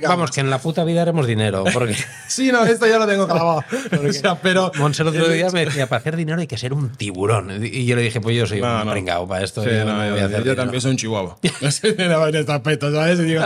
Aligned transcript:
Vamos, 0.00 0.30
que 0.30 0.40
en 0.40 0.50
la 0.50 0.58
puta 0.58 0.84
vida 0.84 1.02
haremos 1.02 1.26
dinero. 1.26 1.64
Porque 1.72 1.96
Sí, 2.28 2.50
no, 2.52 2.64
esto 2.64 2.86
ya 2.86 2.98
lo 2.98 3.06
tengo 3.06 3.26
clavado. 3.26 3.64
O 4.08 4.12
sea, 4.12 4.34
pero. 4.40 4.72
Monse 4.78 5.02
el 5.02 5.08
otro 5.08 5.28
día 5.28 5.50
me 5.50 5.64
decía, 5.64 5.86
para 5.88 6.00
hacer 6.00 6.16
dinero 6.16 6.40
hay 6.40 6.46
que 6.46 6.56
ser 6.58 6.72
un 6.72 6.90
tiburón. 6.90 7.64
Y 7.64 7.84
yo 7.86 7.96
le 7.96 8.02
dije, 8.02 8.20
pues 8.20 8.36
yo 8.36 8.46
soy 8.46 8.60
No, 8.60 8.80
un 8.80 8.86
no. 8.86 8.92
pringao 8.92 9.26
para 9.28 9.44
esto. 9.44 9.62
Sí, 9.62 9.70
yo 9.70 9.84
no, 9.84 9.96
no 9.96 10.08
yo, 10.08 10.16
yo 10.16 10.28
dinero". 10.28 10.56
también 10.56 10.80
soy 10.80 10.92
un 10.92 10.96
chihuahua. 10.96 11.36
en 11.42 12.34
este 12.36 12.52
aspecto, 12.52 12.92
¿sabes? 12.92 13.18
Y 13.20 13.24
digo, 13.24 13.42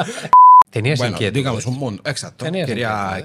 Tenías 0.71 0.99
bueno, 0.99 1.17
digamos, 1.19 1.65
un 1.67 1.79
mundo. 1.79 2.03
Exacto. 2.05 2.45
Quería, 2.45 2.67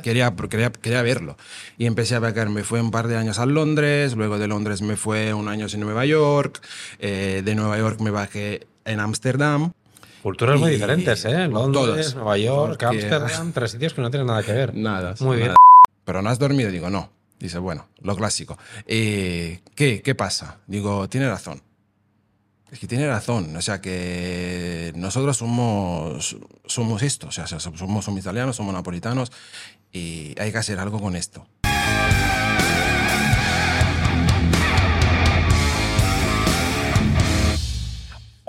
quería, 0.02 0.32
quería, 0.50 0.72
quería 0.72 1.02
verlo. 1.02 1.36
Y 1.78 1.86
empecé 1.86 2.16
a 2.16 2.20
viajar. 2.20 2.50
Me 2.50 2.64
fui 2.64 2.80
un 2.80 2.92
par 2.92 3.08
de 3.08 3.18
años 3.18 3.40
a 3.40 3.46
Londres. 3.46 4.16
Luego 4.16 4.38
de 4.40 4.48
Londres 4.48 4.82
me 4.82 4.96
fue 4.96 5.34
un 5.34 5.50
año 5.50 5.68
en 5.72 5.80
Nueva 5.82 6.06
York. 6.06 6.62
eh, 7.00 7.42
de 7.44 7.56
Nueva 7.56 7.78
York 7.78 8.00
me 8.00 8.10
bajé 8.12 8.68
en 8.86 9.00
Ámsterdam. 9.02 9.74
Culturas 10.22 10.60
muy 10.60 10.70
Y- 10.70 10.74
diferentes, 10.74 11.26
¿eh? 11.26 11.48
Londres, 11.48 11.86
Todas. 11.86 12.16
Nueva 12.16 12.38
York, 12.38 12.84
Ámsterdam, 12.84 13.52
tres 13.54 13.72
sitios 13.72 13.94
que 13.94 14.02
no 14.02 14.10
tienen 14.12 14.28
nada 14.28 14.44
que 14.44 14.52
ver. 14.54 14.76
Nada. 14.76 15.16
Muy 15.20 15.38
bien. 15.38 15.48
nada. 15.48 15.58
Pero 16.06 16.22
no 16.22 16.30
has 16.30 16.40
dormido. 16.40 16.70
Digo, 16.72 16.90
no. 16.90 17.10
Dice, 17.40 17.58
bueno, 17.58 17.88
lo 18.02 18.16
clásico. 18.16 18.58
Eh, 18.86 19.62
¿Qué? 19.76 20.02
¿Qué 20.04 20.14
pasa? 20.14 20.60
Digo, 20.68 21.10
tiene 21.10 21.28
razón. 21.28 21.62
Es 22.72 22.80
que 22.80 22.88
tiene 22.88 23.08
razón. 23.08 23.56
O 23.56 23.62
sea, 23.62 23.82
que 23.82 24.94
nosotros 24.96 25.38
somos, 25.38 26.38
somos 26.66 27.02
esto. 27.02 27.28
O 27.28 27.32
sea, 27.32 27.48
somos, 27.48 28.06
somos 28.06 28.20
italianos, 28.20 28.56
somos 28.56 28.74
napolitanos 28.74 29.32
y 29.92 30.36
hay 30.40 30.52
que 30.52 30.58
hacer 30.60 30.80
algo 30.80 31.02
con 31.02 31.16
esto. 31.16 31.46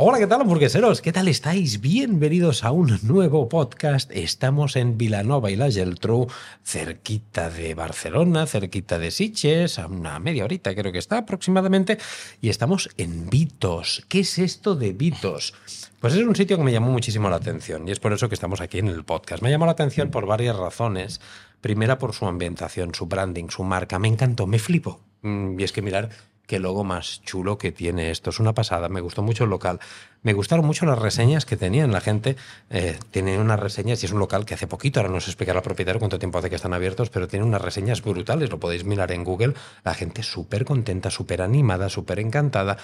Hola, 0.05 0.19
¿qué 0.19 0.27
tal, 0.27 0.41
hamburgueseros? 0.41 1.01
¿Qué 1.01 1.13
tal 1.13 1.29
estáis? 1.29 1.81
Bienvenidos 1.81 2.65
a 2.65 2.73
un 2.73 2.99
nuevo 3.05 3.49
podcast. 3.49 4.11
Estamos 4.11 4.75
en 4.75 4.99
Vilanova 4.99 5.49
y 5.53 5.55
la 5.55 5.71
Geltrú, 5.71 6.27
cerquita 6.65 7.49
de 7.49 7.75
Barcelona, 7.75 8.47
cerquita 8.47 8.99
de 8.99 9.13
Sitges, 9.13 9.79
a 9.79 9.87
una 9.87 10.19
media 10.19 10.45
horita 10.45 10.75
creo 10.75 10.91
que 10.91 10.99
está 10.99 11.19
aproximadamente, 11.19 11.99
y 12.41 12.49
estamos 12.49 12.91
en 12.97 13.31
Vitos. 13.31 14.05
¿Qué 14.09 14.19
es 14.19 14.41
esto 14.41 14.75
de 14.75 14.93
Vitos? 14.93 15.55
Pues 16.01 16.15
es 16.15 16.27
un 16.27 16.35
sitio 16.35 16.57
que 16.57 16.65
me 16.65 16.73
llamó 16.73 16.91
muchísimo 16.91 17.31
la 17.31 17.37
atención 17.37 17.87
y 17.87 17.93
es 17.93 18.01
por 18.01 18.13
eso 18.13 18.29
que 18.29 18.35
estamos 18.35 18.61
aquí 18.61 18.81
en 18.81 18.89
el 18.89 19.05
podcast. 19.05 19.41
Me 19.41 19.51
llamó 19.53 19.67
la 19.67 19.73
atención 19.73 20.11
por 20.11 20.27
varias 20.27 20.57
razones. 20.57 21.21
Primera, 21.61 21.99
por 21.99 22.13
su 22.13 22.27
ambientación, 22.27 22.93
su 22.93 23.07
branding, 23.07 23.51
su 23.51 23.63
marca. 23.63 24.01
Me 24.01 24.09
encantó, 24.09 24.49
me 24.49 24.59
flipo. 24.59 24.99
Mm, 25.23 25.61
Y 25.61 25.63
es 25.63 25.71
que 25.71 25.81
mirar 25.81 26.11
qué 26.53 26.59
logo 26.59 26.85
más 26.85 27.23
chulo 27.23 27.57
que 27.57 27.73
tiene 27.73 28.11
esto. 28.11 28.29
Es 28.29 28.39
una 28.39 28.53
pasada. 28.53 28.91
Me 28.91 29.01
gustó 29.01 29.23
mucho 29.23 29.45
el 29.45 29.49
local. 29.49 29.81
Me 30.23 30.35
gustaron 30.35 30.67
mucho 30.67 30.85
las 30.85 30.99
reseñas 30.99 31.47
que 31.47 31.57
tenían. 31.57 31.93
La 31.93 32.03
gente 32.03 32.37
eh, 32.69 32.99
tiene 33.11 33.39
unas 33.39 33.59
reseñas 33.59 34.03
y 34.03 34.07
es 34.07 34.13
un 34.13 34.19
local 34.19 34.45
que 34.45 34.53
hace 34.53 34.67
poquito, 34.67 35.01
ahora 35.01 35.11
nos 35.11 35.29
explicará 35.29 35.61
el 35.61 35.63
propietario 35.63 35.99
cuánto 35.99 36.19
tiempo 36.19 36.37
hace 36.37 36.51
que 36.51 36.57
están 36.57 36.75
abiertos, 36.75 37.09
pero 37.09 37.27
tiene 37.27 37.47
unas 37.47 37.63
reseñas 37.63 38.03
brutales. 38.03 38.51
Lo 38.51 38.61
podéis 38.61 38.85
mirar 38.85 39.13
en 39.13 39.25
Google. 39.25 39.55
La 39.83 39.95
gente 39.95 40.23
súper 40.23 40.67
contenta, 40.67 41.11
súper 41.11 41.41
animada, 41.41 41.89
súper 41.89 42.19
encantada. 42.19 42.77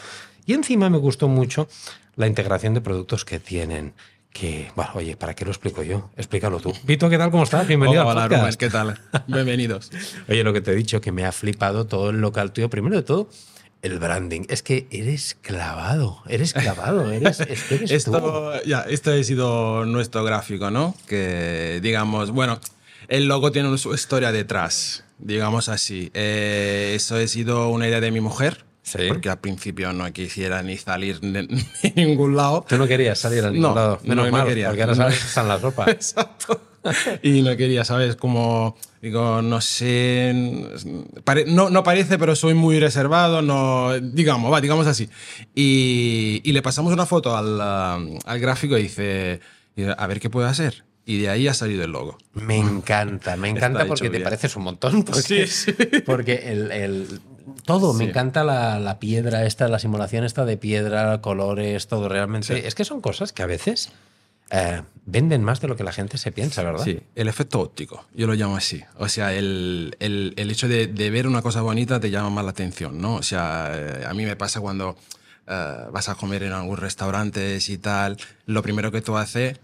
Y 0.46 0.54
encima 0.54 0.88
me 0.88 0.96
gustó 0.96 1.28
mucho 1.28 1.68
la 2.16 2.26
integración 2.26 2.72
de 2.72 2.80
productos 2.80 3.26
que 3.26 3.38
tienen. 3.38 3.92
Que, 4.32 4.72
bueno, 4.76 4.92
oye, 4.94 5.14
¿para 5.14 5.34
qué 5.34 5.44
lo 5.44 5.50
explico 5.50 5.82
yo? 5.82 6.08
Explícalo 6.16 6.58
tú. 6.58 6.72
Vito, 6.84 7.10
¿qué 7.10 7.18
tal? 7.18 7.30
¿Cómo 7.30 7.42
estás? 7.42 7.66
Bienvenido 7.66 8.06
Hola, 8.06 8.28
podcast. 8.28 8.58
¿qué 8.58 8.70
tal? 8.70 8.98
Bienvenidos. 9.26 9.90
Oye, 10.26 10.42
lo 10.42 10.54
que 10.54 10.62
te 10.62 10.72
he 10.72 10.74
dicho, 10.74 11.02
que 11.02 11.12
me 11.12 11.26
ha 11.26 11.32
flipado 11.32 11.86
todo 11.86 12.08
el 12.08 12.22
local 12.22 12.52
tuyo. 12.52 12.70
Primero 12.70 12.96
de 12.96 13.02
todo, 13.02 13.28
el 13.82 13.98
branding. 13.98 14.42
Es 14.48 14.62
que 14.62 14.86
eres 14.90 15.36
clavado, 15.40 16.22
eres 16.28 16.52
clavado, 16.52 17.10
eres, 17.12 17.40
es 17.40 17.62
que 17.64 17.74
eres 17.76 17.88
tú. 18.04 18.16
Esto, 18.16 18.62
ya, 18.64 18.80
esto 18.82 19.12
ha 19.12 19.22
sido 19.22 19.84
nuestro 19.84 20.24
gráfico, 20.24 20.70
¿no? 20.70 20.94
Que, 21.06 21.80
digamos, 21.82 22.30
bueno, 22.30 22.60
el 23.08 23.26
logo 23.26 23.52
tiene 23.52 23.76
su 23.78 23.94
historia 23.94 24.32
detrás, 24.32 25.04
digamos 25.18 25.68
así. 25.68 26.10
Eh, 26.14 26.92
eso 26.96 27.16
ha 27.16 27.26
sido 27.26 27.68
una 27.70 27.86
idea 27.88 28.00
de 28.00 28.10
mi 28.10 28.20
mujer, 28.20 28.64
Sí. 28.82 29.00
porque 29.06 29.28
al 29.28 29.38
principio 29.38 29.92
no 29.92 30.10
quisiera 30.14 30.62
ni 30.62 30.78
salir 30.78 31.20
de, 31.20 31.46
ningún 31.94 32.36
lado. 32.36 32.64
Tú 32.66 32.78
no 32.78 32.86
querías 32.86 33.18
salir 33.18 33.44
a 33.44 33.50
ningún 33.50 33.68
No, 33.68 33.74
lado. 33.74 34.00
Menos 34.02 34.24
no, 34.24 34.30
no 34.30 34.36
mal, 34.38 34.46
quería. 34.48 34.68
porque 34.68 34.82
ahora 34.82 34.94
No. 34.94 35.08
está 35.08 35.42
en 35.42 35.48
la 35.48 35.58
ropa. 35.58 35.84
Exacto. 35.90 36.62
Y 37.22 37.42
no 37.42 37.56
quería, 37.56 37.84
¿sabes? 37.84 38.16
Como, 38.16 38.76
digo, 39.02 39.42
no 39.42 39.60
sé, 39.60 40.32
no, 41.46 41.70
no 41.70 41.82
parece, 41.82 42.18
pero 42.18 42.34
soy 42.36 42.54
muy 42.54 42.78
reservado, 42.80 43.42
no, 43.42 43.92
digamos, 44.00 44.52
va, 44.52 44.60
digamos 44.60 44.86
así. 44.86 45.08
Y, 45.54 46.40
y 46.44 46.52
le 46.52 46.62
pasamos 46.62 46.92
una 46.92 47.06
foto 47.06 47.36
al, 47.36 47.54
um, 47.54 48.18
al 48.24 48.38
gráfico 48.40 48.78
y 48.78 48.82
dice, 48.84 49.40
a 49.96 50.06
ver 50.06 50.20
qué 50.20 50.30
puede 50.30 50.48
hacer. 50.48 50.84
Y 51.04 51.20
de 51.22 51.30
ahí 51.30 51.48
ha 51.48 51.54
salido 51.54 51.84
el 51.84 51.90
logo. 51.92 52.18
Me 52.34 52.58
encanta, 52.58 53.36
me 53.36 53.48
encanta 53.48 53.78
Está 53.80 53.88
porque 53.88 54.10
te 54.10 54.20
pareces 54.20 54.54
un 54.56 54.64
montón. 54.64 55.02
Porque, 55.04 55.22
Sí, 55.22 55.46
sí. 55.46 55.72
porque 56.04 56.34
el, 56.52 56.70
el- 56.70 57.20
todo, 57.64 57.94
me 57.94 58.04
Sí. 58.04 58.10
encanta 58.10 58.44
la, 58.44 58.78
la 58.78 58.98
piedra 58.98 59.46
esta, 59.46 59.68
la 59.68 59.78
simulación 59.78 60.24
esta 60.24 60.44
de 60.44 60.58
piedra, 60.58 61.22
colores, 61.22 61.86
todo 61.88 62.10
realmente. 62.10 62.66
Es 62.68 62.74
que 62.74 62.84
son 62.84 63.00
cosas 63.00 63.32
que 63.32 63.42
a 63.42 63.46
veces 63.46 63.90
eh, 64.50 64.82
venden 65.06 65.42
más 65.44 65.60
de 65.60 65.68
lo 65.68 65.76
que 65.76 65.84
la 65.84 65.92
gente 65.92 66.18
se 66.18 66.32
piensa, 66.32 66.62
¿verdad? 66.62 66.84
Sí, 66.84 67.00
el 67.14 67.28
efecto 67.28 67.60
óptico, 67.60 68.06
yo 68.14 68.26
lo 68.26 68.34
llamo 68.34 68.56
así. 68.56 68.82
O 68.98 69.08
sea, 69.08 69.32
el, 69.34 69.96
el- 70.00 70.34
el 70.36 70.50
hecho 70.50 70.68
de, 70.68 70.86
de 70.86 71.10
ver 71.10 71.26
una 71.26 71.42
cosa 71.42 71.62
bonita 71.62 71.98
te 72.00 72.10
llama 72.10 72.30
más 72.30 72.44
la 72.44 72.50
atención, 72.50 73.00
¿no? 73.00 73.14
O 73.16 73.22
sea, 73.22 73.70
eh, 73.74 74.04
a 74.06 74.12
mí 74.14 74.24
me 74.24 74.36
pasa 74.36 74.60
cuando 74.60 74.96
eh, 75.46 75.74
vas 75.92 76.08
a 76.08 76.14
comer 76.14 76.42
en 76.42 76.52
algún 76.52 76.76
restaurante 76.76 77.58
y 77.66 77.78
tal, 77.78 78.16
lo 78.46 78.62
primero 78.62 78.90
que 78.92 79.00
tú 79.00 79.16
haces 79.16 79.58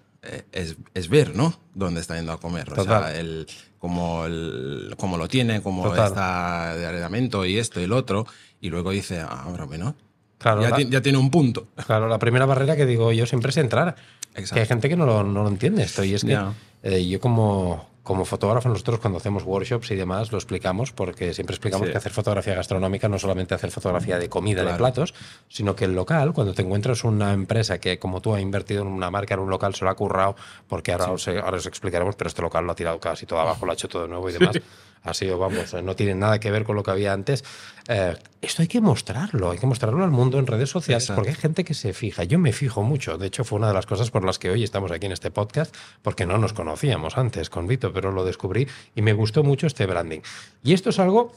es, 0.53 0.77
es 0.94 1.09
ver, 1.09 1.37
¿no? 1.37 1.55
Dónde 1.75 2.00
está 2.00 2.17
yendo 2.17 2.33
a 2.33 2.41
comer. 2.41 2.71
O 2.73 2.75
Total. 2.75 3.03
sea, 3.12 3.21
el, 3.21 3.47
cómo, 3.78 4.25
el, 4.25 4.94
cómo 4.97 5.19
lo 5.19 5.28
tiene, 5.28 5.61
cómo 5.61 5.83
Total. 5.83 6.06
está 6.06 6.75
de 6.77 6.87
arrendamiento 6.87 7.44
y 7.44 7.59
esto 7.59 7.78
y 7.81 7.87
lo 7.87 7.97
otro. 7.97 8.27
Y 8.62 8.71
luego 8.71 8.91
dice, 8.93 9.21
ah, 9.21 9.43
ahora 9.44 9.65
bueno, 9.65 9.94
Claro, 10.39 10.62
ya, 10.62 10.71
la- 10.71 10.81
ya 10.81 11.03
tiene 11.03 11.19
un 11.19 11.31
punto. 11.31 11.69
Claro, 11.87 12.09
la 12.09 12.19
primera 12.19 12.47
barrera 12.47 12.75
que 12.77 12.87
digo 12.87 13.12
yo 13.12 13.27
siempre 13.27 13.50
es 13.50 13.56
entrar. 13.59 13.97
Exacto. 14.34 14.55
Que 14.55 14.61
hay 14.61 14.67
gente 14.67 14.89
que 14.89 14.97
no 14.97 15.06
lo, 15.06 15.22
no 15.25 15.43
lo 15.43 15.49
entiende 15.49 15.83
esto. 15.83 16.03
Y 16.05 16.15
es 16.15 16.25
que 16.25 16.39
eh, 16.83 17.06
yo 17.09 17.21
como, 17.21 17.87
como 18.03 18.25
fotógrafo, 18.25 18.69
nosotros 18.69 18.99
cuando 19.00 19.19
hacemos 19.19 19.45
workshops 19.45 19.91
y 19.93 19.95
demás 19.95 20.31
lo 20.33 20.39
explicamos, 20.39 20.93
porque 20.93 21.33
siempre 21.33 21.55
explicamos 21.55 21.87
Sí. 21.87 21.93
que 21.93 21.99
hacer 21.99 22.12
fotografía 22.12 22.55
gastronómica 22.55 23.09
no 23.09 23.19
solamente 23.19 23.55
hacer 23.55 23.71
fotografía 23.71 24.19
de 24.19 24.28
comida, 24.28 24.61
de 24.61 24.67
Claro. 24.67 24.78
platos, 24.78 25.15
sino 25.49 25.75
que 25.77 25.84
el 25.87 25.94
local, 25.94 26.33
cuando 26.34 26.53
te 26.53 26.62
encuentras 26.62 27.05
una 27.05 27.33
empresa 27.33 27.78
que 27.78 27.99
como 27.99 28.21
tú 28.21 28.34
ha 28.34 28.41
invertido 28.41 28.83
en 28.83 28.89
una 28.89 29.11
marca, 29.11 29.34
en 29.34 29.41
un 29.41 29.49
local, 29.50 29.75
se 29.75 29.84
lo 29.84 29.91
ha 29.91 29.94
currado, 29.97 30.37
porque 30.69 30.93
ahora, 30.93 31.11
os, 31.12 31.27
ahora 31.28 31.56
os 31.56 31.67
explicaremos, 31.67 32.17
pero 32.17 32.28
este 32.28 32.43
local 32.43 32.65
lo 32.67 32.73
ha 32.73 32.75
tirado 32.75 32.99
casi 33.00 33.25
todo 33.25 33.41
abajo, 33.41 33.65
lo 33.65 33.73
ha 33.73 33.75
hecho 33.75 33.89
todo 33.89 34.03
de 34.03 34.09
nuevo 34.09 34.28
y 34.28 34.33
demás. 34.34 34.56
Ha 35.05 35.13
sido, 35.13 35.39
vamos, 35.39 35.75
eh, 35.75 35.83
no 35.83 35.95
tiene 35.95 36.15
nada 36.15 36.41
que 36.41 36.51
ver 36.51 36.65
con 36.65 36.77
lo 36.77 36.83
que 36.83 36.91
había 36.91 37.13
antes. 37.13 37.45
Eh, 37.89 38.17
esto 38.41 38.63
hay 38.63 38.69
que 38.69 38.81
mostrarlo, 38.81 39.51
hay 39.51 39.59
que 39.59 39.67
mostrarlo 39.67 40.03
al 40.03 40.11
mundo 40.11 40.39
en 40.39 40.47
redes 40.47 40.71
sociales, 40.71 41.05
Exacto. 41.05 41.21
porque 41.21 41.31
hay 41.31 41.37
gente 41.37 41.63
que 41.63 41.75
se 41.75 41.93
fija. 41.93 42.25
Yo 42.25 42.39
me 42.39 42.53
fijo 42.53 42.83
mucho. 42.83 43.19
De 43.19 43.27
hecho, 43.27 43.45
fue 43.45 43.59
una 43.59 43.69
de 43.69 43.75
las 43.75 43.85
cosas 43.85 44.11
por 44.11 44.25
las 44.25 44.39
que 44.39 44.51
hoy 44.51 44.65
estamos 44.65 44.91
aquí 44.91 45.05
en 45.07 45.13
este 45.13 45.31
podcast, 45.31 45.75
porque 46.03 46.25
no 46.25 46.39
nos 46.39 46.55
conocíamos 46.55 47.19
antes 47.19 47.51
con 47.51 47.67
Vito, 47.67 47.93
pero 47.93 48.13
lo 48.13 48.25
descubrí 48.25 48.67
y 48.95 49.03
me 49.03 49.13
gustó 49.13 49.45
mucho 49.45 49.67
este 49.67 49.85
branding. 49.87 50.21
Y 50.63 50.73
esto 50.73 50.91
es 50.91 50.99
algo 50.99 51.33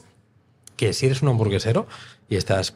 que 0.76 0.94
si 0.94 1.06
eres 1.06 1.20
un 1.20 1.28
hamburguesero 1.28 1.86
y 2.28 2.36
estás 2.36 2.74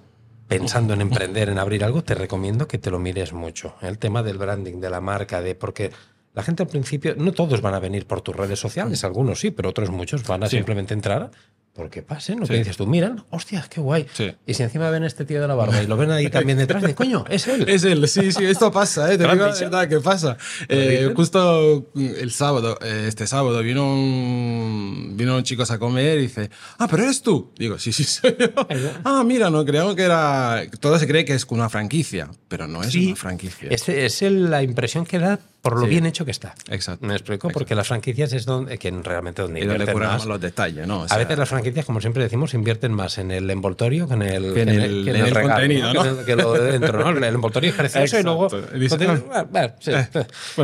pensando 0.49 0.93
en 0.93 1.01
emprender, 1.01 1.49
en 1.49 1.59
abrir 1.59 1.83
algo, 1.85 2.03
te 2.03 2.15
recomiendo 2.15 2.69
que 2.69 2.77
te 2.77 2.91
lo 2.91 2.99
mires 2.99 3.33
mucho. 3.33 3.75
El 3.81 3.97
tema 3.97 4.23
del 4.23 4.37
branding, 4.37 4.81
de 4.81 4.91
la 4.91 5.01
marca, 5.01 5.41
de 5.41 5.55
porque 5.55 5.93
la 6.35 6.43
gente 6.43 6.63
al 6.63 6.69
principio, 6.69 7.15
no 7.17 7.33
todos 7.33 7.61
van 7.61 7.75
a 7.75 7.79
venir 7.81 8.07
por 8.07 8.21
tus 8.23 8.35
redes 8.35 8.59
sociales, 8.59 9.05
algunos 9.05 9.41
sí, 9.41 9.51
pero 9.51 9.69
otros 9.69 9.91
muchos 9.91 10.27
van 10.27 10.43
a 10.45 10.47
Sí. 10.49 10.57
simplemente 10.57 10.95
entrar 10.95 11.31
porque 11.75 12.03
pasen, 12.03 12.39
lo 12.41 12.47
que 12.47 12.53
Sí. 12.53 12.59
dices 12.59 12.77
tú, 12.77 12.87
miran, 12.87 13.25
hostia, 13.31 13.65
qué 13.71 13.81
guay. 13.81 14.07
Sí. 14.13 14.31
Y 14.47 14.55
si 14.55 14.63
encima 14.63 14.91
ven 14.91 15.05
a 15.05 15.07
este 15.07 15.25
tío 15.25 15.41
de 15.41 15.49
la 15.49 15.55
barba 15.55 15.83
y 15.83 15.87
lo 15.87 15.97
ven 15.97 16.11
ahí 16.11 16.29
también 16.29 16.59
detrás, 16.59 16.83
de 16.83 16.95
coño, 16.95 17.25
es 17.31 17.47
él. 17.49 17.67
Es 17.69 17.85
él, 17.85 18.07
sí, 18.09 18.31
sí, 18.33 18.45
esto 18.45 18.71
pasa, 18.71 19.07
¿eh? 19.13 19.17
Te 19.17 19.19
¿Te 19.19 19.25
lo 19.25 19.31
han 19.31 19.39
digo 19.39 19.49
la 19.49 19.55
verdad 19.79 19.89
que 19.89 20.01
pasa. 20.01 20.37
¿Te 20.69 20.75
lo 21.05 21.11
Eh, 21.11 21.15
justo 21.15 21.91
el 21.95 22.31
sábado, 22.31 22.79
eh, 22.83 23.07
este 23.09 23.27
sábado, 23.27 23.63
vino 23.63 23.85
un, 23.95 25.13
vino 25.17 25.37
un 25.37 25.43
chico 25.45 25.63
a 25.69 25.79
comer 25.79 26.19
y 26.19 26.23
dice, 26.23 26.51
ah, 26.79 26.87
pero 26.91 27.05
eres 27.05 27.23
tú. 27.23 27.53
Digo, 27.57 27.79
sí, 27.79 27.93
sí, 27.93 28.05
soy 28.05 28.37
yo. 28.39 28.49
ah, 29.05 29.23
mira, 29.25 29.49
no, 29.49 29.65
creíamos 29.65 29.95
que 29.95 30.03
era... 30.03 30.63
Todo 30.81 30.99
se 30.99 31.07
cree 31.07 31.25
que 31.25 31.35
es 31.35 31.47
una 31.49 31.69
franquicia, 31.69 32.31
pero 32.49 32.67
no 32.69 32.83
es 32.83 32.91
Sí, 32.93 33.07
una 33.09 33.17
franquicia. 33.17 33.69
Es, 33.71 33.89
es 33.89 34.21
la 34.23 34.63
impresión 34.63 35.05
que 35.07 35.19
da 35.19 35.39
por 35.63 35.77
lo 35.79 35.85
Sí. 35.85 35.91
bien 35.91 36.07
hecho 36.07 36.25
que 36.25 36.33
está. 36.33 36.55
Exacto. 36.71 37.07
Me 37.07 37.15
explico, 37.15 37.49
porque 37.51 37.77
las 37.77 37.87
franquicias 37.87 38.33
es 38.33 38.45
donde, 38.45 38.79
que 38.79 38.91
realmente 38.91 39.43
donde 39.43 39.61
y 39.61 39.65
donde 39.65 39.95
más. 39.95 40.27
los 40.27 40.41
detalles, 40.41 40.89
¿no? 40.89 41.03
O 41.03 41.05
a 41.05 41.09
sea, 41.09 41.19
veces 41.19 41.39
las 41.39 41.49
franquicias, 41.49 41.62
como 41.87 42.01
siempre 42.01 42.23
decimos, 42.23 42.55
invierten 42.55 42.93
más 42.93 43.19
en 43.19 43.31
el 43.31 43.49
envoltorio 43.51 44.07
que 44.09 44.15
en 44.15 44.23
el, 44.23 44.55
Que 44.55 44.63
en 44.63 44.69
el- 44.69 45.09
en 45.09 45.17
el 45.17 45.31
regalo, 45.31 45.49
contenido, 45.55 45.93
¿no? 45.95 46.25
Que, 46.25 46.37
lo 46.37 46.53
de 46.53 46.73
dentro, 46.73 46.99
¿no? 47.13 47.17
El 47.27 47.35
envoltorio 47.35 47.71
es 47.71 47.77
precioso 47.77 48.19
y 48.19 48.23
luego... 48.23 48.49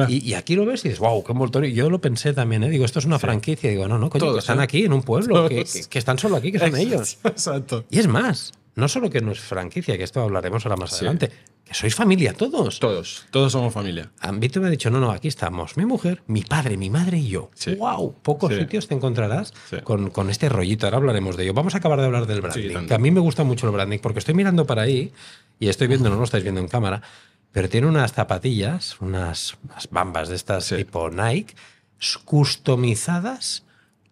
Y 0.09 0.35
aquí 0.35 0.55
lo 0.55 0.67
ves 0.67 0.85
y 0.85 0.89
dices, 0.89 1.01
wow, 1.01 1.23
qué 1.25 1.33
envoltorio. 1.33 1.71
Yo 1.71 1.91
lo 1.91 2.01
pensé 2.01 2.33
también, 2.33 2.63
¿eh? 2.65 2.71
Digo, 2.71 2.85
esto 2.85 2.99
es 2.99 3.05
una 3.05 3.19
franquicia. 3.19 3.71
Digo, 3.71 3.87
no, 3.89 3.99
no, 3.99 4.11
coño, 4.11 4.21
Todos, 4.21 4.35
que 4.37 4.41
están 4.41 4.61
¿eh? 4.61 4.65
aquí 4.65 4.85
en 4.85 4.93
un 4.93 5.03
pueblo, 5.03 5.49
que, 5.49 5.61
están 5.93 6.19
solo 6.19 6.37
aquí, 6.37 6.53
que 6.53 6.59
son 6.59 6.77
ellos. 6.77 7.19
Exacto. 7.25 7.85
Y 7.91 7.99
es 7.99 8.07
más, 8.09 8.53
no 8.75 8.89
solo 8.89 9.11
que 9.11 9.21
no 9.21 9.33
es 9.33 9.41
franquicia, 9.41 9.97
que 9.97 10.05
esto 10.05 10.21
hablaremos 10.23 10.65
ahora 10.67 10.77
más 10.77 10.91
Sí. 10.91 10.97
adelante, 11.05 11.31
sois 11.75 11.95
familia 11.95 12.33
todos. 12.35 12.79
Todos, 12.81 13.27
todos 13.31 13.53
somos 13.53 13.73
familia. 13.73 14.11
Ambito 14.21 14.61
me 14.61 14.69
ha 14.69 14.71
dicho, 14.71 14.91
no, 14.91 15.01
no, 15.01 15.11
aquí 15.11 15.29
estamos, 15.29 15.77
mi 15.77 15.85
mujer, 15.87 16.23
mi 16.27 16.43
padre, 16.43 16.77
mi 16.77 16.91
madre 16.91 17.19
y 17.19 17.29
yo. 17.29 17.51
Sí. 17.55 17.75
¡Wow! 17.75 18.15
Pocos 18.23 18.53
Sí. 18.53 18.61
sitios 18.61 18.89
te 18.89 18.95
encontrarás 18.95 19.53
Sí. 19.71 19.77
con, 19.85 20.11
con 20.11 20.31
este 20.31 20.49
rollito. 20.49 20.87
Ahora 20.87 20.99
hablaremos 20.99 21.37
de 21.37 21.45
ello. 21.45 21.55
Vamos 21.55 21.75
a 21.75 21.79
acabar 21.79 21.99
de 22.01 22.07
hablar 22.07 22.27
del 22.27 22.41
branding. 22.41 22.87
que 22.87 22.95
a 22.95 22.99
mí 22.99 23.11
me 23.11 23.21
gusta 23.21 23.45
mucho 23.45 23.67
el 23.67 23.73
branding 23.73 23.99
porque 23.99 24.19
estoy 24.21 24.35
mirando 24.35 24.67
para 24.67 24.83
ahí 24.83 25.13
y 25.59 25.69
estoy 25.69 25.87
viendo, 25.89 26.09
no 26.11 26.17
lo 26.17 26.25
estáis 26.25 26.43
viendo 26.45 26.61
en 26.61 26.69
cámara, 26.69 27.03
pero 27.53 27.69
tiene 27.69 27.87
unas 27.87 28.13
zapatillas, 28.13 29.01
unas, 29.01 29.57
unas 29.65 29.89
bambas 29.91 30.29
de 30.29 30.37
estas 30.37 30.69
tipo 30.69 31.11
Nike, 31.11 31.55
customizadas 32.25 33.65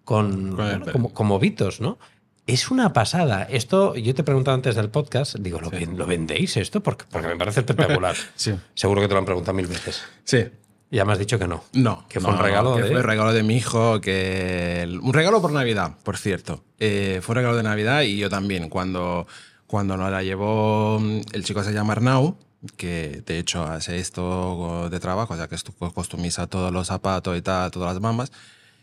con, 0.05 0.56
bueno, 0.56 0.87
como, 0.93 1.12
como 1.12 1.38
Vitos, 1.38 1.81
¿no? 1.81 1.99
Es 2.47 2.71
una 2.71 2.93
pasada. 2.93 3.43
Esto, 3.51 3.97
yo 3.97 4.15
te 4.15 4.21
he 4.21 4.25
preguntado 4.25 4.55
antes 4.55 4.77
del 4.77 4.89
podcast, 4.89 5.35
digo, 5.37 5.61
¿lo, 5.61 5.71
Sí. 5.71 5.77
ven- 5.77 5.99
¿lo 5.99 6.07
vendéis 6.07 6.57
esto? 6.57 6.81
Porque, 6.81 7.05
porque 7.11 7.27
me 7.29 7.37
parece 7.37 7.61
espectacular. 7.61 8.15
Sí. 8.37 8.55
Seguro 8.75 9.01
que 9.01 9.09
te 9.09 9.15
lo 9.15 9.19
han 9.19 9.25
preguntado 9.25 9.55
mil 9.57 9.67
veces. 9.67 10.03
Sí. 10.25 10.45
Ya 10.89 11.05
me 11.05 11.13
has 11.13 11.19
dicho 11.19 11.39
que 11.41 11.49
no. 11.49 11.65
No. 11.73 12.07
Que 12.09 12.21
fue 12.21 12.31
no, 12.31 12.37
un 12.39 12.43
regalo 12.45 12.77
que 12.77 12.83
de- 12.83 12.89
Fue 12.89 12.97
un 12.99 13.03
regalo 13.03 13.33
de 13.33 13.43
mi 13.43 13.57
hijo, 13.57 14.01
que... 14.01 14.89
Un 15.03 15.13
regalo 15.13 15.43
por 15.43 15.51
Navidad, 15.51 15.97
por 16.05 16.17
cierto. 16.17 16.63
Eh, 16.79 17.19
fue 17.23 17.33
un 17.33 17.37
regalo 17.39 17.57
de 17.57 17.65
Navidad 17.65 18.03
y 18.03 18.17
yo 18.17 18.31
también. 18.31 18.69
Cuando, 18.69 19.27
cuando 19.67 19.97
nos 19.97 20.13
la 20.13 20.23
llevó... 20.23 21.01
El 21.33 21.43
chico 21.43 21.65
se 21.65 21.73
llama 21.73 21.95
Arnau, 21.95 22.39
que 22.77 23.25
de 23.27 23.41
hecho 23.41 23.65
hace 23.65 23.99
esto 23.99 24.89
de 24.89 25.01
trabajo, 25.01 25.35
o 25.35 25.37
sea, 25.37 25.49
que 25.49 25.57
esto 25.57 25.73
customiza 25.73 26.47
todos 26.47 26.73
los 26.73 26.87
zapatos 26.87 27.37
y 27.37 27.43
tal, 27.43 27.73
todas 27.73 27.93
las 27.95 28.01
bambas. 28.01 28.31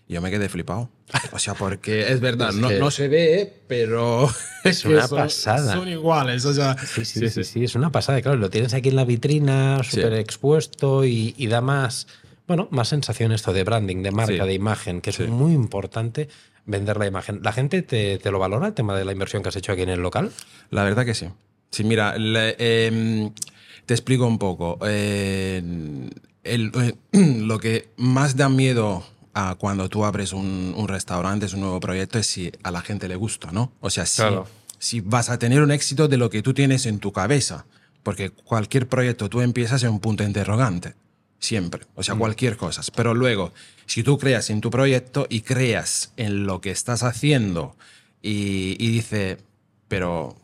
Yo 0.08 0.22
me 0.22 0.30
quedé 0.30 0.50
flipado. 0.50 0.90
O 1.32 1.40
sea, 1.40 1.54
porque 1.54 2.02
es 2.12 2.20
verdad, 2.20 2.50
Es 2.50 2.56
no, 2.56 2.70
que- 2.70 2.80
no 2.80 2.92
se 2.92 3.08
ve, 3.08 3.62
pero... 3.68 4.30
Es 4.64 4.86
una 4.86 5.08
son- 5.08 5.18
pasada. 5.18 5.74
Son 5.74 5.88
iguales, 5.90 6.46
o 6.46 6.54
sea... 6.54 6.76
Sí, 6.78 7.04
sí, 7.06 7.30
sí, 7.30 7.44
sí, 7.44 7.64
es 7.66 7.76
una 7.76 7.92
pasada. 7.92 8.22
Claro, 8.22 8.38
lo 8.38 8.50
tienes 8.50 8.74
aquí 8.74 8.90
en 8.90 8.96
la 8.96 9.06
vitrina, 9.06 9.82
súper 9.84 10.14
expuesto 10.14 11.04
y, 11.06 11.34
y 11.38 11.48
da 11.48 11.60
más, 11.62 12.08
bueno, 12.48 12.68
más 12.72 12.88
sensación 12.90 13.32
esto 13.34 13.52
de 13.54 13.64
branding, 13.64 14.04
de 14.04 14.12
marca, 14.12 14.46
de 14.46 14.54
imagen, 14.54 15.02
que 15.02 15.10
es 15.10 15.20
muy 15.28 15.54
importante 15.54 16.30
vender 16.66 16.96
la 16.98 17.08
imagen. 17.08 17.40
¿La 17.44 17.52
gente 17.52 17.82
te, 17.82 18.18
te 18.20 18.32
lo 18.32 18.40
valora 18.40 18.68
el 18.68 18.74
tema 18.74 18.96
de 18.98 19.04
la 19.04 19.12
inversión 19.12 19.44
que 19.44 19.50
has 19.50 19.56
hecho 19.58 19.72
aquí 19.74 19.82
en 19.82 19.90
el 19.90 20.00
local? 20.02 20.32
La 20.70 20.84
verdad 20.84 21.06
que 21.06 21.14
sí. 21.14 21.28
Sí, 21.72 21.84
mira, 21.84 22.18
le- 22.18 22.56
em, 22.88 23.34
te 23.86 23.94
explico 23.94 24.26
un 24.28 24.38
poco. 24.40 24.80
Eh, 24.86 25.62
el- 26.44 26.72
eh, 26.76 26.94
lo 27.42 27.60
que 27.60 27.90
más 27.98 28.38
da 28.38 28.48
miedo 28.48 29.04
a 29.34 29.56
cuando 29.56 29.90
tú 29.90 30.06
abres 30.06 30.34
un, 30.34 30.74
un 30.76 30.88
restaurante, 30.88 31.46
es 31.48 31.54
un 31.54 31.62
nuevo 31.62 31.80
proyecto, 31.80 32.20
es 32.20 32.28
si 32.28 32.52
a 32.64 32.72
la 32.72 32.82
gente 32.82 33.08
le 33.08 33.16
gusta, 33.16 33.52
¿no? 33.52 33.72
O 33.82 33.90
sea, 33.90 34.06
si, 34.06 34.18
Claro. 34.18 34.48
si 34.80 35.02
vas 35.02 35.30
a 35.30 35.40
tener 35.40 35.62
un 35.62 35.72
éxito 35.72 36.08
de 36.08 36.18
lo 36.18 36.30
que 36.30 36.42
tú 36.42 36.54
tienes 36.54 36.86
en 36.86 37.00
tu 37.00 37.12
cabeza. 37.12 37.66
Porque 38.04 38.32
cualquier 38.32 38.88
proyecto 38.88 39.30
tú 39.30 39.42
empiezas 39.42 39.82
en 39.84 39.90
un 39.92 40.00
punto 40.02 40.24
interrogante. 40.24 40.94
Siempre. 41.40 41.86
O 41.96 42.04
sea, 42.04 42.16
cualquier 42.16 42.58
cosa. 42.58 42.82
Pero 42.96 43.14
luego, 43.14 43.54
si 43.86 44.04
tú 44.04 44.18
creas 44.18 44.50
en 44.50 44.62
tu 44.62 44.70
proyecto 44.70 45.26
y 45.30 45.42
creas 45.42 46.14
en 46.18 46.46
lo 46.46 46.62
que 46.62 46.72
estás 46.72 47.02
haciendo 47.04 47.76
y, 48.22 48.76
y 48.80 48.92
dice, 48.92 49.38
pero 49.88 50.36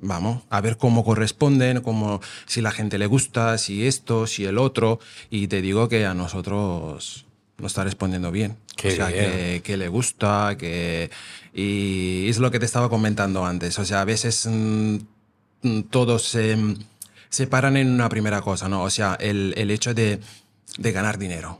vamos, 0.00 0.42
a 0.50 0.60
ver 0.60 0.76
cómo 0.76 1.04
corresponden, 1.04 1.80
cómo, 1.80 2.20
si 2.46 2.60
la 2.60 2.70
gente 2.70 2.98
le 2.98 3.06
gusta, 3.06 3.58
si 3.58 3.86
esto, 3.86 4.26
si 4.28 4.44
el 4.44 4.58
otro, 4.58 5.00
y 5.30 5.48
te 5.48 5.60
digo 5.60 5.88
que 5.88 6.06
a 6.06 6.14
nosotros 6.14 7.26
nos 7.58 7.72
está 7.72 7.84
respondiendo 7.84 8.30
bien. 8.30 8.56
Qué 8.76 8.88
o 8.88 8.90
sea, 8.92 9.08
bien. 9.08 9.30
que, 9.30 9.62
que 9.64 9.76
le 9.76 9.88
gusta, 9.88 10.56
que... 10.58 11.10
Y 11.52 12.28
es 12.28 12.38
lo 12.38 12.50
que 12.50 12.58
te 12.58 12.66
estaba 12.66 12.88
comentando 12.88 13.44
antes. 13.44 13.78
O 13.78 13.84
sea, 13.84 14.00
a 14.02 14.04
veces 14.04 14.46
mm, 14.46 14.96
mm, 15.62 15.80
todos 15.90 16.22
se, 16.22 16.56
se 17.28 17.46
paran 17.46 17.76
en 17.76 17.90
una 17.90 18.08
primera 18.08 18.40
cosa, 18.42 18.68
¿no? 18.68 18.82
O 18.82 18.90
sea, 18.90 19.16
el, 19.20 19.54
el 19.56 19.70
hecho 19.70 19.92
de, 19.92 20.20
de 20.76 20.92
ganar 20.92 21.18
dinero. 21.18 21.58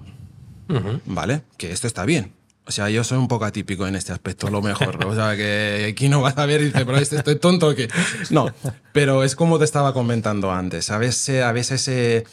¿Vale? 1.07 1.43
Que 1.57 1.73
esto 1.73 1.87
está 1.87 2.05
bien. 2.05 2.33
O 2.67 2.71
sea, 2.71 2.91
yo 2.91 3.03
soy 3.03 3.17
un 3.17 3.29
poco 3.29 3.47
atípico 3.47 3.87
en 3.87 3.97
este 3.97 4.13
aspecto, 4.13 4.51
lo 4.51 4.61
mejor. 4.61 5.07
O 5.07 5.15
sea, 5.15 5.35
que 5.35 5.89
aquí 5.91 6.11
no 6.11 6.21
vas 6.21 6.37
a 6.37 6.45
ver 6.45 6.61
y 6.61 6.67
dices, 6.67 6.85
pero 6.85 6.99
este 6.99 7.17
estoy 7.17 7.37
tonto 7.37 7.69
o 7.69 7.75
qué. 7.75 7.89
No, 8.29 8.53
pero 8.93 9.25
es 9.25 9.35
como 9.35 9.59
te 9.59 9.65
estaba 9.65 9.95
comentando 9.95 10.53
antes. 10.53 10.91
A 10.91 10.99
veces, 10.99 11.43
a 11.43 11.53
veces 11.53 11.89
eh, 11.89 12.25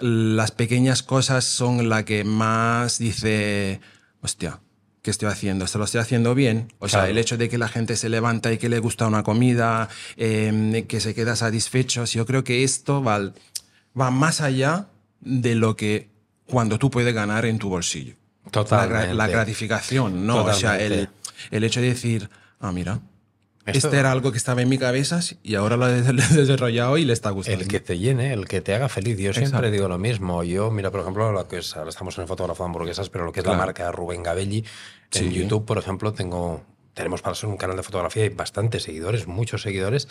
las 0.00 0.50
pequeñas 0.50 1.02
cosas 1.02 1.44
son 1.44 1.88
la 1.88 2.04
que 2.04 2.24
más 2.24 2.98
dice, 2.98 3.80
hostia, 4.20 4.60
¿qué 5.02 5.10
estoy 5.10 5.28
haciendo? 5.28 5.64
¿Esto 5.64 5.78
lo 5.78 5.84
estoy 5.84 6.00
haciendo 6.00 6.34
bien? 6.34 6.72
O 6.78 6.88
sea, 6.88 7.08
el 7.08 7.18
hecho 7.18 7.36
de 7.36 7.48
que 7.48 7.58
la 7.58 7.68
gente 7.68 7.96
se 7.96 8.08
levanta 8.08 8.52
y 8.52 8.58
que 8.58 8.68
le 8.68 8.78
gusta 8.78 9.06
una 9.06 9.22
comida, 9.22 9.88
eh, 10.16 10.84
que 10.88 11.00
se 11.00 11.14
queda 11.14 11.36
satisfecho, 11.36 12.04
yo 12.04 12.26
creo 12.26 12.44
que 12.44 12.64
esto 12.64 13.02
va, 13.02 13.32
va 13.98 14.10
más 14.10 14.40
allá 14.40 14.88
de 15.20 15.54
lo 15.54 15.76
que 15.76 16.10
cuando 16.46 16.78
tú 16.78 16.90
puedes 16.90 17.14
ganar 17.14 17.44
en 17.46 17.58
tu 17.58 17.68
bolsillo. 17.68 18.14
Totalmente. 18.50 19.14
la 19.14 19.28
gratificación, 19.28 20.26
¿no? 20.26 20.44
O 20.44 20.54
sea, 20.54 20.80
el, 20.80 21.08
el 21.50 21.64
hecho 21.64 21.80
de 21.80 21.88
decir, 21.88 22.28
ah, 22.58 22.72
mira, 22.72 23.00
Esto- 23.76 23.88
este 23.88 23.98
era 24.00 24.12
algo 24.12 24.30
que 24.32 24.38
estaba 24.38 24.62
en 24.62 24.68
mi 24.68 24.78
cabeza 24.78 25.20
y 25.42 25.54
ahora 25.54 25.76
lo 25.78 25.88
he, 25.88 26.02
desarrollado 26.02 26.96
y 26.98 27.04
le 27.04 27.12
está 27.12 27.30
gustando. 27.30 27.60
El 27.62 27.68
que 27.68 27.80
te 27.80 27.98
llene, 27.98 28.32
el 28.32 28.46
que 28.46 28.60
te 28.60 28.74
haga 28.74 28.88
feliz. 28.88 29.16
Yo 29.18 29.32
siempre 29.32 29.44
Exacto. 29.44 29.70
digo 29.70 29.88
lo 29.88 29.98
mismo. 29.98 30.42
Yo, 30.44 30.70
mira, 30.70 30.90
por 30.90 31.00
ejemplo, 31.00 31.32
lo 31.32 31.46
que 31.48 31.58
es, 31.58 31.76
ahora 31.76 31.90
estamos 31.90 32.16
en 32.18 32.22
el 32.22 32.28
fotógrafo 32.28 32.62
de 32.62 32.66
hamburguesas, 32.68 33.08
pero 33.10 33.24
lo 33.24 33.32
que 33.32 33.40
es 33.40 33.46
la 33.46 33.52
Claro. 33.52 33.66
marca 33.66 33.90
Rubén 33.92 34.22
Gabelli, 34.22 34.58
en 34.58 34.64
Sí. 35.10 35.30
YouTube, 35.32 35.64
por 35.64 35.78
ejemplo, 35.78 36.12
tengo, 36.12 36.62
tenemos 36.94 37.22
para 37.22 37.34
ser 37.34 37.48
un 37.48 37.56
canal 37.56 37.76
de 37.76 37.82
fotografía 37.82 38.24
y 38.24 38.28
bastantes 38.28 38.82
seguidores, 38.82 39.26
muchos 39.26 39.62
seguidores. 39.62 40.08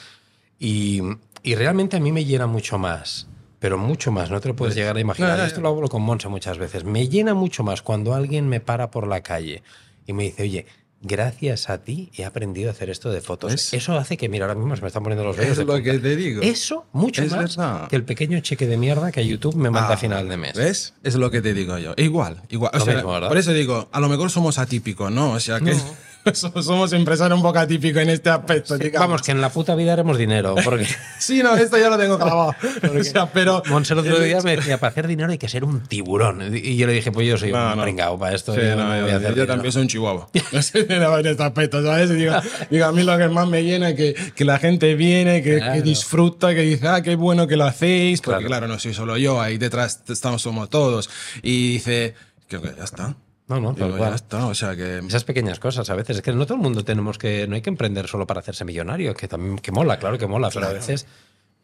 Y, 0.58 1.02
y 1.44 1.56
realmente 1.56 1.98
a 1.98 2.00
mí 2.00 2.12
me 2.12 2.26
llena 2.26 2.48
mucho 2.48 2.78
más. 2.78 3.28
Pero 3.60 3.78
mucho 3.78 4.10
más, 4.12 4.32
no 4.32 4.40
te 4.40 4.48
lo 4.48 4.56
puedes 4.56 4.74
llegar 4.74 4.96
a 4.96 5.02
imaginar. 5.02 5.32
No, 5.32 5.38
no, 5.40 5.44
Esto 5.44 5.60
lo 5.60 5.68
hablo 5.68 5.90
con 5.90 6.02
Monse 6.02 6.30
muchas 6.30 6.58
veces. 6.58 6.86
Me 6.86 7.10
llena 7.10 7.34
mucho 7.34 7.62
más 7.62 7.82
cuando 7.82 8.14
alguien 8.14 8.48
me 8.48 8.62
para 8.62 8.90
por 8.90 9.06
la 9.06 9.22
calle 9.22 9.64
y 10.06 10.14
me 10.14 10.24
dice, 10.24 10.44
oye, 10.44 10.66
gracias 11.02 11.70
a 11.70 11.78
ti 11.84 12.12
he 12.16 12.26
aprendido 12.26 12.70
a 12.70 12.72
hacer 12.74 12.90
esto 12.90 13.12
de 13.12 13.22
fotos. 13.22 13.74
Eso 13.74 13.98
hace 13.98 14.18
que, 14.18 14.28
mira, 14.30 14.46
ahora 14.46 14.56
mismo 14.56 14.76
se 14.76 14.82
me 14.82 14.88
están 14.88 15.04
poniendo 15.04 15.24
los 15.24 15.36
vellos 15.38 15.52
Es 15.54 15.58
de 15.58 15.66
lo 15.66 15.74
punta. 15.74 15.92
que 15.92 16.00
te 16.00 16.16
digo. 16.16 16.42
Eso, 16.42 16.86
mucho 16.92 17.24
Es 17.24 17.32
más 17.32 17.56
verdad. 17.58 17.88
que 17.88 17.96
el 17.96 18.04
pequeño 18.04 18.40
cheque 18.42 18.68
de 18.68 18.78
mierda 18.78 19.12
que 19.12 19.26
YouTube 19.26 19.56
me 19.56 19.70
manda 19.70 19.90
Ah, 19.90 19.94
a 19.94 19.98
final 19.98 20.28
de 20.28 20.38
mes. 20.38 20.54
¿Ves? 20.56 20.94
Es 21.04 21.16
lo 21.16 21.32
que 21.32 21.42
te 21.42 21.54
digo 21.54 21.78
yo. 21.78 21.94
Igual, 21.98 22.42
igual. 22.50 22.72
O 22.74 22.80
Lo 22.80 22.86
sea, 22.86 22.96
mismo, 22.96 23.12
¿verdad? 23.14 23.28
por 23.30 23.38
eso 23.38 23.54
digo, 23.54 23.88
a 23.92 24.00
lo 24.00 24.10
mejor 24.10 24.30
somos 24.30 24.58
atípicos, 24.60 25.12
¿no? 25.12 25.32
O 25.32 25.40
sea, 25.40 25.60
que 25.60 25.76
somos 26.34 26.94
empresarios 26.94 27.38
un 27.38 27.44
poco 27.44 27.60
atípicos 27.60 28.02
en 28.02 28.10
este 28.10 28.30
aspecto. 28.30 28.78
digamos. 28.78 29.08
Vamos, 29.08 29.22
que 29.22 29.32
en 29.32 29.42
la 29.42 29.50
puta 29.50 29.76
vida 29.76 29.94
haremos 29.94 30.18
dinero. 30.18 30.56
Porque 30.64 30.86
Sí, 31.20 31.42
no, 31.44 31.56
esto 31.56 31.78
ya 31.78 31.90
lo 31.90 31.98
tengo 31.98 32.18
clavado. 32.18 32.56
o 33.00 33.04
sea, 33.04 33.32
pero... 33.32 33.62
Monse 33.70 33.94
otro 33.94 34.20
día 34.20 34.40
me 34.42 34.56
decía, 34.56 34.78
para 34.80 34.92
hacer 34.92 35.08
dinero 35.08 35.32
hay 35.32 35.38
que 35.38 35.50
ser 35.50 35.64
un 35.64 35.82
tiburón. 35.82 36.56
Y 36.56 36.76
yo 36.78 36.88
le 36.88 36.94
dije, 36.94 37.12
pues 37.12 37.28
yo 37.28 37.38
soy 37.38 37.52
No, 37.52 37.72
un 37.72 37.78
no. 37.78 37.84
pringao 37.84 38.18
para 38.20 38.36
esto. 38.36 38.54
Sí, 38.54 38.62
yo 38.62 38.76
no, 38.76 38.96
yo, 38.96 39.02
voy 39.04 39.12
a 39.12 39.16
hacer 39.18 39.22
yo 39.22 39.30
dinero". 39.30 39.48
también 39.48 39.72
soy 39.72 39.82
un 39.84 39.88
chihuahua. 39.88 40.30
En 40.34 41.26
este 41.28 41.44
aspecto, 41.44 41.84
¿sabes? 41.84 42.10
Y 42.12 42.16
Digo, 42.16 42.34
digo, 42.70 42.86
a 42.86 42.92
mí 42.92 43.04
lo 43.04 43.18
que 43.18 43.28
más 43.30 43.48
me 43.48 43.64
llena 43.64 43.90
es 43.90 43.96
que, 43.96 44.14
que 44.36 44.46
la 44.46 44.60
gente 44.60 44.96
viene, 44.96 45.42
que, 45.42 45.58
Claro. 45.58 45.74
que 45.74 45.82
disfruta, 45.82 46.54
que 46.54 46.62
dice, 46.62 46.88
ah, 46.88 47.02
qué 47.02 47.16
bueno 47.16 47.48
que 47.48 47.56
lo 47.58 47.66
hacéis, 47.66 48.22
porque 48.22 48.40
Claro. 48.46 48.48
claro, 48.48 48.68
no 48.68 48.80
soy 48.80 48.94
solo 48.94 49.18
yo, 49.18 49.42
ahí 49.42 49.58
detrás 49.58 50.02
estamos 50.10 50.42
somos 50.42 50.70
todos. 50.70 51.10
Y 51.42 51.74
dice, 51.74 52.14
que 52.48 52.60
que 52.60 52.74
ya 52.78 52.84
está. 52.84 53.16
No, 53.50 53.60
no, 53.60 53.74
Digo, 53.74 53.98
ya 53.98 54.14
está, 54.16 54.46
o 54.46 54.54
sea 54.54 54.76
que... 54.76 55.00
Esas 55.00 55.24
pequeñas 55.24 55.60
cosas 55.60 55.90
a 55.90 55.96
veces. 55.96 56.18
Es 56.18 56.22
que 56.22 56.32
no 56.32 56.46
todo 56.46 56.56
el 56.56 56.62
mundo 56.62 56.86
tenemos 56.86 57.18
que. 57.18 57.48
No 57.48 57.56
hay 57.56 57.62
que 57.62 57.70
emprender 57.70 58.08
solo 58.08 58.28
para 58.28 58.40
hacerse 58.42 58.64
millonario, 58.64 59.14
que 59.16 59.28
también 59.28 59.58
que 59.58 59.72
mola, 59.72 59.98
claro 59.98 60.18
que 60.20 60.28
mola, 60.28 60.50
pero 60.54 60.68
a 60.68 60.74
veces 60.74 61.08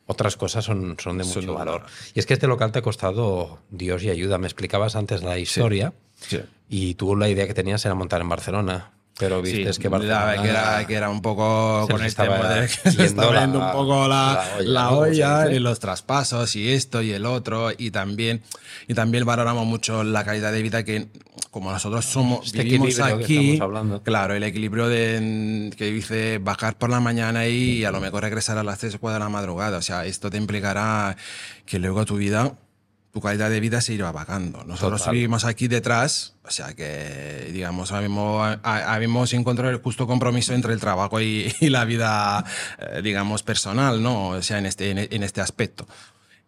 otras 0.07 0.35
cosas 0.35 0.65
son, 0.65 0.97
son 0.99 1.17
de 1.19 1.23
mucho 1.23 1.41
valor. 1.53 1.81
valor. 1.81 1.85
Y 2.15 2.19
es 2.19 2.25
que 2.25 2.33
este 2.33 2.47
local 2.47 2.71
te 2.71 2.79
ha 2.79 2.81
costado 2.81 3.59
Dios 3.69 4.03
y 4.03 4.09
ayuda. 4.09 4.37
Me 4.39 4.47
explicabas 4.47 4.95
antes 4.95 5.21
la 5.23 5.37
historia 5.37 5.93
Sí. 6.19 6.41
y 6.69 6.95
tú 6.95 7.15
la 7.15 7.29
idea 7.29 7.45
que 7.45 7.53
tenías 7.53 7.85
era 7.85 7.93
montar 7.93 8.19
en 8.21 8.29
Barcelona. 8.29 8.91
Pero 9.17 9.41
viste 9.41 9.71
Sí, 9.71 9.79
que 9.79 9.87
Barcelona. 9.87 10.41
que, 10.41 10.49
era, 10.49 10.87
que 10.87 10.93
era 10.93 11.09
un 11.09 11.21
poco 11.21 11.85
Se 11.87 11.93
con 11.93 12.01
de 12.01 12.67
que 12.67 12.91
se 12.91 13.05
estaba 13.05 13.39
yendo 13.39 13.59
un 13.59 13.71
poco 13.71 14.07
la, 14.09 14.45
la 14.59 14.91
olla, 14.91 15.29
la 15.29 15.39
olla 15.45 15.51
y 15.53 15.59
los 15.59 15.79
traspasos 15.79 16.55
y 16.57 16.69
esto 16.71 17.01
y 17.01 17.11
el 17.11 17.25
otro. 17.25 17.69
Y 17.77 17.91
también 17.91 18.43
y 18.87 18.93
también 18.93 19.25
valoramos 19.25 19.65
mucho 19.65 20.03
la 20.03 20.25
calidad 20.25 20.51
de 20.51 20.61
vida 20.61 20.83
que 20.83 21.07
como 21.49 21.71
nosotros 21.71 22.03
somos 22.03 22.47
Este 22.47 22.63
vivimos 22.63 22.95
que 22.95 23.03
aquí 23.03 23.59
claro 24.03 24.33
el 24.33 24.43
equilibrio 24.43 24.89
de 24.89 25.71
que 25.77 25.85
dice 25.85 26.39
bajar 26.39 26.77
por 26.77 26.89
la 26.89 26.99
mañana 26.99 27.47
y 27.47 27.85
a 27.85 27.91
lo 27.91 28.01
mejor 28.01 28.23
regresar 28.23 28.57
a 28.57 28.63
las 28.63 28.79
3 28.79 28.95
o 28.95 28.99
4 28.99 29.13
de 29.13 29.19
la 29.19 29.29
madrugada. 29.29 29.77
O 29.77 29.81
sea 29.81 30.05
esto 30.05 30.29
te 30.29 30.35
implicará 30.35 31.15
que 31.65 31.79
luego 31.79 32.03
tu 32.03 32.17
vida 32.17 32.53
tu 33.15 33.21
calidad 33.21 33.49
de 33.49 33.61
vida 33.61 33.79
se 33.79 33.93
irá 33.93 34.11
bajando. 34.11 34.65
Nosotros 34.65 34.99
Total. 34.99 35.13
vivimos 35.13 35.45
aquí 35.45 35.69
detrás, 35.69 36.33
o 36.43 36.51
sea 36.51 36.73
que, 36.73 37.49
digamos, 37.53 37.93
habíamos 37.93 39.31
encontrado 39.31 39.71
el 39.71 39.77
justo 39.77 40.05
compromiso 40.05 40.53
entre 40.53 40.73
el 40.73 40.81
trabajo 40.81 41.21
y, 41.21 41.49
y 41.61 41.69
la 41.69 41.85
vida, 41.85 42.43
eh, 42.77 42.99
digamos, 43.01 43.41
personal, 43.41 44.03
¿no? 44.03 44.31
O 44.31 44.41
sea, 44.41 44.57
en 44.57 44.65
este, 44.65 45.15
en 45.15 45.23
este 45.23 45.39
aspecto. 45.39 45.87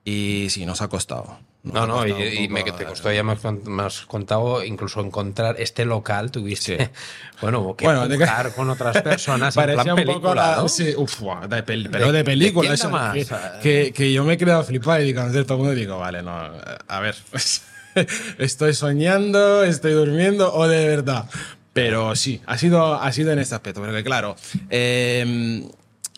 Y 0.10 0.50
sí, 0.52 0.66
nos 0.66 0.82
ha 0.82 0.88
costado. 0.88 1.38
Nos 1.64 1.74
No, 1.74 1.82
ha 1.84 1.88
no, 1.88 1.94
costado 1.96 2.24
y, 2.24 2.38
y 2.46 2.48
me, 2.48 2.62
poco, 2.64 2.76
te 2.78 2.86
costó, 2.86 3.12
ya 3.12 3.24
me 3.24 3.34
has, 3.34 3.42
cont- 3.44 3.66
me 3.66 3.84
has 3.84 4.02
contado, 4.06 4.64
incluso 4.64 5.02
encontrar 5.02 5.58
este 5.60 5.84
local, 5.84 6.32
tuviste, 6.32 6.78
Sí. 6.86 6.90
bueno, 7.42 7.76
que 7.76 7.84
Bueno, 7.84 8.08
de 8.08 8.18
que- 8.18 8.26
jugar 8.26 8.54
con 8.56 8.70
otras 8.70 9.02
personas 9.02 9.54
en 9.58 9.62
Parecía 9.64 9.84
plan 9.84 10.00
un 10.00 10.06
poco 10.06 10.20
película, 10.22 10.52
la- 10.52 10.58
¿no? 10.62 10.70
sí, 10.70 10.94
uf, 10.96 11.20
de 11.50 11.66
pel- 11.66 11.90
pero 11.92 12.06
¿De- 12.06 12.12
de, 12.14 12.18
de 12.20 12.24
película. 12.24 12.62
quién 12.70 12.74
eso, 12.76 12.90
nada 12.90 13.12
que, 13.12 13.26
más? 13.26 13.52
que, 13.62 13.92
que 13.94 14.14
yo 14.14 14.24
me 14.24 14.34
he 14.34 14.38
quedado 14.38 14.64
flipado 14.64 15.02
y 15.02 15.06
digo, 15.08 15.22
todo 15.44 15.54
el 15.56 15.58
mundo 15.58 15.76
digo, 15.76 15.98
vale, 16.00 16.24
no, 16.24 16.32
a 16.88 17.00
ver, 17.02 17.16
estoy 18.38 18.74
soñando, 18.74 19.64
estoy 19.66 19.92
durmiendo 19.92 20.54
o 20.54 20.70
de 20.70 20.88
verdad. 20.88 21.30
Pero 21.74 22.16
sí, 22.16 22.42
ha 22.46 22.58
sido, 22.58 22.96
ha 22.96 23.12
sido 23.12 23.34
en 23.34 23.40
este 23.40 23.56
aspecto, 23.56 23.82
porque 23.82 24.04
claro, 24.06 24.36
eh, 24.70 25.68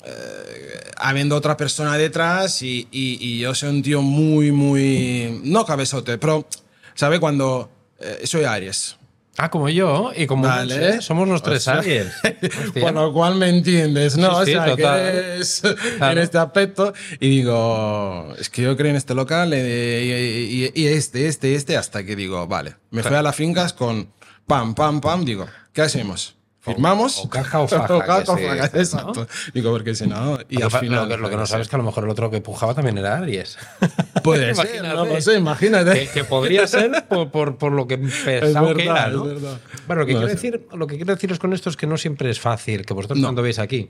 eh, 0.05 0.79
habiendo 0.97 1.35
otra 1.35 1.57
persona 1.57 1.97
detrás 1.97 2.61
y, 2.61 2.87
y- 2.91 3.17
y 3.19 3.39
yo 3.39 3.53
soy 3.55 3.69
un 3.69 3.81
tío 3.81 4.01
muy, 4.01 4.51
muy, 4.51 5.39
no 5.43 5.65
cabezote, 5.65 6.17
pero, 6.17 6.47
¿sabe? 6.95 7.19
Cuando 7.19 7.69
eh, 7.99 8.21
soy 8.25 8.43
Aries. 8.45 8.95
Ah, 9.41 9.49
como 9.49 9.69
yo, 9.69 10.11
y 10.17 10.25
como. 10.27 10.45
Monse, 10.49 11.01
somos 11.01 11.25
los 11.27 11.41
tres 11.41 11.65
Aries. 11.69 12.07
Por 12.81 12.91
lo 12.93 13.13
cual 13.13 13.35
me 13.35 13.47
entiendes, 13.47 14.17
¿no? 14.17 14.43
Sí, 14.43 14.51
sí, 14.51 14.57
o 14.57 14.63
sea, 14.65 14.75
total. 14.75 14.99
que 15.01 15.07
eres 15.07 15.61
Claro. 15.97 16.11
en 16.11 16.17
este 16.17 16.37
aspecto. 16.39 16.93
Y 17.21 17.29
digo, 17.29 18.33
es 18.37 18.49
que 18.49 18.63
yo 18.63 18.75
creo 18.75 18.89
en 18.89 18.97
este 18.97 19.15
local 19.15 19.53
eh, 19.53 20.49
y, 20.51 20.65
y- 20.65 20.71
y 20.83 20.87
este, 20.87 21.27
este, 21.27 21.55
este, 21.55 21.77
hasta 21.77 22.03
que 22.05 22.17
digo, 22.17 22.47
vale. 22.47 22.75
Me 22.91 23.01
fui 23.01 23.15
a 23.15 23.21
las 23.21 23.33
fincas 23.35 23.71
con 23.71 24.11
pam, 24.45 24.75
pam, 24.75 24.99
pam. 24.99 25.23
Digo, 25.23 25.47
¿qué 25.71 25.83
hacemos? 25.83 26.35
¿Firmamos? 26.61 27.23
o 27.23 27.29
caja 27.29 27.59
o 27.61 27.67
faja, 27.67 27.93
O 27.95 27.99
caja 27.99 28.23
¿no? 28.25 28.79
exacto. 28.79 29.27
Digo, 29.53 29.71
porque 29.71 29.95
si 29.95 30.07
no. 30.07 30.37
Y 30.49 30.57
Lo 30.57 30.65
al 30.65 30.71
final. 30.71 31.03
lo, 31.07 31.15
que, 31.15 31.21
lo 31.21 31.29
que 31.29 31.37
no 31.37 31.45
sabes 31.45 31.65
es 31.65 31.69
que 31.69 31.75
a 31.75 31.79
lo 31.79 31.85
mejor 31.85 32.03
el 32.03 32.09
otro 32.09 32.29
que 32.29 32.41
pujaba 32.41 32.73
también 32.75 32.97
era 32.97 33.17
Aries. 33.17 33.57
Puede 34.23 34.53
ser, 34.53 34.65
Imagínate. 34.65 34.95
no 34.95 35.05
lo 35.05 35.21
sé, 35.21 35.35
imagínate. 35.37 35.93
que, 35.93 36.07
que 36.09 36.23
podría 36.25 36.67
ser 36.67 37.05
por, 37.07 37.31
por- 37.31 37.57
por 37.57 37.71
lo 37.71 37.87
que 37.87 37.97
pensaba 38.25 38.73
que 38.75 38.83
era. 38.83 39.09
Bueno, 39.09 40.01
lo 40.01 40.05
que, 40.05 40.13
No, 40.13 40.19
quiero 40.19 40.27
sí. 40.27 40.33
decir, 40.35 40.67
lo 40.73 40.85
que 40.87 40.97
quiero 40.97 41.13
deciros 41.13 41.39
con 41.39 41.53
esto 41.53 41.69
es 41.69 41.77
que 41.77 41.87
no 41.87 41.97
siempre 41.97 42.29
es 42.29 42.39
fácil 42.39 42.85
que 42.85 42.93
vosotros 42.93 43.19
cuando 43.21 43.41
veis 43.41 43.59
aquí 43.59 43.89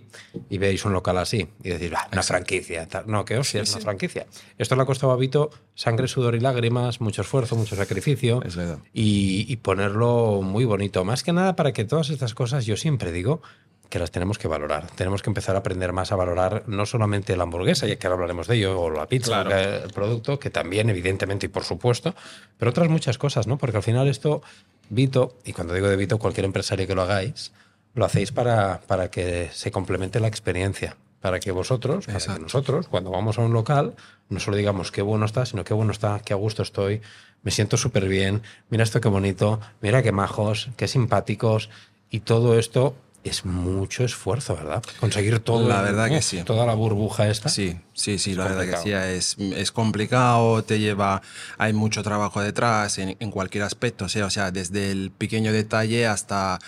y 0.49 0.57
veis 0.59 0.85
un 0.85 0.93
local 0.93 1.17
así 1.17 1.47
y 1.63 1.69
decís, 1.69 1.89
"Bah, 1.91 2.07
una 2.11 2.21
franquicia. 2.23 2.87
tal". 2.87 3.05
No, 3.07 3.25
que 3.25 3.37
hostia, 3.37 3.61
es 3.63 3.73
una 3.73 3.81
franquicia. 3.81 4.27
Esto 4.57 4.75
le 4.75 4.83
ha 4.83 4.85
costado 4.85 5.11
a 5.11 5.17
Vito 5.17 5.49
sangre, 5.79 6.09
sudor 6.09 6.35
y 6.35 6.41
lágrimas, 6.41 6.99
mucho 6.99 7.21
esfuerzo, 7.21 7.55
mucho 7.55 7.77
sacrificio 7.77 8.41
Es 8.43 8.57
verdad. 8.57 8.79
y, 8.93 9.45
y 9.47 9.55
ponerlo 9.57 10.41
muy 10.41 10.65
bonito. 10.65 11.05
Más 11.05 11.23
que 11.23 11.31
nada 11.31 11.55
para 11.55 11.71
que 11.71 11.85
todas 11.85 12.09
estas 12.09 12.33
cosas, 12.33 12.65
yo 12.65 12.75
siempre 12.75 13.13
digo 13.13 13.41
que 13.87 13.97
las 13.97 14.11
tenemos 14.11 14.37
que 14.37 14.49
valorar. 14.49 14.87
Tenemos 14.95 15.21
que 15.23 15.29
empezar 15.29 15.55
a 15.55 15.59
aprender 15.59 15.93
más 15.93 16.11
a 16.11 16.17
valorar 16.17 16.63
no 16.67 16.85
solamente 16.85 17.35
la 17.37 17.43
hamburguesa, 17.43 17.87
ya 17.87 17.95
que 17.95 18.05
ahora 18.07 18.15
hablaremos 18.15 18.47
de 18.47 18.57
ello, 18.57 18.77
o 18.79 18.89
la 18.91 19.07
pizza, 19.07 19.43
Claro. 19.45 19.83
el 19.85 19.91
producto, 19.93 20.37
que 20.37 20.49
también, 20.49 20.89
evidentemente, 20.89 21.45
y 21.45 21.49
por 21.49 21.63
supuesto, 21.63 22.13
pero 22.57 22.71
otras 22.71 22.89
muchas 22.89 23.17
cosas, 23.17 23.47
¿no? 23.47 23.57
Porque 23.57 23.77
al 23.77 23.83
final 23.83 24.07
esto, 24.09 24.41
Vito, 24.89 25.37
y 25.45 25.53
cuando 25.53 25.73
digo 25.73 25.87
de 25.87 25.95
Vito, 25.95 26.19
cualquier 26.19 26.45
empresario 26.45 26.85
que 26.87 26.93
lo 26.93 27.01
hagáis, 27.03 27.51
lo 27.95 28.03
hacéis 28.05 28.31
para, 28.33 28.81
para 28.85 29.09
que 29.09 29.49
se 29.53 29.71
complemente 29.71 30.19
la 30.19 30.27
experiencia. 30.27 30.97
Para 31.21 31.39
que 31.39 31.51
vosotros, 31.51 32.05
para 32.05 32.17
que 32.17 32.23
Exacto. 32.23 32.41
nosotros, 32.41 32.87
cuando 32.87 33.11
vamos 33.11 33.37
a 33.37 33.41
un 33.41 33.53
local, 33.53 33.95
no 34.29 34.39
solo 34.39 34.57
digamos 34.57 34.91
qué 34.91 35.01
bueno 35.01 35.25
está, 35.25 35.45
sino 35.45 35.63
qué 35.63 35.73
bueno 35.73 35.91
está, 35.91 36.19
qué 36.23 36.33
a 36.33 36.37
gusto 36.37 36.63
estoy, 36.63 37.01
me 37.43 37.51
siento 37.51 37.77
súper 37.77 38.07
bien, 38.07 38.41
mira 38.69 38.83
esto 38.83 39.01
qué 39.01 39.09
bonito, 39.09 39.59
mira 39.81 40.01
qué 40.01 40.11
majos, 40.11 40.69
qué 40.77 40.87
simpáticos, 40.87 41.69
y 42.09 42.21
todo 42.21 42.57
esto 42.57 42.95
es 43.23 43.43
mucho 43.45 44.05
esfuerzo, 44.05 44.55
¿verdad? 44.55 44.81
Conseguir 44.99 45.39
todo. 45.39 45.67
La 45.67 45.81
verdad 45.81 46.07
que 46.07 46.17
uf, 46.19 46.23
sí. 46.23 46.43
Toda 46.43 46.65
la 46.65 46.73
burbuja 46.73 47.27
esta. 47.27 47.49
Sí, 47.49 47.77
sí, 47.93 48.17
sí, 48.17 48.33
la 48.33 48.45
verdad 48.45 48.61
que 48.61 48.77
sí, 48.77 48.91
complicado. 48.91 49.05
es, 49.09 49.37
es 49.37 49.71
complicado, 49.71 50.63
te 50.63 50.79
lleva, 50.79 51.21
hay 51.57 51.73
mucho 51.73 52.01
trabajo 52.01 52.41
detrás 52.41 52.97
en, 52.97 53.17
en 53.19 53.31
cualquier 53.31 53.65
aspecto, 53.65 54.07
sea, 54.07 54.25
o 54.25 54.29
sea, 54.29 54.51
desde 54.51 54.91
el 54.91 55.11
pequeño 55.11 55.51
detalle 55.51 56.07
hasta, 56.07 56.59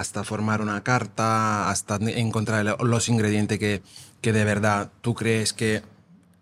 hasta 0.00 0.24
formar 0.24 0.62
una 0.62 0.82
carta, 0.82 1.68
hasta 1.68 1.96
encontrar 1.96 2.66
el- 2.66 2.88
los 2.88 3.08
ingredientes 3.10 3.58
que, 3.58 3.82
que 4.22 4.32
de 4.32 4.44
verdad 4.44 4.90
tú 5.02 5.14
crees 5.14 5.52
que 5.52 5.82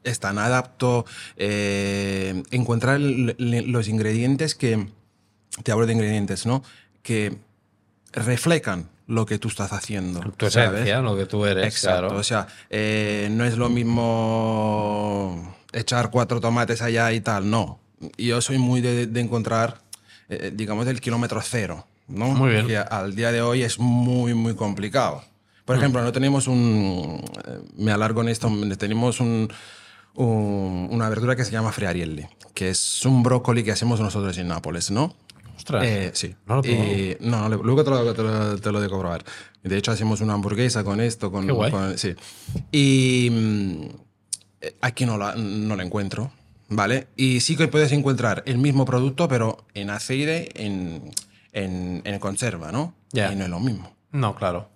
están 0.05 0.39
adapto, 0.39 1.05
eh, 1.37 2.43
encontrar 2.53 2.97
el- 2.97 3.35
los 3.67 3.89
ingredientes 3.89 4.55
que, 4.55 4.87
te 5.65 5.73
hablo 5.73 5.87
de 5.87 5.93
ingredientes, 5.95 6.47
¿no? 6.47 6.63
Que 7.03 7.37
reflejan 8.13 8.89
lo 9.09 9.27
que 9.27 9.41
tú 9.41 9.49
estás 9.49 9.73
haciendo. 9.73 10.21
Tu 10.37 10.51
¿sabes? 10.51 10.73
esencia, 10.75 11.01
lo 11.01 11.17
que 11.17 11.27
tú 11.27 11.45
eres, 11.45 11.65
Exacto, 11.67 12.09
claro. 12.09 12.17
o 12.21 12.23
sea, 12.23 12.47
eh, 12.71 13.29
no 13.33 13.45
es 13.45 13.57
lo 13.57 13.69
mismo 13.69 15.57
echar 15.73 16.11
cuatro 16.11 16.41
tomates 16.41 16.81
allá 16.83 17.13
y 17.13 17.21
tal, 17.21 17.51
no. 17.51 17.81
Yo 18.17 18.41
soy 18.41 18.59
muy 18.59 18.81
de, 18.81 19.07
de 19.09 19.21
encontrar, 19.21 19.81
eh, 20.29 20.53
digamos, 20.55 20.87
del 20.87 21.01
kilómetro 21.01 21.41
cero, 21.43 21.87
¿no? 22.09 22.27
Muy 22.29 22.51
bien. 22.51 22.67
Que 22.67 22.77
al 22.79 23.15
día 23.15 23.31
de 23.33 23.41
hoy 23.43 23.63
es 23.63 23.79
muy, 23.79 24.35
muy 24.35 24.55
complicado. 24.55 25.23
Por 25.65 25.77
ejemplo, 25.77 26.03
no 26.03 26.11
tenemos 26.13 26.47
un, 26.49 27.23
eh, 27.47 27.59
me 27.77 27.93
alargo 27.93 28.23
en 28.23 28.29
esto, 28.29 28.51
tenemos 28.79 29.21
un, 29.21 29.49
un- 30.15 30.89
una 30.91 31.09
verdura 31.09 31.37
que 31.37 31.45
se 31.45 31.51
llama 31.53 31.73
friarielli, 31.73 32.27
que 32.55 32.71
es 32.71 33.05
un 33.05 33.23
brócoli 33.23 33.63
que 33.63 33.73
hacemos 33.73 34.01
nosotros 34.01 34.37
en 34.39 34.49
Nápoles, 34.49 34.91
¿no? 34.91 35.15
Ostras. 35.57 35.85
Eh, 35.85 36.11
sí. 36.15 36.35
No 36.47 36.57
lo 36.57 36.63
probamos. 36.63 36.87
Y- 36.89 37.17
no, 37.21 37.49
luego 37.51 37.85
te 37.85 37.91
lo, 37.91 38.15
te 38.15 38.23
lo- 38.23 38.59
te 38.59 38.73
lo 38.73 38.81
dejo 38.81 38.99
probar. 38.99 39.25
De 39.63 39.77
hecho, 39.77 39.91
hacemos 39.91 40.21
una 40.21 40.35
hamburguesa 40.35 40.85
con 40.85 41.01
esto. 41.01 41.31
Con, 41.31 41.47
Qué 41.47 41.53
guay. 41.53 41.71
con- 41.71 41.99
sí. 41.99 42.15
Y 42.73 43.29
mm, 43.31 43.83
aquí 44.81 45.05
no 45.05 45.19
la, 45.19 45.35
no 45.35 45.77
la 45.77 45.83
encuentro, 45.83 46.31
¿vale? 46.69 47.09
Y 47.17 47.41
sí 47.41 47.57
que 47.57 47.69
puedes 47.69 47.93
encontrar 47.93 48.43
el 48.47 48.57
mismo 48.59 48.85
producto, 48.85 49.29
pero 49.29 49.67
en 49.75 49.91
aceite, 49.91 50.65
en, 50.65 51.11
en, 51.65 52.03
en 52.05 52.19
conserva, 52.19 52.73
¿no? 52.73 52.95
Ya. 53.13 53.33
Y 53.33 53.37
no 53.37 53.45
es 53.45 53.51
lo 53.51 53.61
mismo. 53.61 53.93
No, 54.13 54.35
claro. 54.35 54.69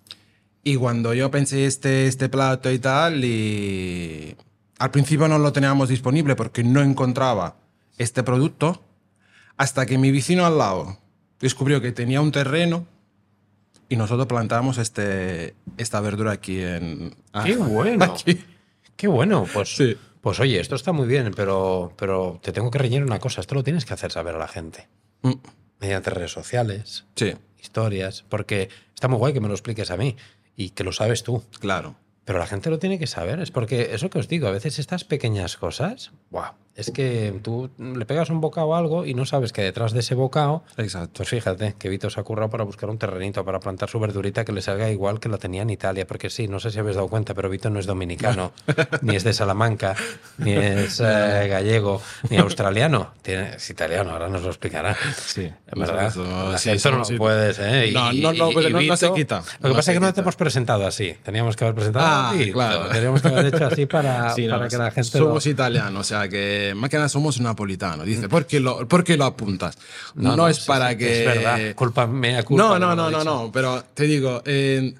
Y 0.63 0.75
cuando 0.75 1.13
yo 1.13 1.29
pensé 1.31 1.65
este, 1.65 2.07
este 2.07 2.29
plato 2.29 2.71
y 2.71 2.79
tal, 2.79 3.23
y 3.25 4.35
al 4.79 4.91
principio 4.91 5.27
no 5.27 5.37
lo 5.37 5.51
teníamos 5.51 5.89
disponible 5.89 6.35
porque 6.35 6.63
no 6.63 6.81
encontraba 6.81 7.57
este 7.97 8.23
producto, 8.23 8.81
hasta 9.57 9.85
que 9.85 9.97
mi 9.97 10.11
vecino 10.11 10.45
al 10.45 10.57
lado 10.57 10.97
descubrió 11.39 11.81
que 11.81 11.91
tenía 11.91 12.21
un 12.21 12.31
terreno 12.31 12.85
y 13.89 13.97
nosotros 13.97 14.27
plantamos 14.27 14.77
este, 14.77 15.55
esta 15.77 15.99
verdura 15.99 16.31
aquí 16.31 16.61
en... 16.61 17.13
Qué 17.43 17.55
bueno. 17.57 18.03
Aquí. 18.05 18.41
Qué 18.95 19.07
bueno. 19.07 19.45
Pues, 19.53 19.75
Sí. 19.75 19.97
pues 20.21 20.39
oye, 20.39 20.59
esto 20.59 20.75
está 20.75 20.93
muy 20.93 21.07
bien, 21.07 21.33
pero, 21.35 21.93
pero 21.97 22.39
te 22.41 22.51
tengo 22.53 22.71
que 22.71 22.79
reñir 22.79 23.03
una 23.03 23.19
cosa. 23.19 23.41
Esto 23.41 23.55
lo 23.55 23.63
tienes 23.63 23.85
que 23.85 23.93
hacer 23.93 24.11
saber 24.11 24.35
a 24.35 24.39
la 24.39 24.47
gente. 24.47 24.87
Mm, 25.23 25.31
Mediante 25.79 26.09
redes 26.09 26.31
sociales, 26.31 27.05
Sí, 27.15 27.33
historias, 27.61 28.23
porque 28.29 28.69
está 28.93 29.07
muy 29.07 29.17
guay 29.17 29.33
que 29.33 29.39
me 29.41 29.47
lo 29.47 29.53
expliques 29.53 29.91
a 29.91 29.97
mí 29.97 30.15
y 30.55 30.69
que 30.71 30.83
lo 30.83 30.91
sabes 30.91 31.23
tú. 31.23 31.43
claro. 31.59 31.95
Pero 32.25 32.39
la 32.39 32.47
gente 32.47 32.69
lo 32.69 32.79
tiene 32.79 32.99
que 32.99 33.05
saber. 33.07 33.41
Es 33.41 33.51
porque 33.51 33.89
eso 33.93 34.09
que 34.09 34.17
os 34.17 34.29
digo, 34.29 34.47
a 34.47 34.51
veces 34.51 34.79
estas 34.79 35.03
pequeñas 35.03 35.57
cosas, 35.57 36.13
¡buah! 36.29 36.53
Es 36.75 36.89
que 36.91 37.39
tú 37.43 37.69
le 37.77 38.05
pegas 38.05 38.29
un 38.29 38.41
bocado 38.41 38.73
a 38.73 38.79
algo 38.79 39.05
y 39.05 39.13
no 39.13 39.25
sabes 39.25 39.53
que 39.53 39.61
detrás 39.61 39.91
de 39.93 39.99
ese 39.99 40.15
bocado, 40.15 40.63
Exacto. 40.77 41.11
pues 41.17 41.29
fíjate, 41.29 41.75
que 41.77 41.87
Vito 41.89 42.09
se 42.09 42.19
ha 42.19 42.23
currado 42.23 42.49
para 42.49 42.63
buscar 42.63 42.89
un 42.89 42.97
terrenito, 42.97 43.45
para 43.45 43.59
plantar 43.59 43.89
su 43.89 43.99
verdurita 43.99 44.43
que 44.43 44.51
le 44.51 44.61
salga 44.61 44.89
igual 44.89 45.19
que 45.19 45.29
la 45.29 45.37
tenía 45.37 45.61
en 45.61 45.69
Italia. 45.69 46.07
Porque 46.07 46.29
sí, 46.31 46.47
no 46.47 46.59
sé 46.59 46.71
si 46.71 46.79
habéis 46.79 46.95
dado 46.95 47.07
cuenta, 47.09 47.33
pero 47.35 47.49
Vito 47.49 47.69
no 47.69 47.79
es 47.79 47.85
dominicano, 47.85 48.53
ni 49.01 49.15
es 49.15 49.23
de 49.23 49.33
Salamanca, 49.33 49.95
ni 50.39 50.53
es 50.53 50.99
eh, 50.99 51.47
gallego, 51.47 52.01
ni 52.29 52.37
australiano. 52.37 53.11
Tiene, 53.21 53.55
es 53.55 53.69
italiano, 53.69 54.11
ahora 54.11 54.27
nos 54.29 54.41
lo 54.41 54.49
explicará. 54.49 54.95
Sí, 55.15 55.49
verdad, 55.75 56.07
eso- 56.07 56.57
sí, 56.57 56.71
no 56.91 57.17
puedes, 57.17 57.59
¿eh? 57.59 57.91
No, 57.93 58.11
no, 58.13 58.33
no, 58.33 58.51
no- 58.51 58.81
no 58.81 58.97
se 58.97 59.11
quita. 59.13 59.43
Lo 59.61 59.69
que 59.69 59.75
pasa 59.75 59.91
es 59.91 59.97
que 59.99 60.05
no 60.05 60.13
te 60.13 60.21
hemos 60.21 60.35
presentado 60.35 60.85
así. 60.87 61.15
Teníamos 61.23 61.55
que 61.55 61.65
haber 61.65 61.75
presentado 61.75 62.05
Ah, 62.05 62.29
así. 62.31 62.51
claro. 62.51 62.89
Teníamos 62.89 63.21
que 63.21 63.27
haber 63.27 63.45
hecho 63.47 63.65
así 63.65 63.85
para, 63.85 64.33
Sí, 64.33 64.47
para 64.47 64.67
que 64.67 64.77
la 64.77 64.91
gente 64.91 65.19
lo- 65.19 65.25
somos 65.25 65.45
italianos, 65.45 66.01
o 66.01 66.03
sea 66.03 66.27
que 66.27 66.62
que 66.89 66.97
nada 66.97 67.09
somos 67.09 67.39
napolitanos. 67.39 68.05
Dice, 68.05 68.29
¿por 68.29 68.45
qué 68.45 68.59
lo, 68.59 68.87
por 68.87 69.03
qué 69.03 69.17
lo 69.17 69.25
apuntas? 69.25 69.77
No, 70.15 70.47
es 70.47 70.57
sí, 70.57 70.67
para 70.67 70.91
sí, 70.91 70.97
que. 70.97 71.19
Es 71.19 71.25
verdad. 71.25 71.75
Culpa, 71.75 72.07
mea 72.07 72.43
culpa. 72.43 72.63
No, 72.63 72.79
no, 72.79 72.95
no, 72.95 73.09
no, 73.09 73.23
no, 73.23 73.51
pero 73.51 73.83
te 73.93 74.03
digo, 74.03 74.41
eh, 74.45 74.93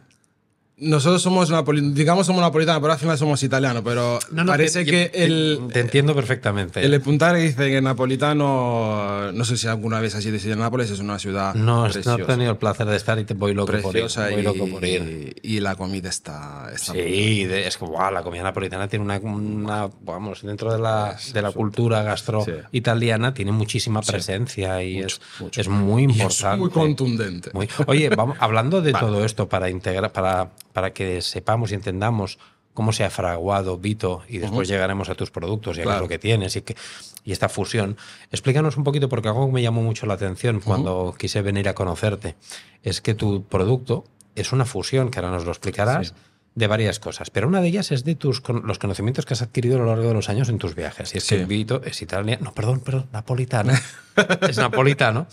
nosotros 0.84 1.22
somos 1.22 1.50
napoli- 1.50 1.94
digamos 1.94 2.28
somos 2.28 2.42
napolitanos, 2.42 2.82
pero 2.82 2.94
al 2.94 3.00
final 3.00 3.18
somos 3.18 3.42
italianos, 3.44 3.82
pero 3.84 4.20
No, 4.32 4.44
no, 4.44 4.52
parece 4.52 4.86
te- 4.86 4.92
que 4.92 5.10
te- 5.10 5.24
el, 5.24 5.60
Te 5.72 5.80
entiendo 5.82 6.14
perfectamente. 6.16 6.82
el 6.86 6.94
apuntar 6.94 7.36
dice 7.36 7.70
que 7.70 7.82
napolitano, 7.82 9.32
no 9.32 9.46
sé 9.46 9.58
si 9.58 9.68
alguna 9.68 10.00
vez 10.00 10.16
has 10.16 10.26
ido 10.26 10.54
a 10.54 10.56
Nápoles, 10.56 10.90
es 10.92 11.00
una 11.00 11.20
ciudad 11.20 11.54
no, 11.56 11.78
no 11.82 11.88
he 11.88 11.92
preciosa, 11.92 12.26
tenido 12.26 12.52
el 12.52 12.58
placer 12.58 12.86
de 12.88 12.96
estar 12.96 13.18
y 13.20 13.24
te 13.26 13.34
voy 13.34 13.54
loco 13.54 13.72
preciosa 13.72 14.28
por 14.30 14.40
ir. 14.40 14.46
Voy 14.46 14.54
y, 14.56 14.58
loco 14.60 14.72
por 14.72 14.86
ir. 14.86 15.36
y 15.42 15.60
la 15.60 15.76
comida 15.76 16.10
está... 16.10 16.70
está 16.74 16.94
Sí, 16.94 17.46
de- 17.46 17.68
es 17.68 17.78
que 17.78 17.86
guau, 17.86 18.12
la 18.12 18.24
comida 18.24 18.44
napolitana 18.44 18.88
tiene 18.88 19.06
una, 19.06 19.18
una- 19.20 19.90
vamos, 20.02 20.42
dentro 20.42 20.72
de 20.72 20.80
la, 20.80 21.18
de 21.34 21.42
la 21.42 21.52
cultura 21.52 22.04
gastro 22.04 22.44
Sí. 22.46 22.52
italiana 22.72 23.34
tiene 23.34 23.52
muchísima 23.52 24.02
presencia 24.02 24.84
y 24.84 24.96
mucho, 24.96 25.08
es, 25.08 25.22
mucho. 25.40 25.62
es 25.62 25.68
muy 25.70 26.04
y 26.04 26.06
es 26.08 26.12
importante. 26.18 26.58
muy 26.58 26.70
contundente. 26.70 27.50
Muy- 27.54 27.70
Oye, 27.88 28.10
vamos, 28.10 28.38
hablando 28.40 28.82
de 28.82 28.92
todo 29.00 29.24
esto 29.26 29.48
para 29.48 29.70
integrar, 29.70 30.12
para, 30.12 30.50
para 30.74 30.94
que 30.94 31.22
sepamos 31.22 31.72
y 31.72 31.76
entendamos 31.76 32.40
cómo 32.74 32.92
se 32.92 33.04
ha 33.04 33.10
fraguado 33.12 33.78
Vito 33.78 34.24
y 34.28 34.40
después 34.40 34.68
llegaremos 34.68 35.08
a 35.10 35.16
tus 35.16 35.30
productos 35.30 35.78
y 35.78 35.82
a 35.82 35.84
qué 35.84 35.90
es 35.90 35.94
Claro. 35.94 36.02
lo 36.02 36.08
que 36.10 36.18
tienes 36.18 36.56
y, 36.56 36.64
que, 36.64 36.76
y 37.24 37.32
esta 37.32 37.48
fusión. 37.48 37.98
Explícanos 38.32 38.78
un 38.78 38.84
poquito, 38.84 39.08
porque 39.10 39.28
algo 39.28 39.46
que 39.46 39.52
me 39.54 39.62
llamó 39.62 39.84
mucho 39.84 40.08
la 40.08 40.16
atención 40.16 40.60
cuando 40.60 41.14
quise 41.18 41.42
venir 41.44 41.70
a 41.70 41.76
conocerte, 41.76 42.36
es 42.82 43.00
que 43.02 43.14
tu 43.14 43.44
producto 43.46 44.06
es 44.36 44.52
una 44.52 44.66
fusión, 44.66 45.12
que 45.12 45.20
ahora 45.20 45.30
nos 45.32 45.46
lo 45.46 45.52
explicarás, 45.52 46.08
Sí. 46.08 46.14
De 46.56 46.68
varias 46.68 47.00
cosas. 47.00 47.30
Pero 47.30 47.48
una 47.48 47.62
de 47.62 47.68
ellas 47.68 47.92
es 47.92 48.04
de 48.04 48.16
tus 48.16 48.42
los 48.64 48.80
conocimientos 48.80 49.26
que 49.26 49.34
has 49.34 49.42
adquirido 49.42 49.78
a 49.78 49.80
lo 49.80 49.86
largo 49.88 50.08
de 50.08 50.14
los 50.14 50.30
años 50.30 50.50
en 50.50 50.58
tus 50.58 50.76
viajes. 50.76 51.14
Y 51.16 51.18
es 51.18 51.26
que 51.28 51.40
Sí. 51.40 51.46
Vito 51.46 51.82
es 51.84 52.02
italiano, 52.02 52.46
no, 52.46 52.54
perdón, 52.54 52.82
perdón, 52.82 53.08
napolitano. 53.12 53.74
es 54.48 54.58
napolitano. 54.58 55.28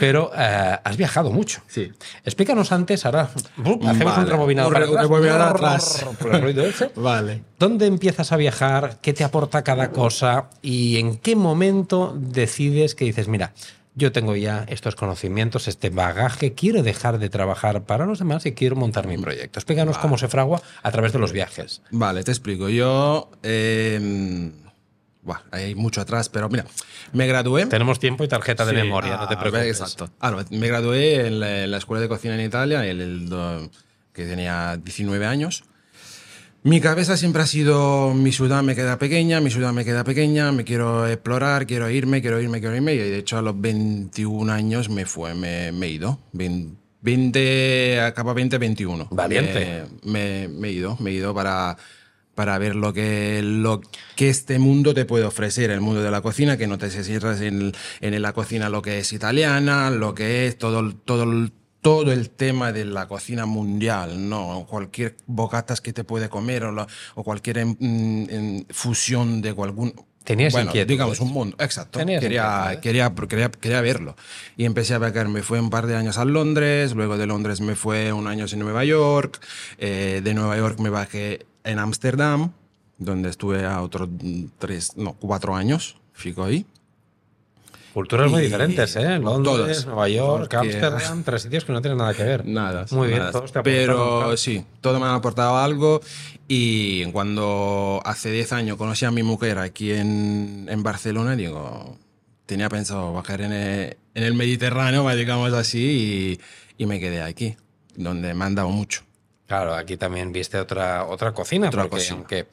Pero 0.00 0.30
eh, 0.34 0.78
has 0.82 0.96
viajado 0.96 1.30
mucho. 1.30 1.60
Sí. 1.66 1.92
Explícanos 2.24 2.72
antes, 2.72 3.04
ahora 3.04 3.28
uh, 3.58 3.88
hacemos 3.88 4.16
un 4.16 4.24
Vale. 4.24 4.30
rebobinado 4.30 4.68
Un 4.68 4.74
para 4.74 5.50
atrás. 5.50 6.06
Por 6.18 6.34
el 6.34 6.40
ruido 6.40 6.64
ese. 6.64 6.90
Vale. 6.96 7.42
¿Dónde 7.58 7.86
empiezas 7.86 8.32
a 8.32 8.36
viajar? 8.36 8.96
¿Qué 9.02 9.12
te 9.12 9.24
aporta 9.24 9.62
cada 9.62 9.90
cosa? 9.90 10.48
¿Y 10.62 10.96
en 10.96 11.18
qué 11.18 11.36
momento 11.36 12.14
decides 12.16 12.94
que 12.94 13.04
dices, 13.04 13.28
mira, 13.28 13.52
yo 13.94 14.12
tengo 14.12 14.34
ya 14.36 14.64
estos 14.68 14.96
conocimientos, 14.96 15.68
este 15.68 15.90
bagaje, 15.90 16.54
quiero 16.54 16.82
dejar 16.82 17.18
de 17.18 17.28
trabajar 17.28 17.84
para 17.84 18.06
los 18.06 18.18
demás 18.18 18.44
y 18.46 18.52
quiero 18.52 18.76
montar 18.76 19.06
mi 19.06 19.16
proyecto? 19.18 19.58
Explícanos 19.58 19.98
cómo 19.98 20.18
se 20.18 20.28
fragua 20.28 20.60
a 20.82 20.90
través 20.90 21.12
de 21.12 21.18
los 21.18 21.32
viajes. 21.32 21.82
Vale, 21.90 22.24
te 22.24 22.30
explico. 22.32 22.68
Yo. 22.68 23.30
eh, 23.42 24.50
buah, 25.22 25.40
hay 25.52 25.74
mucho 25.74 26.00
atrás, 26.00 26.28
pero 26.28 26.48
mira, 26.48 26.64
me 27.12 27.26
gradué. 27.26 27.66
Tenemos 27.66 27.98
tiempo 27.98 28.24
y 28.24 28.28
tarjeta 28.28 28.64
de 28.64 28.72
Sí, 28.72 28.76
memoria, 28.76 29.16
no 29.16 29.28
te 29.28 29.34
ah, 29.34 29.38
preocupes. 29.40 29.66
Exacto. 29.80 30.10
Ah, 30.20 30.30
no, 30.30 30.44
me 30.50 30.68
gradué 30.68 31.26
en 31.26 31.40
la, 31.40 31.62
en 31.64 31.70
la 31.70 31.78
escuela 31.78 32.00
de 32.00 32.08
cocina 32.08 32.34
en 32.34 32.40
Italia, 32.42 32.84
el, 32.86 33.00
el 33.00 33.70
que 34.12 34.26
tenía 34.26 34.76
19 34.76 35.24
años. 35.26 35.64
Mi 36.66 36.80
cabeza 36.80 37.18
siempre 37.18 37.42
ha 37.42 37.46
sido, 37.46 38.14
mi 38.14 38.32
ciudad 38.32 38.62
me 38.62 38.74
queda 38.74 38.98
pequeñña, 38.98 39.38
mi 39.42 39.50
ciudad 39.50 39.74
me 39.74 39.84
queda 39.84 40.02
pequeña, 40.02 40.50
me 40.50 40.64
quiero 40.64 41.06
explorar, 41.06 41.66
quiero 41.66 41.90
irme, 41.90 42.22
quiero 42.22 42.40
irme, 42.40 42.58
quiero 42.60 42.74
irme. 42.74 42.94
Y 42.94 42.98
de 42.98 43.18
hecho 43.18 43.36
a 43.36 43.42
los 43.42 43.60
21 43.60 44.50
años 44.50 44.88
me 44.88 45.04
fue, 45.04 45.34
me, 45.34 45.72
me 45.72 45.86
he 45.86 45.90
ido. 45.90 46.18
Vein- 46.32 46.78
20, 47.02 48.00
acaba 48.00 48.32
20, 48.32 48.56
21. 48.56 49.08
Valiente. 49.10 49.84
Me, 50.04 50.12
me- 50.12 50.48
me 50.48 50.68
he 50.68 50.72
ido, 50.72 50.96
me 51.00 51.10
he 51.10 51.12
ido 51.12 51.34
para, 51.34 51.76
para 52.34 52.56
ver 52.56 52.76
lo 52.76 52.94
que, 52.94 53.42
lo 53.44 53.82
que 54.16 54.30
este 54.30 54.58
mundo 54.58 54.94
te 54.94 55.04
puede 55.04 55.24
ofrecer, 55.26 55.70
el 55.70 55.82
mundo 55.82 56.02
de 56.02 56.10
la 56.10 56.22
cocina, 56.22 56.56
que 56.56 56.66
no 56.66 56.78
te 56.78 56.88
cierres 56.88 57.42
en, 57.42 57.72
en 58.00 58.22
la 58.22 58.32
cocina 58.32 58.70
lo 58.70 58.80
que 58.80 59.00
es 59.00 59.12
italiana, 59.12 59.90
lo 59.90 60.14
que 60.14 60.46
es 60.46 60.56
todo, 60.56 60.94
todo, 60.94 61.24
el- 61.24 61.52
todo 61.84 62.12
el 62.12 62.30
tema 62.30 62.72
de 62.72 62.86
la 62.86 63.06
cocina 63.06 63.44
mundial, 63.44 64.26
¿no? 64.30 64.64
Cualquier 64.66 65.16
bocatas 65.26 65.82
que 65.82 65.92
te 65.92 66.02
puede 66.02 66.30
comer 66.30 66.64
o, 66.64 66.72
la- 66.72 66.86
o 67.14 67.22
cualquier 67.22 67.58
em, 67.58 67.76
em, 67.78 68.64
fusión 68.70 69.42
de 69.42 69.50
algún... 69.50 69.92
Tenías 70.24 70.54
bueno, 70.54 70.72
digamos 70.72 71.20
un 71.20 71.30
mundo, 71.30 71.54
exacto. 71.60 71.98
Quería, 71.98 72.16
inquietudes. 72.16 72.78
quería, 72.80 73.14
quería, 73.28 73.50
quería 73.50 73.80
verlo. 73.82 74.16
Y 74.56 74.64
empecé 74.64 74.94
a 74.94 74.98
viajar. 74.98 75.28
Me 75.28 75.42
fui 75.42 75.58
un 75.58 75.68
par 75.68 75.86
de 75.86 75.94
años 75.96 76.16
a 76.16 76.24
Londres, 76.24 76.94
luego 76.94 77.18
de 77.18 77.26
Londres 77.26 77.60
me 77.60 77.74
fue 77.76 78.14
un 78.14 78.26
año 78.28 78.46
en 78.50 78.58
Nueva 78.58 78.86
York, 78.86 79.38
eh, 79.76 80.22
de 80.24 80.32
Nueva 80.32 80.56
York 80.56 80.78
me 80.80 80.88
bajé 80.88 81.44
en 81.64 81.78
Ámsterdam, 81.78 82.52
donde 82.96 83.28
estuve 83.28 83.66
a 83.66 83.82
otros 83.82 84.08
mm, 84.08 84.44
tres, 84.58 84.96
no, 84.96 85.12
cuatro 85.12 85.54
años, 85.54 85.98
fico 86.14 86.42
ahí. 86.44 86.64
Culturas 87.94 88.28
muy 88.30 88.40
Y- 88.40 88.44
diferentes, 88.46 88.96
¿eh? 88.96 89.18
Londres, 89.20 89.54
todas. 89.56 89.86
Nueva 89.86 90.08
York, 90.08 90.52
Ámsterdam, 90.52 91.22
tres 91.24 91.42
sitios 91.42 91.64
que 91.64 91.72
no 91.72 91.80
tienen 91.80 91.96
nada 91.98 92.12
que 92.12 92.24
ver. 92.24 92.44
Nada. 92.44 92.84
Muy 92.90 93.06
bien, 93.06 93.20
nada. 93.20 93.30
todos 93.32 93.52
te 93.52 93.62
Pero 93.62 94.18
claro. 94.18 94.36
sí, 94.36 94.64
todo 94.80 94.98
me 94.98 95.06
ha 95.06 95.14
aportado 95.14 95.56
algo. 95.56 96.00
Y 96.48 97.04
cuando 97.12 98.02
hace 98.04 98.30
10 98.32 98.52
años 98.52 98.76
conocí 98.76 99.04
a 99.04 99.10
mi 99.12 99.22
mujer 99.22 99.58
aquí 99.58 99.92
en, 99.92 100.66
en 100.68 100.82
Barcelona, 100.82 101.36
digo, 101.36 101.96
tenía 102.46 102.68
pensado 102.68 103.12
bajar 103.12 103.40
en 103.42 103.52
el, 103.52 103.96
en 104.14 104.22
el 104.24 104.34
Mediterráneo, 104.34 105.08
digamos 105.16 105.52
así, 105.54 106.38
y, 106.78 106.82
y 106.82 106.86
me 106.86 106.98
quedé 107.00 107.22
aquí, 107.22 107.56
donde 107.96 108.34
me 108.34 108.44
han 108.44 108.54
dado 108.56 108.68
mucho. 108.70 109.02
Claro, 109.46 109.74
aquí 109.74 109.96
también 109.96 110.32
viste 110.32 110.58
otra, 110.58 111.04
otra 111.06 111.32
cocina, 111.32 111.68
Otra 111.68 111.82
porque 111.82 111.96
cocina. 111.98 112.16
aunque 112.16 112.46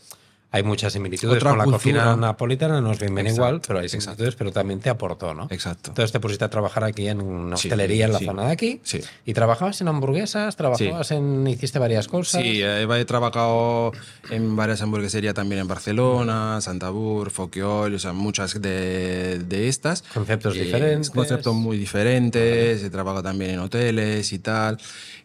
hay 0.54 0.64
muchas 0.64 0.92
similitudes 0.94 1.38
Otra 1.38 1.52
con 1.52 1.60
la 1.60 1.66
cocina 1.66 2.16
napolitana, 2.18 2.82
no 2.82 2.92
es 2.92 3.00
bien, 3.00 3.16
bien 3.16 3.28
Exacto, 3.28 3.42
igual, 3.48 3.62
pero 3.66 3.80
hay 3.80 3.86
exacto. 3.86 4.02
similitudes, 4.04 4.36
pero 4.36 4.52
también 4.52 4.80
te 4.82 4.90
aportó, 4.90 5.34
¿no? 5.34 5.48
Exacto. 5.50 5.92
Entonces 5.92 6.12
te 6.12 6.20
pusiste 6.20 6.44
a 6.44 6.50
trabajar 6.50 6.84
aquí 6.84 7.08
en 7.08 7.22
una 7.22 7.56
Sí, 7.56 7.68
hostelería 7.70 8.06
en 8.08 8.12
la 8.14 8.20
sí. 8.20 8.26
zona 8.26 8.46
de 8.48 8.52
aquí. 8.52 8.82
Sí. 8.84 9.00
Y 9.26 9.34
trabajabas 9.34 9.80
en 9.80 9.88
hamburguesas, 9.88 10.56
trabajabas 10.58 11.12
en. 11.12 11.48
hiciste 11.48 11.80
varias 11.80 12.08
cosas. 12.10 12.42
Sí, 12.42 12.62
eh, 12.62 12.84
he 12.90 13.06
trabajado 13.06 13.94
en 14.30 14.56
varias 14.58 14.82
hamburgueserías 14.82 15.34
también 15.34 15.62
en 15.62 15.68
Barcelona, 15.70 16.60
Santabur, 16.60 17.32
Foquiol, 17.32 17.94
o 17.96 18.00
sea, 18.00 18.12
muchas 18.12 18.62
de, 18.62 19.40
de 19.40 19.68
estas. 19.70 20.02
Conceptos 20.14 20.56
Eh, 20.58 20.64
diferentes. 20.64 21.10
Conceptos 21.12 21.56
muy 21.56 21.78
diferentes, 21.78 22.84
he 22.84 22.90
trabajado 22.90 23.24
también 23.24 23.52
en 23.52 23.60
hoteles 23.60 24.34
y 24.34 24.40
tal. 24.40 24.78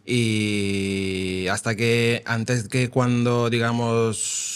Y 0.04 1.46
hasta 1.48 1.74
que, 1.74 2.22
antes 2.26 2.68
que 2.68 2.88
cuando, 2.90 3.50
digamos, 3.50 4.55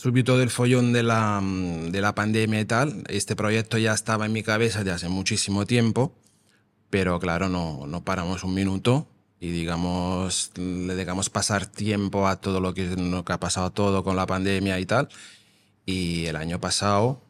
subí 0.00 0.24
todo 0.24 0.42
el 0.42 0.48
follón 0.48 0.94
de 0.94 1.02
la, 1.02 1.42
de 1.42 2.00
la 2.00 2.14
pandemia 2.14 2.58
y 2.60 2.64
tal, 2.64 3.04
este 3.08 3.36
proyecto 3.36 3.76
ya 3.76 3.92
estaba 3.92 4.24
en 4.24 4.32
mi 4.32 4.42
cabeza 4.42 4.82
de 4.82 4.92
hace 4.92 5.10
muchísimo 5.10 5.66
tiempo. 5.66 6.14
Pero 6.88 7.20
claro, 7.20 7.50
no, 7.50 7.86
no 7.86 8.02
paramos 8.02 8.42
un 8.42 8.54
minuto 8.54 9.06
y 9.38 9.50
digamos, 9.50 10.52
le 10.56 10.94
dejamos 10.94 11.28
pasar 11.28 11.66
tiempo 11.66 12.26
a 12.26 12.40
todo 12.40 12.60
lo 12.60 12.72
que, 12.72 12.86
lo 12.96 13.24
ha 13.26 13.40
pasado 13.40 13.72
todo 13.72 14.02
con 14.02 14.16
la 14.16 14.26
pandemia 14.26 14.80
y 14.80 14.86
tal. 14.86 15.10
Y 15.84 16.24
el 16.26 16.36
año 16.36 16.60
pasado 16.60 17.20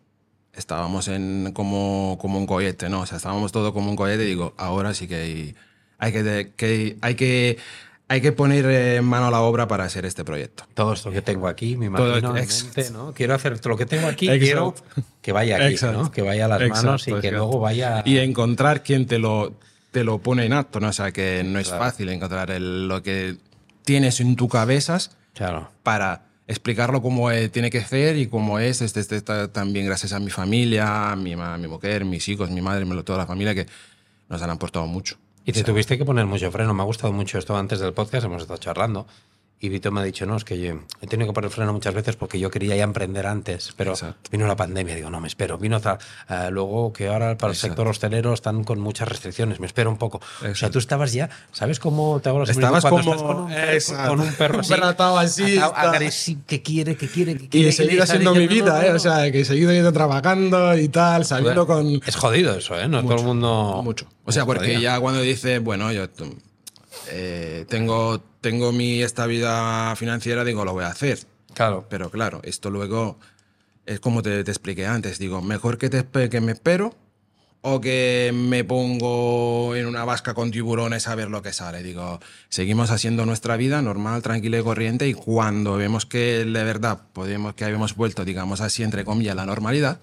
estábamos 0.53 1.09
en 1.09 1.51
como, 1.53 2.19
como 2.21 2.39
un 2.39 2.47
cohete, 2.47 2.89
¿no? 2.89 3.01
O 3.01 3.07
sea, 3.07 3.17
estábamos 3.17 3.51
todo 3.51 3.73
como 3.73 3.91
un 3.91 3.97
cohete 3.97 4.23
y 4.25 4.29
digo, 4.29 4.55
ahora 4.59 4.95
sí 4.95 5.09
que 5.09 5.17
hay, 5.17 5.57
hay 5.99 6.13
que, 6.13 6.53
que, 6.57 6.99
hay 7.01 7.15
que, 7.17 7.59
hay 8.11 8.21
que 8.21 8.33
poner 8.33 8.65
eh, 8.69 9.01
mano 9.03 9.29
a 9.29 9.31
la 9.31 9.41
obra 9.43 9.69
para 9.69 9.85
hacer 9.85 10.05
este 10.05 10.25
proyecto. 10.25 10.65
Todo 10.75 10.95
esto 10.95 11.13
que 11.13 11.23
tengo 11.23 11.47
aquí, 11.47 11.77
me 11.77 11.89
Todo- 11.89 12.09
imagino 12.09 12.37
en 12.37 12.43
exacto. 12.43 12.73
mente, 12.81 12.93
¿no? 12.93 13.13
Quiero 13.15 13.35
hacer 13.35 13.65
lo 13.65 13.77
que 13.77 13.87
tengo 13.87 14.09
aquí, 14.09 14.27
Exacto. 14.27 14.45
quiero 14.45 14.75
que 15.23 15.31
vaya 15.31 15.57
aquí, 15.65 15.75
Exacto. 15.75 16.03
¿no? 16.03 16.11
Que 16.11 16.23
vaya 16.23 16.47
a 16.47 16.49
las 16.49 16.59
manos 16.61 17.07
y 17.07 17.11
Exacto, 17.11 17.21
que 17.21 17.29
exacto. 17.29 17.37
luego 17.47 17.61
vaya. 17.61 18.03
Y 18.05 18.19
encontrar 18.19 18.83
quien 18.83 19.07
te 19.07 19.21
lo, 19.21 19.55
te 19.93 20.03
lo 20.03 20.19
pone 20.19 20.45
en 20.45 20.55
acto, 20.55 20.81
¿no? 20.81 20.89
O 20.89 20.93
sea, 20.93 21.13
que 21.13 21.45
no 21.47 21.61
es 21.61 21.69
Claro. 21.69 21.85
fácil 21.85 22.09
encontrar 22.09 22.51
el- 22.51 22.89
lo 22.89 23.01
que 23.01 23.37
tienes 23.85 24.19
en 24.21 24.35
tu 24.35 24.49
cabeza 24.49 24.99
Claro. 25.33 25.71
para 25.85 26.27
explicarlo 26.49 27.01
como 27.03 27.31
eh, 27.31 27.49
tiene 27.49 27.71
que 27.71 27.81
ser 27.81 28.17
y 28.17 28.27
cómo 28.27 28.59
es. 28.59 28.83
Este, 28.83 28.99
este 28.99 29.15
está 29.19 29.53
también 29.53 29.87
gracias 29.87 30.13
a 30.15 30.19
mi 30.19 30.31
familia, 30.31 31.13
a 31.13 31.15
mi, 31.17 31.37
ma- 31.37 31.57
mi 31.59 31.69
mujer, 31.69 32.05
mis 32.05 32.29
hijos, 32.29 32.51
mi 32.51 32.61
madre, 32.61 32.85
toda 33.05 33.19
la 33.19 33.27
familia 33.27 33.55
que 33.55 33.67
nos 34.29 34.43
han 34.43 34.51
aportado 34.51 34.89
mucho. 34.89 35.17
Y 35.45 35.53
te 35.53 35.65
tuviste 35.65 35.97
que 35.97 36.05
poner 36.05 36.27
mucho 36.27 36.51
freno. 36.51 36.75
Me 36.75 36.83
ha 36.83 36.87
gustado 36.87 37.13
mucho 37.13 37.39
esto 37.39 37.57
antes 37.57 37.81
del 37.81 37.93
podcast, 37.93 38.27
hemos 38.27 38.43
estado 38.43 38.59
charlando. 38.59 39.07
Y 39.63 39.69
Vito 39.69 39.91
me 39.91 40.01
ha 40.01 40.05
dicho, 40.05 40.25
no, 40.25 40.37
es 40.39 40.45
que 40.45 40.59
yo 40.59 40.73
he 41.03 41.07
tenido 41.07 41.29
que 41.31 41.35
poner 41.35 41.51
freno 41.51 41.75
muchas 41.75 41.93
veces 41.93 42.17
porque 42.17 42.39
yo 42.41 42.51
quería 42.51 42.77
ya 42.77 42.83
emprender 42.85 43.27
antes, 43.27 43.75
pero 43.77 43.91
Exacto. 43.93 44.31
vino 44.33 44.47
la 44.47 44.57
pandemia, 44.57 44.95
digo, 44.95 45.11
no, 45.11 45.21
me 45.21 45.29
espero. 45.29 45.59
Vino 45.59 45.77
otra, 45.77 45.99
eh, 46.31 46.49
luego 46.51 46.95
que 46.95 47.09
ahora 47.09 47.37
para 47.37 47.51
el 47.51 47.57
Exacto. 47.57 47.75
sector 47.75 47.89
hostelero 47.89 48.33
están 48.33 48.65
con 48.65 48.81
muchas 48.81 49.07
restricciones, 49.07 49.61
me 49.61 49.67
espero 49.67 49.91
un 49.91 49.99
poco. 49.99 50.23
O 50.51 50.55
sea, 50.55 50.71
tú 50.71 50.79
estabas 50.79 51.13
ya, 51.13 51.29
¿sabes 51.53 51.79
cómo 51.79 52.21
te 52.21 52.31
hago 52.31 52.39
la 52.39 52.51
Estabas 52.51 52.83
como- 52.85 53.01
estás 53.01 53.21
con 53.23 53.37
un, 53.39 53.51
perro- 53.51 54.09
con 54.09 54.21
un 54.21 54.33
perro 54.33 54.55
Un 54.55 54.61
así, 54.61 54.73
perro 54.73 54.87
atado 54.87 55.19
así, 55.19 55.59
agresivo, 55.59 56.41
que 56.47 56.63
quiere, 56.63 56.97
que 56.97 57.09
quiere, 57.09 57.37
que 57.37 57.45
Y 57.45 57.49
quiere. 57.49 57.69
he 57.69 57.73
seguido 57.73 58.03
haciendo 58.03 58.35
mi 58.35 58.47
vida, 58.49 58.77
no, 58.77 58.81
no, 58.81 58.87
¿eh? 58.87 58.93
O 58.93 58.99
sea, 58.99 59.31
que 59.31 59.41
he 59.41 59.45
seguido 59.45 59.75
ido 59.75 59.93
trabajando 59.93 60.75
y 60.79 60.89
tal, 60.89 61.27
sabiendo 61.27 61.67
con... 61.67 62.01
Es 62.07 62.17
jodido 62.17 62.55
eso, 62.57 62.81
¿eh? 62.81 62.89
No 62.89 63.03
todo 63.03 63.17
el 63.17 63.25
mundo... 63.25 63.83
Mucho. 63.85 64.07
O 64.25 64.33
sea, 64.33 64.47
porque 64.47 64.65
jodido. 64.69 64.81
ya 64.81 65.01
cuando 65.01 65.21
dice, 65.21 65.59
bueno, 65.59 65.93
yo 65.93 66.09
eh, 67.09 67.65
tengo, 67.69 68.21
tengo 68.41 68.73
mi 68.73 69.03
estabilidad 69.03 69.97
financiera, 69.97 70.45
digo, 70.45 70.65
lo 70.65 70.73
voy 70.73 70.85
a 70.85 70.89
hacer. 70.89 71.21
Claro. 71.55 71.87
Pero 71.89 72.11
claro, 72.11 72.41
esto 72.45 72.71
luego 72.71 73.19
es 73.87 74.01
como 74.01 74.23
te, 74.23 74.45
te 74.45 74.51
expliqué 74.51 74.87
antes. 74.87 75.19
Digo, 75.19 75.43
mejor 75.43 75.79
que, 75.79 75.91
te, 75.91 76.29
que 76.29 76.41
me 76.41 76.53
espero 76.53 76.95
o 77.63 77.81
que 77.81 78.33
me 78.35 78.65
pongo 78.65 79.75
en 79.77 79.87
una 79.87 80.05
vasca 80.05 80.33
con 80.33 80.51
tiburones 80.51 81.09
a 81.09 81.15
ver 81.15 81.29
lo 81.29 81.43
que 81.43 81.53
sale. 81.53 81.83
Digo, 81.83 82.21
seguimos 82.49 82.91
haciendo 82.91 83.27
nuestra 83.27 83.57
vida 83.57 83.83
normal, 83.83 84.23
tranquila 84.23 84.59
y 84.59 84.63
corriente 84.63 85.09
y 85.09 85.15
cuando 85.15 85.77
vemos 85.77 86.07
que 86.07 86.45
de 86.45 86.65
verdad 86.65 87.01
podemos, 87.13 87.55
que 87.55 87.65
habíamos 87.65 87.97
vuelto, 87.97 88.25
digamos 88.25 88.61
así, 88.61 88.83
entre 88.83 89.05
comillas, 89.05 89.37
la 89.37 89.45
normalidad, 89.47 90.01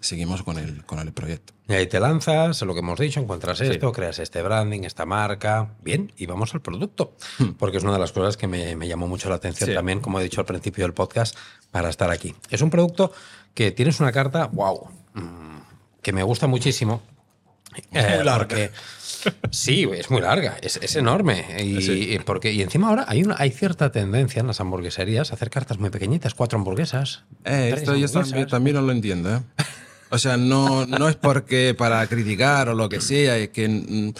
seguimos 0.00 0.42
con 0.42 0.58
el, 0.58 0.84
con 0.84 0.98
el 0.98 1.12
proyecto. 1.12 1.52
Y 1.68 1.72
ahí 1.74 1.86
te 1.88 1.98
lanzas, 1.98 2.62
lo 2.62 2.74
que 2.74 2.80
hemos 2.80 2.98
dicho, 2.98 3.18
encuentras 3.20 3.60
esto, 3.60 3.90
creas 3.92 4.18
este 4.20 4.40
branding, 4.42 4.82
esta 4.84 5.04
marca, 5.04 5.70
bien, 5.82 6.12
y 6.16 6.26
vamos 6.26 6.54
al 6.54 6.60
producto. 6.60 7.14
Porque 7.58 7.78
es 7.78 7.82
una 7.82 7.92
de 7.94 7.98
las 7.98 8.12
cosas 8.12 8.36
que 8.36 8.46
me, 8.46 8.76
me 8.76 8.86
llamó 8.86 9.08
mucho 9.08 9.28
la 9.28 9.34
atención 9.36 9.68
Hmm. 9.68 9.72
Sí. 9.72 9.74
también, 9.74 10.00
como 10.00 10.20
he 10.20 10.22
dicho 10.22 10.40
al 10.40 10.46
principio 10.46 10.84
del 10.84 10.94
podcast, 10.94 11.36
para 11.72 11.88
estar 11.88 12.10
aquí. 12.10 12.34
Es 12.50 12.62
un 12.62 12.70
producto 12.70 13.12
que 13.54 13.72
tienes 13.72 13.98
una 14.00 14.12
carta, 14.12 14.46
wow, 14.52 14.88
que 16.02 16.12
me 16.12 16.22
gusta 16.22 16.46
muchísimo. 16.46 17.02
Eh, 17.92 18.16
Muy 18.16 18.24
larga. 18.24 18.38
porque- 18.38 18.70
sí, 19.50 19.86
es 19.92 20.10
muy 20.10 20.20
larga, 20.22 20.56
es, 20.62 20.76
es 20.80 20.94
enorme. 20.96 21.44
Y, 21.62 21.82
Sí. 21.82 22.12
y 22.14 22.18
porque, 22.20 22.52
y 22.52 22.62
encima 22.62 22.88
ahora 22.88 23.04
hay, 23.08 23.22
una, 23.24 23.34
hay 23.38 23.50
cierta 23.50 23.90
tendencia 23.92 24.40
en 24.40 24.46
las 24.46 24.60
hamburgueserías 24.60 25.30
a 25.30 25.34
hacer 25.34 25.50
cartas 25.50 25.78
muy 25.78 25.90
pequeñitas, 25.90 26.34
cuatro 26.34 26.58
hamburguesas. 26.58 27.24
Eh, 27.44 27.72
esto 27.76 27.94
yo 27.96 28.08
también, 28.08 28.46
también 28.46 28.76
no 28.76 28.82
lo 28.82 28.92
entiendo. 28.92 29.34
¿eh? 29.36 29.40
O 30.10 30.18
sea, 30.18 30.36
no, 30.36 30.86
no 30.86 31.08
es 31.08 31.16
porque 31.16 31.74
para 31.76 32.06
criticar 32.06 32.68
o 32.68 32.74
lo 32.74 32.88
que 32.88 33.00
sea, 33.00 33.36
es 33.36 33.48
que... 33.50 33.68
mm, 33.68 34.12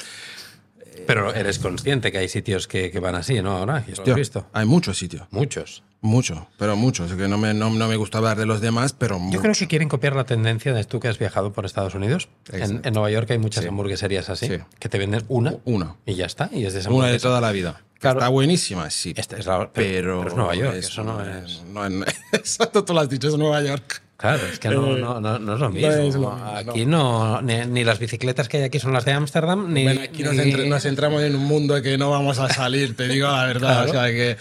Pero 1.07 1.33
eres 1.35 1.59
consciente 1.59 2.11
que 2.11 2.18
hay 2.18 2.29
sitios 2.29 2.66
que, 2.66 2.90
que 2.90 2.99
van 3.01 3.14
así, 3.14 3.40
¿no? 3.42 3.57
Ahora, 3.59 3.85
yo 3.87 4.03
lo 4.05 4.12
he 4.12 4.14
visto. 4.14 4.46
hay 4.53 4.66
muchos 4.66 4.99
sitios. 4.99 5.27
Muchos. 5.31 5.83
Mucho, 6.03 6.49
pero 6.59 6.77
muchos. 6.77 7.11
Es 7.11 7.16
que 7.16 7.27
no 7.27 7.38
me, 7.38 7.55
no, 7.55 7.70
no 7.70 7.88
me 7.88 7.96
gusta 7.96 8.18
hablar 8.18 8.37
de 8.38 8.46
los 8.46 8.61
demás, 8.61 8.92
pero 8.92 9.16
Yo 9.16 9.20
mucho. 9.20 9.40
creo 9.40 9.55
que 9.55 9.66
quieren 9.66 9.88
copiar 9.88 10.14
la 10.14 10.25
tendencia 10.25 10.72
de 10.75 10.85
tú 10.85 11.01
que 11.01 11.09
has 11.09 11.18
viajado 11.18 11.53
por 11.53 11.64
Estados 11.64 11.94
Unidos. 11.94 12.29
En, 12.53 12.81
en 12.85 12.92
Nueva 12.92 13.11
York 13.11 13.31
hay 13.31 13.38
muchas 13.38 13.62
Sí. 13.64 13.68
hamburgueserías 13.68 14.29
así, 14.29 14.46
Sí. 14.46 14.59
que 14.79 14.88
te 14.88 14.99
venden 14.99 15.25
una 15.29 15.55
Una. 15.64 15.96
y 16.05 16.14
ya 16.14 16.27
está. 16.27 16.51
Y 16.53 16.64
es 16.66 16.75
de 16.75 16.88
Una 16.90 17.07
de 17.09 17.18
toda 17.18 17.40
la 17.40 17.51
vida. 17.51 17.83
Claro. 17.99 18.18
Está 18.18 18.29
buenísima, 18.29 18.90
sí. 18.90 19.14
Esta 19.16 19.37
es 19.38 19.46
la- 19.46 19.70
pero, 19.72 19.72
pero, 19.72 20.18
pero 20.18 20.29
es 20.29 20.37
Nueva 20.37 20.55
York, 20.55 20.77
es- 20.77 20.87
eso 20.88 21.03
no 21.03 21.20
es. 21.25 21.62
no 21.72 21.87
es- 21.87 22.14
exacto, 22.33 22.85
tú 22.85 22.92
lo 22.92 23.01
has 23.01 23.09
dicho, 23.09 23.29
es 23.29 23.37
Nueva 23.37 23.62
York. 23.62 24.03
Claro, 24.16 24.46
es 24.46 24.59
que 24.59 24.70
no, 24.70 24.96
no, 24.96 25.20
no, 25.20 25.38
no 25.38 25.55
es 25.55 25.61
lo 25.61 25.68
mismo. 25.68 25.88
es 25.90 25.96
lo 25.96 26.02
mismo, 26.05 26.52
aquí 26.55 26.87
no, 26.87 27.42
ni, 27.42 27.66
ni 27.66 27.85
las 27.85 27.98
bicicletas 27.98 28.48
que 28.48 28.57
hay 28.57 28.62
aquí 28.62 28.79
son 28.79 28.94
las 28.94 29.05
de 29.05 29.12
Ámsterdam, 29.12 29.72
ni. 29.72 29.85
Bueno, 29.85 30.00
aquí 30.00 30.22
nos, 30.22 30.35
nos 30.35 30.85
entramos 30.87 31.22
en 31.22 31.37
un 31.37 31.44
mundo 31.44 31.83
que 31.83 31.98
no 31.98 32.11
vamos 32.11 32.38
a 32.38 32.48
salir, 32.48 32.96
te 32.96 33.09
digo 33.09 33.29
la 33.29 33.44
verdad. 33.44 33.85
Claro. 33.85 33.90
O 33.90 33.92
sea, 33.92 34.07
que 34.11 34.37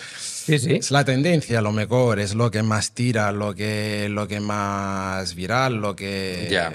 Sí, 0.46 0.60
sí. 0.60 0.76
es 0.76 0.92
la 0.92 1.04
tendencia, 1.04 1.60
lo 1.60 1.72
mejor, 1.72 2.20
es 2.20 2.36
lo 2.36 2.52
que 2.52 2.62
más 2.62 2.92
tira, 2.92 3.32
lo 3.32 3.56
que, 3.56 4.08
lo 4.10 4.28
que 4.28 4.40
más 4.40 5.34
viral, 5.34 5.78
lo 5.78 5.96
que... 5.96 6.48
Ya. 6.52 6.72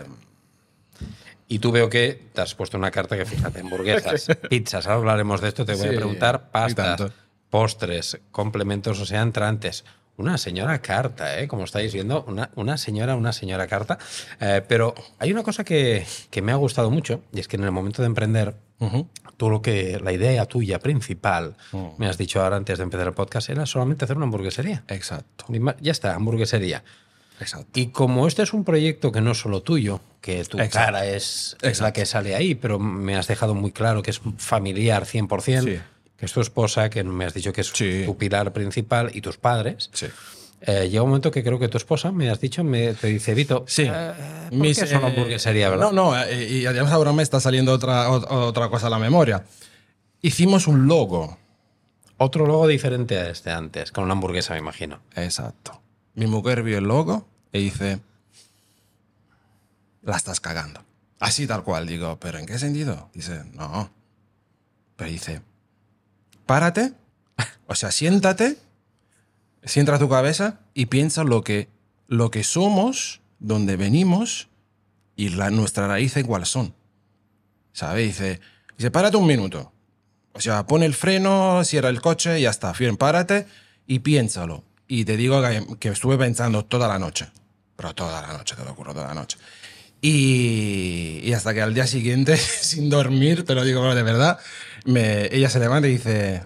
Y 1.47 1.61
tú 1.61 1.71
veo 1.71 1.89
que 1.89 2.21
te 2.33 2.41
has 2.41 2.57
puesto 2.57 2.77
una 2.77 2.91
carta 2.91 3.17
que 3.17 3.25
fíjate, 3.25 3.61
hamburguesas, 3.61 4.27
pizzas, 4.51 4.87
ahora 4.87 4.99
hablaremos 4.99 5.41
de 5.41 5.49
esto, 5.49 5.65
te 5.65 5.75
voy 5.75 5.87
a 5.87 5.91
preguntar 5.91 6.51
pastas, 6.51 7.13
postres, 7.49 8.19
complementos, 8.33 8.99
o 8.99 9.07
sea, 9.07 9.23
entrantes. 9.23 9.85
Una 10.17 10.37
señora 10.37 10.81
carta, 10.83 11.41
¿eh? 11.41 11.49
como 11.49 11.65
estáis 11.65 11.95
viendo, 11.95 12.25
una, 12.29 12.51
una 12.55 12.77
señora, 12.77 13.17
una 13.17 13.33
señora 13.33 13.67
carta. 13.67 13.99
Eh, 14.39 14.63
pero 14.69 14.95
hay 15.19 15.33
una 15.33 15.43
cosa 15.43 15.65
que, 15.65 16.05
que 16.31 16.43
me 16.43 16.53
ha 16.53 16.57
gustado 16.57 16.91
mucho, 16.91 17.23
y 17.33 17.41
es 17.41 17.49
que 17.49 17.57
en 17.57 17.65
el 17.65 17.71
momento 17.73 18.03
de 18.03 18.07
emprender, 18.07 18.55
Ujú. 18.81 19.09
tú 19.39 19.49
lo 19.49 19.63
que, 19.63 19.99
la 20.03 20.13
idea 20.13 20.45
tuya 20.47 20.79
principal, 20.79 21.57
Mm. 21.73 21.87
me 21.99 22.07
has 22.07 22.19
dicho 22.19 22.43
ahora 22.43 22.57
antes 22.57 22.77
de 22.79 22.85
empezar 22.85 23.07
el 23.07 23.15
podcast, 23.15 23.49
era 23.49 23.65
solamente 23.65 24.05
hacer 24.05 24.17
una 24.19 24.25
hamburguesería. 24.25 24.85
Exacto, 24.89 25.47
Ya 25.81 25.93
está, 25.93 26.15
hamburguesería. 26.15 26.85
exacto. 27.41 27.81
Y 27.81 27.87
como 27.89 28.27
este 28.27 28.43
es 28.43 28.53
un 28.53 28.65
proyecto 28.65 29.13
que 29.13 29.23
no 29.23 29.31
es 29.33 29.39
solo 29.39 29.63
tuyo, 29.63 30.01
que 30.21 30.45
tu 30.45 30.59
Exacto. 30.59 30.79
cara 30.87 31.07
es, 31.07 31.57
es 31.63 31.81
la 31.81 31.95
que 31.95 32.05
sale 32.05 32.35
ahí, 32.35 32.55
pero 32.55 32.79
me 32.79 33.17
has 33.17 33.27
dejado 33.27 33.55
muy 33.55 33.73
claro 33.73 34.03
que 34.03 34.11
es 34.11 34.21
familiar 34.37 35.07
100%, 35.07 35.63
Sí. 35.63 35.81
Que 36.21 36.27
es 36.27 36.33
tu 36.33 36.41
esposa, 36.43 36.91
que 36.91 37.03
me 37.03 37.25
has 37.25 37.33
dicho 37.35 37.51
que 37.53 37.63
es 37.63 37.69
Sí. 37.69 38.03
tu 38.05 38.17
pilar 38.17 38.53
principal 38.53 39.11
y 39.15 39.23
tus 39.23 39.39
padres. 39.39 39.89
Sí. 39.93 40.07
Eh, 40.61 40.91
llega 40.91 41.03
un 41.03 41.09
momento 41.09 41.31
que 41.31 41.43
creo 41.43 41.59
que 41.59 41.69
tu 41.69 41.79
esposa, 41.79 42.13
me 42.13 42.29
has 42.29 42.39
dicho, 42.39 42.63
me, 42.63 42.93
te 42.93 43.07
dice, 43.07 43.33
Vito, 43.33 43.65
Sí. 43.67 43.85
eh, 43.91 44.13
¿por 44.51 44.59
Mis, 44.59 44.79
qué 44.79 44.85
eh, 44.85 44.95
hamburguesería, 44.95 45.71
verdad? 45.71 45.91
No, 45.91 46.11
no, 46.13 46.23
eh, 46.23 46.47
y 46.47 46.67
además 46.67 46.93
ahora 46.93 47.13
me 47.15 47.23
está 47.23 47.41
saliendo 47.41 47.73
otra, 47.73 48.11
ot- 48.11 48.27
otra 48.31 48.69
cosa 48.69 48.89
a 48.89 48.91
la 48.91 48.99
memoria. 48.99 49.43
Hicimos 50.21 50.67
un 50.67 50.87
logo. 50.87 51.39
Otro 52.19 52.47
logo 52.47 52.67
diferente 52.67 53.17
a 53.19 53.31
este 53.31 53.51
antes, 53.51 53.91
con 53.93 54.05
una 54.05 54.13
hamburguesa, 54.13 54.53
me 54.53 54.59
imagino. 54.59 55.01
Exacto. 55.17 55.81
Mi 56.15 56.27
mujer 56.27 56.63
vio 56.63 56.77
el 56.77 56.85
logo 56.85 57.27
y 57.51 57.61
dice, 57.61 58.01
la 60.03 60.17
estás 60.17 60.41
cagando. 60.41 60.83
Así 61.19 61.47
tal 61.47 61.63
cual, 61.65 61.87
digo, 61.87 62.19
¿pero 62.21 62.39
en 62.39 62.45
qué 62.45 62.59
sentido? 62.59 63.09
Dice, 63.15 63.45
no. 63.55 63.91
Pero 64.97 65.11
dice, 65.11 65.41
párate, 66.51 66.95
o 67.69 67.77
sea, 67.77 67.93
siéntate, 67.93 68.57
sienta 69.63 70.01
tu 70.01 70.09
cabeza 70.09 70.59
y 70.75 70.87
piensa 70.87 71.23
lo 71.23 71.45
que, 71.45 71.69
lo 72.09 72.33
que 72.33 72.43
somos, 72.43 73.21
donde 73.39 73.77
venimos 73.77 74.49
y 75.15 75.29
la, 75.29 75.51
nuestra 75.51 75.87
raíces 75.87 76.25
cuáles 76.25 76.49
son. 76.49 76.75
¿Sabes? 77.73 78.09
Dice, 78.09 78.41
dice, 78.77 78.91
párate 78.91 79.17
un 79.17 79.29
minuto. 79.29 79.73
O 80.33 80.41
sea, 80.41 80.67
pone 80.67 80.87
el 80.87 80.95
freno, 80.95 81.63
cierra 81.63 81.89
el 81.89 82.01
coche 82.01 82.41
y 82.41 82.43
ya 82.43 82.51
está. 82.51 82.73
Bien, 82.73 82.97
párate 82.97 83.47
y 83.87 84.01
piénsalo. 84.01 84.65
Y 84.89 85.05
te 85.05 85.17
digo 85.17 85.41
que, 85.79 85.89
estuve 85.91 86.19
pensando 86.19 86.65
toda 86.65 86.89
la 86.89 86.99
noche. 86.99 87.31
Pero 87.77 87.95
toda 87.95 88.23
la 88.23 88.37
noche, 88.37 88.57
te 88.57 88.65
lo 88.65 88.75
juro, 88.75 88.93
toda 88.93 89.07
la 89.07 89.15
noche. 89.15 89.39
Y, 90.03 91.21
y 91.23 91.33
hasta 91.33 91.55
que 91.55 91.63
al 91.63 91.75
día 91.75 91.87
siguiente, 91.87 92.37
sin 92.61 92.91
dormir, 92.91 93.45
te 93.45 93.55
lo 93.55 93.63
digo 93.63 93.95
de 93.95 94.03
verdad, 94.03 94.41
me, 94.85 95.27
ella 95.35 95.51
se 95.51 95.59
levanta 95.59 95.89
y 95.89 95.93
dice, 95.93 96.45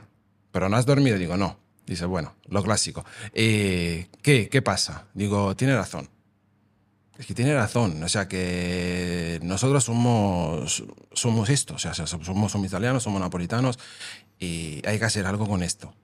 ¿pero 0.53 0.68
no 0.68 0.77
has 0.77 0.87
dormido? 0.87 1.18
Digo, 1.18 1.37
no. 1.37 1.59
Dice, 1.87 2.07
bueno, 2.07 2.35
lo 2.49 2.62
clásico. 2.62 3.05
Eh, 3.33 4.09
¿Qué? 4.23 4.49
¿Qué 4.49 4.62
pasa? 4.62 5.07
Digo, 5.12 5.55
tiene 5.55 5.77
razón. 5.77 6.09
Es 7.18 7.27
que 7.27 7.35
tiene 7.35 7.55
razón. 7.55 8.03
O 8.03 8.09
sea, 8.09 8.27
que 8.27 9.38
nosotros 9.42 9.85
somos, 9.85 10.85
somos 11.12 11.49
esto. 11.51 11.75
O 11.75 11.79
sea, 11.79 11.94
somos, 11.94 12.51
somos 12.51 12.66
italianos, 12.66 13.03
somos 13.03 13.20
napolitanos 13.20 13.79
y 14.38 14.83
hay 14.87 14.99
que 14.99 15.05
hacer 15.05 15.27
algo 15.27 15.47
con 15.47 15.62
esto. 15.62 15.94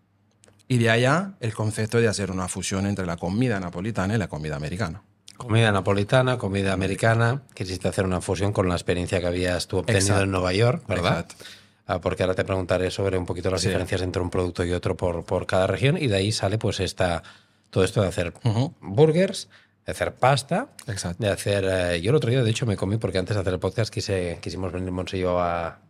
Y 0.68 0.78
de 0.78 0.90
allá 0.90 1.32
el 1.40 1.52
concepto 1.52 1.98
de 1.98 2.08
hacer 2.08 2.30
una 2.30 2.46
fusión 2.46 2.86
entre 2.86 3.06
la 3.06 3.16
comida 3.16 3.58
napolitana 3.58 4.14
y 4.14 4.18
la 4.18 4.28
comida 4.28 4.56
americana. 4.56 5.02
Comida 5.36 5.72
napolitana, 5.72 6.36
comida 6.36 6.74
americana. 6.74 7.42
Quisiste 7.54 7.88
hacer 7.88 8.04
una 8.04 8.20
fusión 8.20 8.52
con 8.52 8.68
la 8.68 8.74
experiencia 8.74 9.20
que 9.20 9.26
habías 9.26 9.66
tú 9.66 9.78
obtenido 9.78 10.00
Exacto. 10.00 10.24
en 10.24 10.30
Nueva 10.30 10.52
York, 10.52 10.84
¿verdad? 10.86 11.20
Exacto. 11.20 11.44
Ah, 11.92 12.00
porque 12.00 12.22
ahora 12.22 12.34
te 12.34 12.44
preguntaré 12.44 12.90
sobre 12.90 13.18
un 13.18 13.26
poquito 13.26 13.50
las 13.50 13.62
Sí. 13.62 13.66
diferencias 13.68 14.00
entre 14.02 14.22
un 14.22 14.30
producto 14.30 14.64
y 14.64 14.72
otro 14.72 14.96
por, 14.96 15.24
por 15.24 15.46
cada 15.46 15.66
región. 15.66 15.96
Y 15.98 16.06
de 16.06 16.16
ahí 16.16 16.30
sale 16.30 16.56
pues 16.56 16.78
esta, 16.78 17.22
todo 17.70 17.82
esto 17.82 18.00
de 18.02 18.08
hacer 18.08 18.32
burgers, 18.80 19.48
de 19.86 19.92
hacer 19.92 20.14
pasta, 20.14 20.68
Exacto. 20.86 21.24
de 21.24 21.30
hacer... 21.30 21.64
eh, 21.68 22.00
yo 22.00 22.10
el 22.10 22.16
otro 22.16 22.30
día, 22.30 22.42
de 22.44 22.50
hecho, 22.50 22.64
me 22.66 22.76
comí 22.76 22.96
porque 22.98 23.18
antes 23.18 23.34
de 23.34 23.40
hacer 23.40 23.54
el 23.54 23.58
podcast 23.58 23.92
quise, 23.92 24.38
quisimos 24.40 24.70
venir 24.72 24.92
Monse 24.92 25.16
y 25.16 25.20
yo 25.22 25.40
a... 25.40 25.80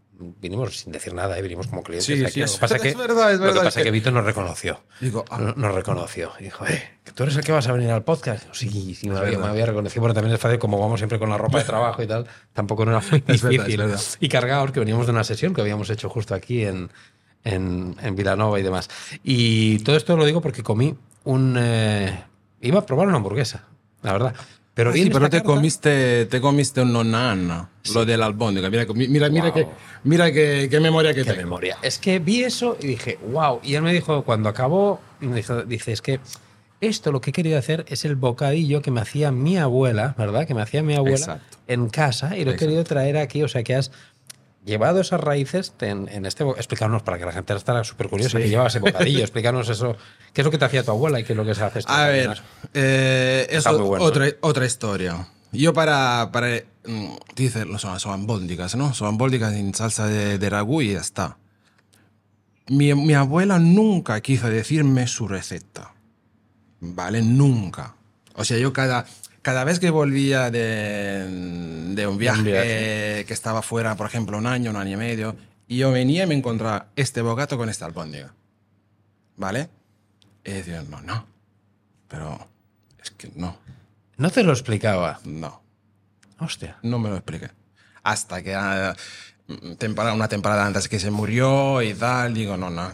Vinimos 0.40 0.78
sin 0.78 0.92
decir 0.92 1.14
nada, 1.14 1.38
¿eh? 1.38 1.42
vinimos 1.42 1.66
como 1.66 1.83
clientes. 1.83 2.04
Sí, 2.06 2.22
aquí. 2.24 2.33
sí, 2.33 2.40
lo 2.40 2.46
es 2.46 2.52
que 2.52 2.59
pasa 2.61 2.74
verdad, 2.74 2.83
que, 2.83 2.88
es 2.90 2.96
verdad, 2.96 3.33
es 3.33 3.38
Lo 3.38 3.44
que 3.44 3.46
verdad, 3.52 3.64
pasa 3.64 3.68
es 3.68 3.74
que 3.76 3.83
que- 3.85 3.90
Vito 3.90 4.11
nos 4.11 4.24
reconoció. 4.24 4.80
Digo, 5.00 5.24
ah, 5.30 5.38
No- 5.38 5.54
Nos 5.54 5.74
reconoció. 5.74 6.30
Dijo, 6.38 6.66
eh, 6.66 6.83
que 7.04 7.12
tú 7.12 7.22
eres 7.22 7.37
el 7.37 7.44
que 7.44 7.52
vas 7.52 7.66
a 7.66 7.72
venir 7.72 7.90
al 7.90 8.02
podcast. 8.04 8.44
Sí, 8.52 8.94
sí, 8.94 9.09
me 9.09 9.16
había, 9.18 9.30
verdad. 9.30 9.44
me 9.44 9.50
había 9.50 9.66
reconocido. 9.66 10.02
Pero 10.02 10.14
también 10.14 10.35
es 10.35 10.40
fácil, 10.40 10.59
como 10.59 10.78
vamos 10.78 11.00
siempre 11.00 11.18
con 11.18 11.30
la 11.30 11.38
ropa 11.38 11.59
de 11.59 11.64
trabajo 11.64 12.02
y 12.02 12.06
tal, 12.06 12.26
tampoco 12.52 12.85
no 12.85 12.90
era 12.92 13.00
muy 13.11 13.22
Es 13.26 13.42
verdad, 13.42 13.48
difícil. 13.50 13.80
es 13.80 13.87
verdad. 13.88 14.00
Y 14.20 14.28
cargados, 14.28 14.72
que 14.72 14.80
veníamos 14.80 15.06
de 15.06 15.12
una 15.12 15.24
sesión 15.24 15.54
que 15.54 15.61
habíamos 15.62 15.88
hecho 15.90 16.09
justo 16.11 16.35
aquí 16.35 16.64
en, 16.64 16.90
en, 17.44 17.96
en 18.02 18.16
Vilanova 18.16 18.61
y 18.61 18.62
demás. 18.62 18.88
Y 19.24 19.78
todo 19.80 19.96
esto 19.96 20.16
lo 20.16 20.24
digo 20.26 20.40
porque 20.42 20.62
comí 20.62 20.94
un... 21.24 21.56
eh, 21.59 22.24
iba 22.61 22.80
a 22.80 22.87
probar 22.87 23.06
una 23.09 23.16
hamburguesa, 23.16 23.64
la 24.02 24.12
verdad. 24.12 24.35
Pero, 24.74 24.90
Ah, 24.90 24.92
sí, 24.92 25.11
pero 25.12 25.28
te 25.28 25.38
carta- 25.38 25.42
comiste, 25.42 26.26
te 26.26 26.40
comiste 26.40 26.80
un 26.80 26.92
nonana, 26.92 27.68
lo 27.92 28.04
del 28.04 28.22
albóndiga. 28.22 28.70
Mira, 28.70 28.87
mira, 28.94 29.28
mira, 29.28 29.44
Wow. 29.46 29.52
que, 29.54 29.66
mira 30.04 30.33
que, 30.33 30.68
qué 30.70 30.80
memoria 30.80 31.12
que 31.12 31.22
Qué 31.24 31.30
tengo. 31.30 31.42
memoria. 31.42 31.76
Es 31.83 31.98
que 31.98 32.18
vi 32.20 32.44
eso 32.44 32.76
y 32.80 32.87
dije, 32.87 33.18
wow. 33.33 33.61
Y 33.64 33.74
él 33.74 33.83
me 33.83 33.92
dijo, 33.92 34.22
cuando 34.22 34.48
acabó, 34.48 35.00
me 35.20 35.37
dijo- 35.37 35.62
dice, 35.62 35.92
es 35.92 36.00
que 36.00 36.20
esto 36.80 37.12
lo 37.12 37.20
que 37.20 37.30
he 37.30 37.33
querido 37.33 37.59
hacer 37.59 37.85
es 37.88 38.04
el 38.06 38.14
bocadillo 38.16 38.80
que 38.80 38.90
me 38.90 39.00
hacía 39.00 39.33
mi 39.33 39.59
abuela, 39.59 40.14
¿verdad? 40.16 40.46
Que 40.46 40.54
me 40.54 40.62
hacía 40.62 40.83
mi 40.83 40.94
abuela 40.94 41.16
Exacto. 41.18 41.59
en 41.66 41.88
casa 41.90 42.28
y 42.38 42.44
lo 42.44 42.52
he 42.52 42.54
Exacto. 42.54 42.59
querido 42.66 42.85
traer 42.85 43.16
aquí. 43.18 43.42
O 43.42 43.48
sea, 43.48 43.62
que 43.64 43.74
has 43.74 43.90
llevado 44.64 45.01
esas 45.01 45.20
raíces 45.20 45.73
en, 45.81 46.09
en 46.09 46.27
este... 46.27 46.44
Explicarnos, 46.44 47.03
para 47.03 47.18
que 47.18 47.25
la 47.25 47.33
gente 47.33 47.55
estará 47.55 47.83
súper 47.85 48.09
curiosa, 48.09 48.38
Sí. 48.38 48.44
que 48.44 48.49
llevaba 48.51 48.68
ese 48.68 48.79
bocadillo. 48.81 49.20
Explicarnos 49.20 49.68
eso. 49.68 49.96
¿Qué 50.33 50.40
es 50.42 50.44
lo 50.44 50.51
que 50.51 50.59
te 50.59 50.64
hacía 50.64 50.83
tu 50.85 50.90
abuela 50.90 51.18
y 51.20 51.25
qué 51.25 51.33
es 51.33 51.37
lo 51.37 51.44
que 51.44 51.55
se 51.55 51.64
hace? 51.64 51.81
esto 51.81 51.92
A 51.92 52.07
ver, 52.07 52.42
eh, 52.75 53.61
muy 53.73 53.79
bueno, 53.81 54.05
otra, 54.05 54.27
otra 54.40 54.66
historia. 54.66 55.29
Yo 55.53 55.73
para, 55.73 56.31
para 56.33 56.62
mm, 56.87 57.14
dice, 57.35 57.64
no, 57.64 57.79
son, 57.79 57.99
son 57.99 58.20
albóndigas, 58.20 58.77
¿no? 58.77 58.94
Son 58.94 59.09
albóndigas 59.09 59.53
en 59.55 59.75
salsa 59.75 60.07
de, 60.07 60.38
de 60.38 60.51
ragú 60.51 60.83
y 60.83 60.92
ya 60.92 61.01
está. 61.01 61.38
Mi, 62.68 62.94
mi 62.94 63.14
abuela 63.14 63.59
nunca 63.59 64.20
quiso 64.20 64.49
decirme 64.49 65.07
su 65.09 65.27
receta. 65.27 65.92
¿Vale? 66.81 67.20
Nunca. 67.23 67.96
O 68.35 68.44
sea, 68.44 68.59
yo 68.59 68.73
cada, 68.73 69.07
cada 69.42 69.64
vez 69.64 69.79
que 69.81 69.90
volvía 69.90 70.50
de, 70.50 71.26
de 71.94 72.07
un 72.07 72.18
viaje, 72.18 72.42
viaje. 72.42 73.24
que 73.26 73.33
estaba 73.33 73.62
fuera, 73.62 73.94
por 73.96 74.07
ejemplo, 74.07 74.38
un 74.38 74.46
año, 74.46 74.70
un 74.70 74.76
año 74.76 74.92
y 74.94 74.96
medio, 74.96 75.37
y 75.66 75.79
yo 75.79 75.90
venía 75.92 76.24
y 76.24 76.26
me 76.26 76.35
encontraba 76.35 76.88
este 76.96 77.22
bocato 77.22 77.57
con 77.57 77.68
esta 77.68 77.87
albóndiga. 77.87 78.35
¿Vale? 79.37 79.70
Y 80.44 80.50
decía, 80.53 80.83
no, 80.88 81.00
no. 81.03 81.26
Pero 82.09 82.48
es 83.03 83.11
que 83.12 83.31
no, 83.37 83.57
No 84.16 84.31
te 84.31 84.42
lo 84.42 84.53
explicaba. 84.53 85.20
no, 85.24 85.62
Hostia. 86.38 86.76
no 86.83 86.98
me 86.98 87.09
lo 87.09 87.16
expliqué. 87.16 87.50
Hasta 88.03 88.42
que 88.42 88.55
ah, 88.55 88.94
temporada, 89.79 90.14
una 90.14 90.29
temporada 90.29 90.66
antes 90.66 90.88
que 90.88 90.98
se 90.98 91.11
murió 91.11 91.83
y 91.83 91.94
tal, 91.94 92.35
digo, 92.35 92.57
no, 92.57 92.68
no. 92.70 92.90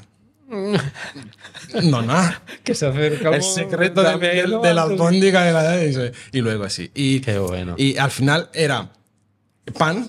No, 1.82 2.02
no. 2.02 2.14
Que 2.64 2.74
se 2.74 2.86
acerca 2.86 3.30
El 3.34 3.42
secreto 3.42 4.02
de, 4.02 4.18
de- 4.18 4.58
de 4.62 4.74
la 4.74 4.82
albóndiga 4.82 5.42
de 5.44 5.52
la 5.52 6.06
y 6.32 6.40
luego 6.40 6.64
así. 6.64 6.90
Y, 6.94 7.20
Qué 7.20 7.38
bueno. 7.38 7.74
y 7.76 7.96
al 7.96 8.10
final 8.10 8.48
era 8.54 8.90
pan, 9.78 10.08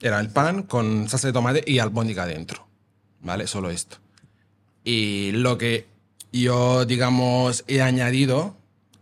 Era 0.00 0.20
el 0.20 0.28
pan 0.30 0.62
con 0.64 1.08
salsa 1.08 1.28
de 1.28 1.32
tomate 1.32 1.64
y 1.66 1.78
albóndiga 1.78 2.26
dentro. 2.26 2.66
¿Vale? 3.20 3.46
Solo 3.46 3.70
esto. 3.70 3.96
Y 4.84 5.32
lo 5.32 5.56
que 5.58 5.86
yo, 6.32 6.84
digamos, 6.84 7.64
he 7.68 7.80
añadido 7.80 8.54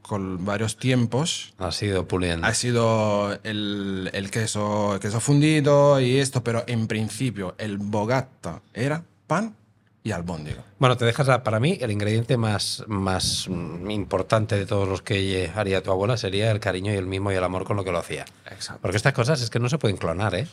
con 0.02 0.44
varios 0.44 0.76
tiempos 0.76 1.54
Ha 1.58 1.72
sido 1.72 2.06
puliendo. 2.06 2.46
ha 2.46 2.54
sido 2.54 3.38
el, 3.44 4.10
el 4.12 4.30
queso, 4.30 4.94
el 4.94 5.00
queso 5.00 5.20
fundido 5.20 6.00
y 6.00 6.18
esto, 6.18 6.44
pero 6.44 6.64
en 6.66 6.86
principio 6.86 7.54
el 7.58 7.78
bogata 7.78 8.60
era 8.74 9.04
pan 9.26 9.56
y 10.04 10.12
albóndiga. 10.12 10.64
Bueno, 10.82 10.96
te 10.96 11.04
dejas 11.04 11.28
a- 11.28 11.44
para 11.44 11.60
mí 11.60 11.78
el 11.80 11.92
ingrediente 11.92 12.36
más, 12.36 12.82
más 12.88 13.46
importante 13.46 14.56
de 14.56 14.66
todos 14.66 14.88
los 14.88 15.00
que 15.00 15.48
haría 15.54 15.80
tu 15.80 15.92
abuela 15.92 16.16
sería 16.16 16.50
el 16.50 16.58
cariño 16.58 16.92
y 16.92 16.96
el 16.96 17.06
mimo 17.06 17.30
y 17.30 17.36
el 17.36 17.44
amor 17.44 17.62
con 17.62 17.76
lo 17.76 17.84
que 17.84 17.92
lo 17.92 17.98
hacía. 18.00 18.24
Exacto. 18.50 18.80
Porque 18.82 18.96
estas 18.96 19.12
cosas 19.12 19.40
es 19.42 19.48
que 19.48 19.60
no 19.60 19.68
se 19.68 19.78
pueden 19.78 19.96
clonar, 19.96 20.34
¿eh? 20.34 20.48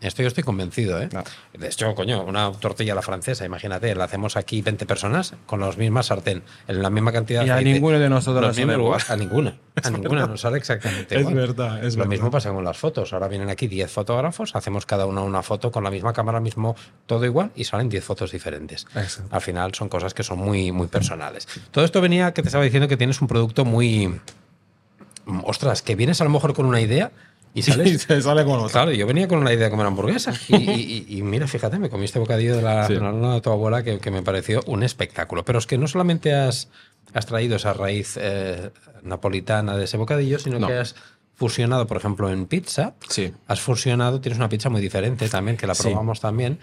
Esto 0.00 0.22
yo 0.22 0.28
estoy 0.28 0.44
convencido, 0.44 1.00
¿eh? 1.02 1.08
No. 1.12 1.24
De 1.58 1.66
hecho, 1.66 1.92
coño, 1.96 2.22
una 2.22 2.52
tortilla 2.52 2.92
a 2.92 2.94
la 2.96 3.02
francesa, 3.02 3.44
imagínate, 3.44 3.92
la 3.96 4.04
hacemos 4.04 4.36
aquí 4.36 4.62
20 4.62 4.86
personas 4.86 5.34
con 5.46 5.58
la 5.58 5.70
misma 5.72 6.04
sartén, 6.04 6.44
en 6.68 6.82
la 6.82 6.90
misma 6.90 7.10
cantidad 7.10 7.40
de 7.40 7.46
Y 7.48 7.50
a 7.50 7.54
aceite. 7.54 7.72
ninguno 7.72 7.98
de 7.98 8.08
nosotros 8.08 8.46
nos 8.46 8.56
sale 8.56 8.72
igual. 8.74 9.00
A 9.08 9.16
ninguna. 9.16 9.58
A 9.82 9.90
ninguna 9.90 10.26
nos 10.26 10.40
sale 10.40 10.58
exactamente 10.58 11.16
Es 11.16 11.20
igual. 11.22 11.34
verdad, 11.34 11.84
es 11.84 11.94
Lo 11.94 11.98
verdad. 12.00 12.10
mismo 12.10 12.30
pasa 12.30 12.52
con 12.52 12.64
las 12.64 12.78
fotos. 12.78 13.12
Ahora 13.12 13.26
vienen 13.26 13.50
aquí 13.50 13.66
10 13.66 13.90
fotógrafos, 13.90 14.54
hacemos 14.54 14.86
cada 14.86 15.04
uno 15.04 15.24
una 15.24 15.42
foto 15.42 15.72
con 15.72 15.82
la 15.82 15.90
misma 15.90 16.12
cámara, 16.12 16.38
mismo 16.38 16.76
todo 17.06 17.24
igual 17.24 17.50
y 17.56 17.64
salen 17.64 17.88
10 17.88 18.04
fotos 18.04 18.30
diferentes. 18.30 18.86
Exacto. 18.94 19.34
Al 19.34 19.40
final 19.40 19.67
son 19.72 19.88
cosas 19.88 20.14
que 20.14 20.22
son 20.22 20.38
muy, 20.38 20.72
muy 20.72 20.86
personales. 20.88 21.46
Todo 21.70 21.84
esto 21.84 22.00
venía 22.00 22.32
que 22.34 22.42
te 22.42 22.48
estaba 22.48 22.64
diciendo 22.64 22.88
que 22.88 22.96
tienes 22.96 23.20
un 23.20 23.28
producto 23.28 23.64
muy. 23.64 24.14
Ostras, 25.44 25.82
que 25.82 25.94
vienes 25.94 26.20
a 26.20 26.24
lo 26.24 26.30
mejor 26.30 26.54
con 26.54 26.64
una 26.66 26.80
idea 26.80 27.10
y 27.54 27.60
Y 27.60 27.62
sales. 27.62 28.02
se 28.02 28.22
sale 28.22 28.44
con 28.44 28.58
otra. 28.60 28.70
Claro, 28.70 28.92
yo 28.92 29.06
venía 29.06 29.28
con 29.28 29.44
la 29.44 29.52
idea 29.52 29.64
de 29.66 29.70
comer 29.70 29.86
hamburguesa. 29.86 30.32
Y, 30.48 30.56
y- 30.56 31.04
y- 31.08 31.18
y 31.18 31.22
mira, 31.22 31.46
fíjate, 31.46 31.78
me 31.78 31.90
comí 31.90 32.04
este 32.04 32.18
bocadillo 32.18 32.56
de 32.56 32.62
la, 32.62 32.86
Sí. 32.86 32.94
de 32.94 33.00
la 33.00 33.10
luna 33.10 33.34
de 33.34 33.40
tu 33.40 33.50
abuela 33.50 33.82
que, 33.82 33.98
que 33.98 34.10
me 34.10 34.22
pareció 34.22 34.62
un 34.66 34.82
espectáculo. 34.82 35.44
Pero 35.44 35.58
es 35.58 35.66
que 35.66 35.76
no 35.78 35.86
solamente 35.86 36.34
has, 36.34 36.68
has 37.14 37.26
traído 37.26 37.56
esa 37.56 37.72
raíz 37.74 38.16
eh, 38.20 38.70
napolitana 39.02 39.76
de 39.76 39.84
ese 39.84 39.96
bocadillo, 39.96 40.38
sino 40.38 40.58
No. 40.58 40.66
que 40.66 40.74
has 40.74 40.94
fusionado, 41.34 41.86
por 41.86 41.96
ejemplo, 41.98 42.30
en 42.30 42.46
pizza. 42.46 42.94
Sí. 43.08 43.32
Has 43.46 43.60
fusionado, 43.60 44.20
tienes 44.20 44.38
una 44.38 44.48
pizza 44.48 44.70
muy 44.70 44.80
diferente 44.80 45.28
también, 45.28 45.56
que 45.56 45.66
la 45.66 45.74
Sí. 45.74 45.84
probamos 45.84 46.20
también, 46.20 46.58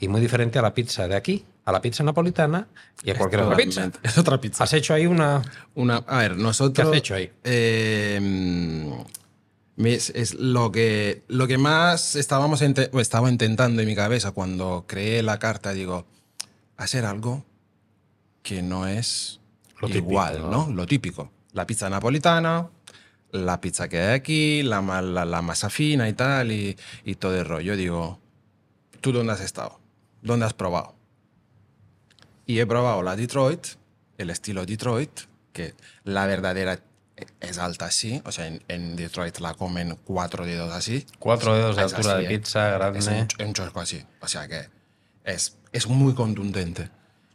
y 0.00 0.08
muy 0.08 0.20
diferente 0.20 0.58
a 0.58 0.62
la 0.62 0.74
pizza 0.74 1.06
de 1.06 1.14
aquí, 1.14 1.44
a 1.66 1.72
la 1.72 1.80
pizza 1.80 2.02
napolitana 2.02 2.66
y 3.04 3.10
a 3.10 3.14
cualquier 3.18 3.42
otra 3.42 3.56
pizza. 3.56 3.90
Es 4.02 4.18
otra 4.18 4.40
pizza. 4.40 4.64
Has 4.64 4.72
hecho 4.72 4.94
ahí 4.94 5.06
una. 5.06 5.42
Una, 5.74 5.98
a 5.98 6.18
ver, 6.18 6.36
nosotros. 6.36 6.74
¿Qué 6.74 6.90
has 6.90 6.98
hecho 6.98 7.14
ahí? 7.14 7.30
eh, 7.44 9.04
es, 9.76 10.10
es 10.10 10.34
lo, 10.34 10.72
que, 10.72 11.22
lo 11.28 11.46
que 11.46 11.58
más 11.58 12.16
estábamos 12.16 12.62
o 12.92 13.00
estaba 13.00 13.30
intentando 13.30 13.80
en 13.82 13.88
mi 13.88 13.94
cabeza 13.94 14.32
cuando 14.32 14.84
creé 14.86 15.22
la 15.22 15.38
carta, 15.38 15.72
digo, 15.72 16.06
hacer 16.76 17.04
algo 17.04 17.44
que 18.42 18.62
no 18.62 18.86
es 18.86 19.40
Lo 19.80 19.88
típico, 19.88 20.10
igual, 20.10 20.40
¿no? 20.42 20.66
¿no? 20.66 20.74
Lo 20.74 20.86
típico. 20.86 21.30
La 21.52 21.66
pizza 21.66 21.90
napolitana, 21.90 22.68
la 23.32 23.60
pizza 23.60 23.88
que 23.88 24.00
hay 24.00 24.14
aquí, 24.14 24.62
la, 24.62 24.80
la, 25.02 25.24
la 25.24 25.42
masa 25.42 25.70
fina 25.70 26.08
y 26.08 26.12
tal, 26.12 26.52
y, 26.52 26.76
y 27.04 27.14
todo 27.16 27.38
el 27.38 27.44
rollo. 27.44 27.76
Digo, 27.76 28.18
¿tú 29.00 29.12
dónde 29.12 29.32
has 29.32 29.40
estado? 29.40 29.79
¿Dónde 30.22 30.46
has 30.46 30.54
probado? 30.54 30.94
Y 32.46 32.58
he 32.60 32.66
probado 32.66 33.02
la 33.02 33.16
Detroit, 33.16 33.66
el 34.18 34.30
estilo 34.30 34.66
Detroit, 34.66 35.10
que 35.52 35.74
la 36.04 36.26
verdadera 36.26 36.80
es 37.40 37.58
alta 37.58 37.86
así. 37.86 38.20
O 38.24 38.32
sea, 38.32 38.46
en, 38.46 38.62
en 38.68 38.96
Detroit 38.96 39.38
la 39.38 39.54
comen 39.54 39.96
cuatro 40.04 40.44
dedos 40.44 40.72
así. 40.72 41.06
Cuatro 41.18 41.54
dedos 41.54 41.76
de 41.76 41.82
altura 41.82 42.14
así, 42.16 42.26
de 42.26 42.34
¿eh? 42.34 42.38
pizza 42.38 42.70
grande. 42.70 42.98
Es 42.98 43.06
un, 43.06 43.28
un 43.46 43.54
chorco 43.54 43.80
así. 43.80 44.04
O 44.20 44.28
sea 44.28 44.48
que 44.48 44.68
es, 45.24 45.56
es 45.72 45.86
muy 45.86 46.14
contundente. 46.14 46.90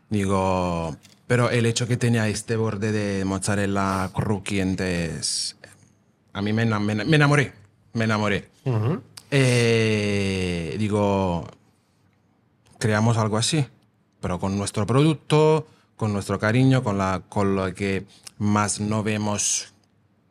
Digo, 0.10 0.96
pero 1.28 1.50
el 1.50 1.66
hecho 1.66 1.88
que 1.88 1.98
tenía 1.98 2.28
este 2.28 2.56
borde 2.56 2.92
de 2.92 3.26
mozzarella 3.26 4.10
crujiente 4.14 5.06
es... 5.06 5.56
A 6.34 6.42
mí 6.42 6.52
me, 6.54 6.66
me, 6.66 6.96
me 7.06 7.16
enamoré. 7.16 7.54
Me 7.94 8.04
enamoré. 8.04 8.50
Eh, 9.32 10.76
digo, 10.78 11.48
creamos 12.86 13.18
algo 13.18 13.38
así, 13.38 13.66
pero 14.20 14.40
con 14.40 14.58
nuestro 14.60 14.86
producto, 14.86 15.66
con 15.96 16.14
nuestro 16.14 16.38
cariño, 16.38 16.84
con, 16.84 17.00
la, 17.00 17.24
con 17.30 17.56
lo 17.56 17.74
que 17.74 18.06
más 18.38 18.80
no 18.80 19.02
vemos 19.02 19.74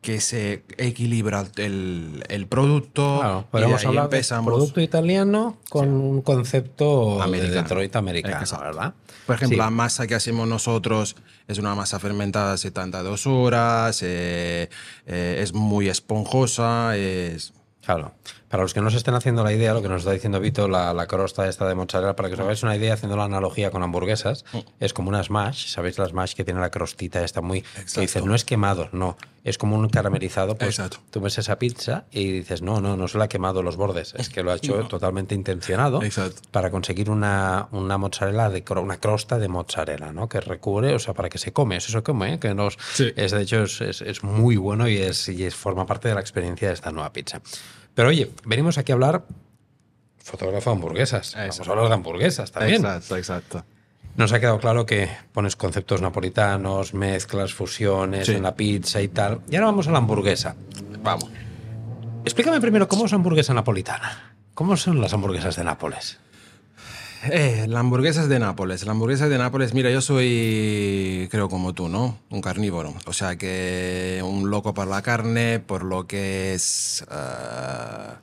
que 0.00 0.20
se 0.20 0.62
equilibra 0.78 1.46
el, 1.56 2.22
el 2.28 2.46
producto. 2.46 3.18
Claro, 3.20 3.38
y 3.40 3.42
de 3.42 3.48
podemos 3.50 3.80
ahí 3.80 3.86
hablar 3.86 4.04
empezamos. 4.04 4.44
de 4.52 4.56
producto 4.56 4.80
italiano 4.80 5.56
con 5.68 5.88
un 5.88 6.20
concepto 6.22 7.16
de 7.16 7.22
Americano. 7.24 7.62
Detroit 7.62 7.96
americano, 7.96 8.38
Exacto. 8.40 8.64
¿verdad? 8.66 8.94
Por 9.26 9.34
ejemplo, 9.36 9.56
Sí. 9.56 9.58
la 9.58 9.70
masa 9.70 10.06
que 10.06 10.14
hacemos 10.14 10.46
nosotros 10.46 11.16
es 11.48 11.58
una 11.58 11.74
masa 11.74 11.98
fermentada 11.98 12.56
72 12.56 13.26
horas, 13.26 14.00
eh, 14.02 14.68
eh, 15.06 15.38
es 15.42 15.54
muy 15.54 15.88
esponjosa, 15.88 16.96
es... 16.96 17.52
Claro. 17.84 18.12
Para 18.48 18.62
los 18.62 18.72
que 18.74 18.80
no 18.80 18.90
se 18.90 18.98
estén 18.98 19.14
haciendo 19.14 19.42
la 19.42 19.52
idea, 19.52 19.74
lo 19.74 19.82
que 19.82 19.88
nos 19.88 20.00
está 20.02 20.12
diciendo 20.12 20.38
Vito, 20.38 20.68
la, 20.68 20.92
la 20.94 21.06
crosta 21.06 21.48
esta 21.48 21.66
de 21.66 21.74
mozzarella, 21.74 22.14
para 22.14 22.28
que 22.28 22.34
os 22.34 22.40
hagáis 22.40 22.62
una 22.62 22.76
idea, 22.76 22.94
haciendo 22.94 23.16
la 23.16 23.24
analogía 23.24 23.70
con 23.70 23.82
hamburguesas, 23.82 24.44
Mm. 24.52 24.58
es 24.80 24.92
como 24.92 25.08
una 25.08 25.22
smash, 25.24 25.68
¿sabéis 25.68 25.98
la 25.98 26.06
smash 26.06 26.34
que 26.34 26.44
tiene 26.44 26.60
la 26.60 26.70
crostita 26.70 27.24
esta 27.24 27.40
muy... 27.40 27.62
Que 27.62 27.80
Exacto. 27.80 28.00
dices, 28.02 28.24
no 28.24 28.34
es 28.34 28.44
quemado, 28.44 28.88
no, 28.92 29.16
es 29.42 29.58
como 29.58 29.76
un 29.76 29.88
caramelizado. 29.88 30.54
Pues 30.56 30.78
Exacto. 30.78 30.98
tú 31.10 31.20
ves 31.20 31.36
esa 31.38 31.58
pizza 31.58 32.04
y 32.12 32.30
dices, 32.30 32.62
no, 32.62 32.80
no, 32.80 32.96
no 32.96 33.08
se 33.08 33.18
le 33.18 33.24
ha 33.24 33.28
quemado 33.28 33.62
los 33.62 33.76
bordes, 33.76 34.14
es 34.16 34.28
que 34.28 34.42
lo 34.42 34.52
ha 34.52 34.54
hecho 34.56 34.86
totalmente 34.88 35.34
intencionado 35.34 36.02
Exacto. 36.02 36.42
para 36.52 36.70
conseguir 36.70 37.10
una, 37.10 37.68
una 37.72 37.98
mozzarella, 37.98 38.50
de 38.50 38.62
una 38.76 38.98
crosta 38.98 39.38
de 39.38 39.48
mozzarella, 39.48 40.12
¿no? 40.12 40.28
Que 40.28 40.40
recubre, 40.40 40.94
o 40.94 40.98
sea, 40.98 41.14
para 41.14 41.28
que 41.28 41.38
se 41.38 41.52
come, 41.52 41.76
eso 41.76 41.90
se 41.90 42.02
come, 42.02 42.34
¿eh? 42.34 42.38
que 42.38 42.54
nos, 42.54 42.78
Sí. 42.92 43.10
es, 43.16 43.32
de 43.32 43.42
hecho 43.42 43.62
es, 43.64 43.80
es- 43.80 44.02
es 44.02 44.22
muy 44.22 44.56
bueno 44.56 44.86
y, 44.88 44.98
es, 44.98 45.28
y 45.28 45.44
es, 45.44 45.54
forma 45.54 45.86
parte 45.86 46.08
de 46.08 46.14
la 46.14 46.20
experiencia 46.20 46.68
de 46.68 46.74
esta 46.74 46.92
nueva 46.92 47.12
pizza. 47.12 47.40
Pero 47.94 48.08
oye, 48.08 48.30
venimos 48.44 48.78
aquí 48.78 48.92
a 48.92 48.94
hablar 48.94 49.24
fotógrafo 50.18 50.70
de 50.70 50.76
hamburguesas. 50.76 51.34
Vamos 51.36 51.60
a 51.68 51.70
hablar 51.70 51.88
de 51.88 51.94
hamburguesas 51.94 52.50
también. 52.50 52.76
Exacto, 52.84 53.16
exacto. 53.16 53.64
Nos 54.16 54.32
ha 54.32 54.38
quedado 54.40 54.58
claro 54.60 54.86
que 54.86 55.08
pones 55.32 55.56
conceptos 55.56 56.00
napolitanos, 56.00 56.94
mezclas, 56.94 57.52
fusiones 57.52 58.26
Sí. 58.26 58.32
en 58.34 58.42
la 58.42 58.54
pizza 58.54 59.02
y 59.02 59.08
tal. 59.08 59.40
Y 59.50 59.56
ahora 59.56 59.66
vamos 59.66 59.88
a 59.88 59.90
la 59.90 59.98
hamburguesa. 59.98 60.54
Vamos. 61.02 61.28
Explícame 62.24 62.60
primero 62.60 62.88
cómo 62.88 63.04
es 63.06 63.10
la 63.10 63.16
hamburguesa 63.16 63.52
napolitana. 63.54 64.34
¿Cómo 64.54 64.76
son 64.76 65.00
las 65.00 65.12
hamburguesas 65.12 65.56
de 65.56 65.64
Nápoles? 65.64 66.20
Eh, 67.30 67.66
la 67.68 67.80
hamburguesa 67.80 68.22
es 68.22 68.28
de 68.28 68.38
Nápoles. 68.38 68.84
La 68.84 68.92
hamburguesa 68.92 69.24
es 69.24 69.30
de 69.30 69.38
Nápoles, 69.38 69.72
mira, 69.74 69.90
yo 69.90 70.00
soy, 70.00 71.28
creo 71.30 71.48
como 71.48 71.72
tú, 71.72 71.88
¿no? 71.88 72.18
Un 72.30 72.40
carnívoro. 72.40 72.94
O 73.06 73.12
sea 73.12 73.36
que 73.36 74.20
un 74.24 74.50
loco 74.50 74.74
por 74.74 74.86
la 74.86 75.02
carne, 75.02 75.58
por 75.60 75.84
lo 75.84 76.06
que 76.06 76.54
es 76.54 77.04
eh, 77.10 78.14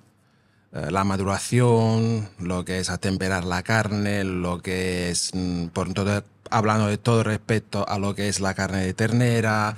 la 0.92 1.04
maduración, 1.04 2.30
lo 2.40 2.64
que 2.64 2.80
es 2.80 2.90
atemperar 2.90 3.44
la 3.44 3.64
carne, 3.64 4.24
lo 4.24 4.62
que 4.62 5.10
es, 5.10 5.32
mm, 5.34 5.68
por 5.68 5.94
todo, 5.94 6.24
hablando 6.50 6.88
de 6.88 6.98
todo 6.98 7.24
respecto 7.24 7.88
a 7.88 7.98
lo 8.00 8.16
que 8.16 8.30
es 8.30 8.40
la 8.40 8.54
carne 8.54 8.86
de 8.86 8.94
ternera 8.94 9.76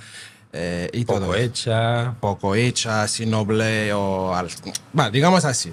eh, 0.52 0.88
y 0.92 1.04
todo. 1.04 1.20
Poco 1.20 1.34
hecha. 1.34 2.14
poco 2.20 2.54
hecha, 2.54 3.02
así 3.02 3.26
noble 3.26 3.92
o... 3.92 4.34
al- 4.34 4.48
Va, 4.98 5.10
digamos 5.10 5.44
así. 5.44 5.72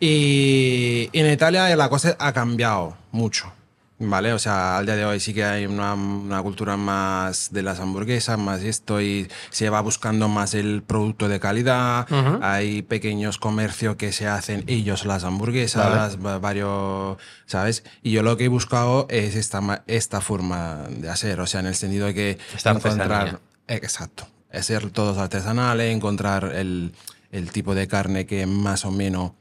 Y 0.00 1.10
en 1.12 1.30
Italia 1.30 1.74
la 1.76 1.88
cosa 1.90 2.16
ha 2.18 2.32
cambiado 2.32 2.96
mucho, 3.12 3.52
¿vale? 3.98 4.32
O 4.32 4.38
sea, 4.38 4.78
al 4.78 4.86
día 4.86 4.96
de 4.96 5.04
hoy 5.04 5.20
sí 5.20 5.34
que 5.34 5.44
hay 5.44 5.66
una, 5.66 5.92
una 5.92 6.42
cultura 6.42 6.78
más 6.78 7.52
de 7.52 7.62
las 7.62 7.80
hamburguesas, 7.80 8.38
más 8.38 8.62
esto, 8.62 9.02
y 9.02 9.28
se 9.50 9.68
va 9.68 9.82
buscando 9.82 10.26
más 10.28 10.54
el 10.54 10.82
producto 10.82 11.28
de 11.28 11.38
calidad. 11.38 12.06
Hay 12.42 12.80
pequeños 12.80 13.36
comercios 13.36 13.96
que 13.96 14.10
se 14.12 14.26
hacen 14.26 14.64
ellos 14.68 15.04
las 15.04 15.22
hamburguesas, 15.24 16.18
va- 16.24 16.38
varios, 16.38 17.18
¿sabes? 17.44 17.84
Y 18.02 18.12
yo 18.12 18.22
lo 18.22 18.38
que 18.38 18.46
he 18.46 18.48
buscado 18.48 19.06
es 19.10 19.36
esta, 19.36 19.84
esta 19.86 20.22
forma 20.22 20.84
de 20.88 21.10
hacer, 21.10 21.40
o 21.40 21.46
sea, 21.46 21.60
en 21.60 21.66
el 21.66 21.74
sentido 21.74 22.06
de 22.06 22.14
que 22.14 22.38
Esta 22.56 22.70
artesanía. 22.70 23.40
Exacto. 23.68 24.26
Ser 24.62 24.90
todos 24.90 25.18
artesanales, 25.18 25.94
encontrar 25.94 26.52
el, 26.56 26.92
el 27.30 27.52
tipo 27.52 27.74
de 27.74 27.86
carne 27.86 28.24
que 28.26 28.46
más 28.46 28.84
o 28.84 28.90
menos 28.90 29.32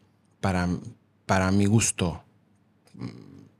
para, 0.41 0.67
para 1.25 1.51
mi 1.51 1.65
gusto 1.65 2.23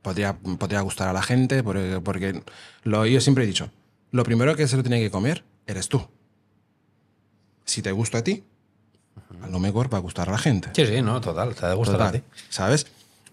podría, 0.02 0.36
podría 0.38 0.80
gustar 0.80 1.08
a 1.08 1.12
la 1.12 1.22
gente, 1.22 1.62
porque, 1.62 2.00
porque 2.02 2.42
lo, 2.84 3.06
yo 3.06 3.20
siempre 3.20 3.44
he 3.44 3.46
dicho, 3.46 3.70
lo 4.10 4.24
primero 4.24 4.56
que 4.56 4.66
se 4.68 4.76
lo 4.76 4.82
tiene 4.82 5.00
que 5.00 5.10
comer 5.10 5.44
eres 5.66 5.88
tú. 5.88 6.06
Si 7.64 7.82
te 7.82 7.92
gusta 7.92 8.18
a 8.18 8.24
ti, 8.24 8.42
a 9.42 9.46
lo 9.48 9.58
mejor 9.60 9.92
va 9.92 9.98
a 9.98 10.00
gustar 10.00 10.28
a 10.28 10.32
la 10.32 10.38
gente. 10.38 10.70
Sí, 10.74 10.86
sí, 10.86 11.02
no, 11.02 11.20
total, 11.20 11.54
te 11.54 11.64
ha 11.66 11.68
de 11.68 11.74
gustar 11.76 12.02
a 12.02 12.06
Total, 12.06 12.20
ti. 12.22 12.26
¿Sabes? 12.48 12.86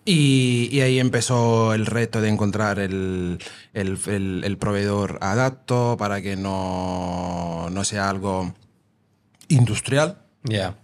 Y, 0.05 0.69
y 0.71 0.81
ahí 0.81 0.99
empezó 0.99 1.73
el 1.73 1.85
reto 1.85 2.21
de 2.21 2.29
encontrar 2.29 2.79
el, 2.79 3.39
el- 3.73 3.99
el- 4.07 4.41
el 4.45 4.57
proveedor 4.57 5.17
adapto 5.21 5.97
para 5.97 6.21
que 6.21 6.37
no, 6.37 7.67
no 7.71 7.83
sea 7.83 8.09
algo 8.09 8.53
industrial. 9.49 10.19
Ya. 10.43 10.77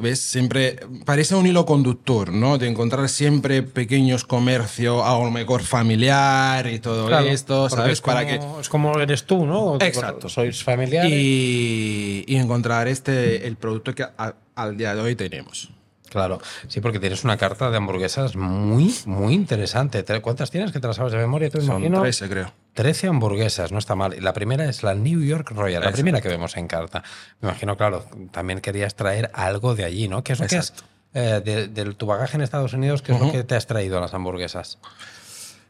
¿Ves? 0.00 0.20
Siempre 0.20 0.76
parece 1.04 1.34
un 1.34 1.46
hilo 1.46 1.64
conductor, 1.66 2.32
¿no? 2.32 2.58
De 2.58 2.66
encontrar 2.68 3.08
siempre 3.08 3.62
pequeños 3.62 4.24
comercios, 4.24 5.02
a 5.04 5.12
lo 5.18 5.30
mejor 5.30 5.62
familiar 5.62 6.66
y 6.66 6.78
todo 6.78 7.06
Claro, 7.06 7.26
esto, 7.26 7.68
¿sabes? 7.68 7.92
Es 7.94 8.00
como, 8.00 8.14
Para 8.16 8.26
que 8.26 8.40
es 8.60 8.68
como 8.68 8.98
eres 8.98 9.24
tú, 9.24 9.46
¿no? 9.46 9.76
Exacto. 9.80 10.28
Sois 10.28 10.62
familiares. 10.64 11.10
y, 11.12 12.24
y 12.26 12.36
encontrar 12.36 12.88
este 12.88 13.46
el 13.46 13.56
producto 13.56 13.94
que 13.94 14.02
a- 14.02 14.34
al 14.54 14.76
día 14.76 14.94
de 14.94 15.00
hoy 15.02 15.14
tenemos. 15.16 15.70
Claro, 16.10 16.38
sí, 16.68 16.80
porque 16.80 16.98
tienes 17.00 17.24
una 17.24 17.36
carta 17.38 17.70
de 17.70 17.76
hamburguesas 17.78 18.36
muy, 18.36 18.92
muy 19.06 19.32
interesante. 19.32 20.04
¿Cuántas 20.20 20.50
tienes 20.50 20.72
que 20.72 20.80
te 20.80 20.86
las 20.88 20.96
sabes 20.96 21.12
de 21.12 21.18
memoria? 21.18 21.48
Tú 21.48 21.60
Son 21.60 21.76
imagino. 21.78 22.00
13, 22.02 22.28
creo. 22.28 22.52
13 22.74 23.06
hamburguesas, 23.08 23.72
no 23.72 23.78
está 23.78 23.94
mal. 23.94 24.14
La 24.20 24.32
primera 24.32 24.64
es 24.68 24.82
la 24.82 24.94
New 24.94 25.22
York 25.22 25.50
Royal, 25.52 25.80
la 25.80 25.86
Exacto. 25.86 25.94
primera 25.96 26.20
que 26.20 26.28
vemos 26.28 26.56
en 26.56 26.66
carta. 26.66 27.02
Me 27.40 27.48
imagino, 27.48 27.76
claro, 27.76 28.04
también 28.32 28.60
querías 28.60 28.94
traer 28.96 29.30
algo 29.34 29.74
de 29.74 29.84
allí, 29.84 30.08
¿no? 30.08 30.22
¿Qué 30.24 30.32
es 30.34 30.40
lo 30.40 30.46
que 30.48 30.56
es 30.56 30.70
Exacto. 30.70 30.84
eh, 31.14 31.40
de, 31.44 31.68
de 31.68 31.94
tu 31.94 32.06
bagaje 32.06 32.36
en 32.36 32.42
Estados 32.42 32.72
Unidos? 32.72 33.02
¿Qué 33.02 33.12
es 33.12 33.20
lo 33.20 33.30
que 33.32 33.44
te 33.44 33.54
has 33.54 33.66
traído 33.66 33.96
a 33.98 34.00
las 34.00 34.12
hamburguesas? 34.12 34.78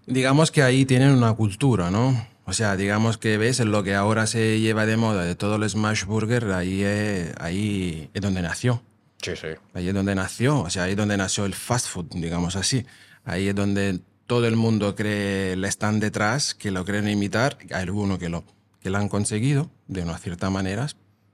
Digamos 0.07 0.51
que 0.51 0.63
ahí 0.63 0.87
tienen 0.87 1.11
una 1.13 1.33
cultura, 1.35 1.91
¿no? 1.91 2.27
O 2.47 2.53
sea, 2.53 2.75
digamos 2.77 3.17
que 3.19 3.37
ves 3.39 3.61
en 3.61 3.71
lo 3.71 3.85
que 3.85 3.95
ahora 3.95 4.27
se 4.27 4.59
lleva 4.59 4.87
de 4.87 4.97
moda 4.97 5.25
de 5.25 5.35
todo 5.37 5.57
el 5.57 5.69
smash 5.71 6.05
burger, 6.05 6.51
ahí 6.53 6.83
es, 6.83 7.33
ahí 7.39 8.11
es 8.13 8.21
donde 8.23 8.43
nació. 8.43 8.83
Sí, 9.23 9.33
sí. 9.37 9.49
Ahí 9.75 9.89
es 9.89 9.95
donde 9.95 10.15
nació, 10.15 10.61
o 10.61 10.71
sea, 10.71 10.85
ahí 10.85 10.93
es 10.93 10.97
donde 10.97 11.17
nació 11.17 11.45
el 11.45 11.55
fast 11.55 11.89
food, 11.89 12.07
digamos 12.15 12.57
así. 12.57 12.87
Ahí 13.25 13.49
es 13.49 13.55
donde 13.55 14.01
todo 14.27 14.47
el 14.47 14.57
mundo 14.57 14.95
cree, 14.95 15.57
le 15.57 15.69
están 15.69 16.01
detrás, 16.01 16.55
que 16.55 16.71
lo 16.71 16.85
quieren 16.85 17.09
imitar. 17.09 17.59
Hay 17.73 17.83
algunos 17.83 18.19
que 18.19 18.29
lo, 18.29 18.45
que 18.81 18.91
lo 18.91 18.99
han 18.99 19.09
conseguido 19.09 19.71
de 19.89 20.03
una 20.03 20.19
cierta 20.19 20.51
manera, 20.51 20.87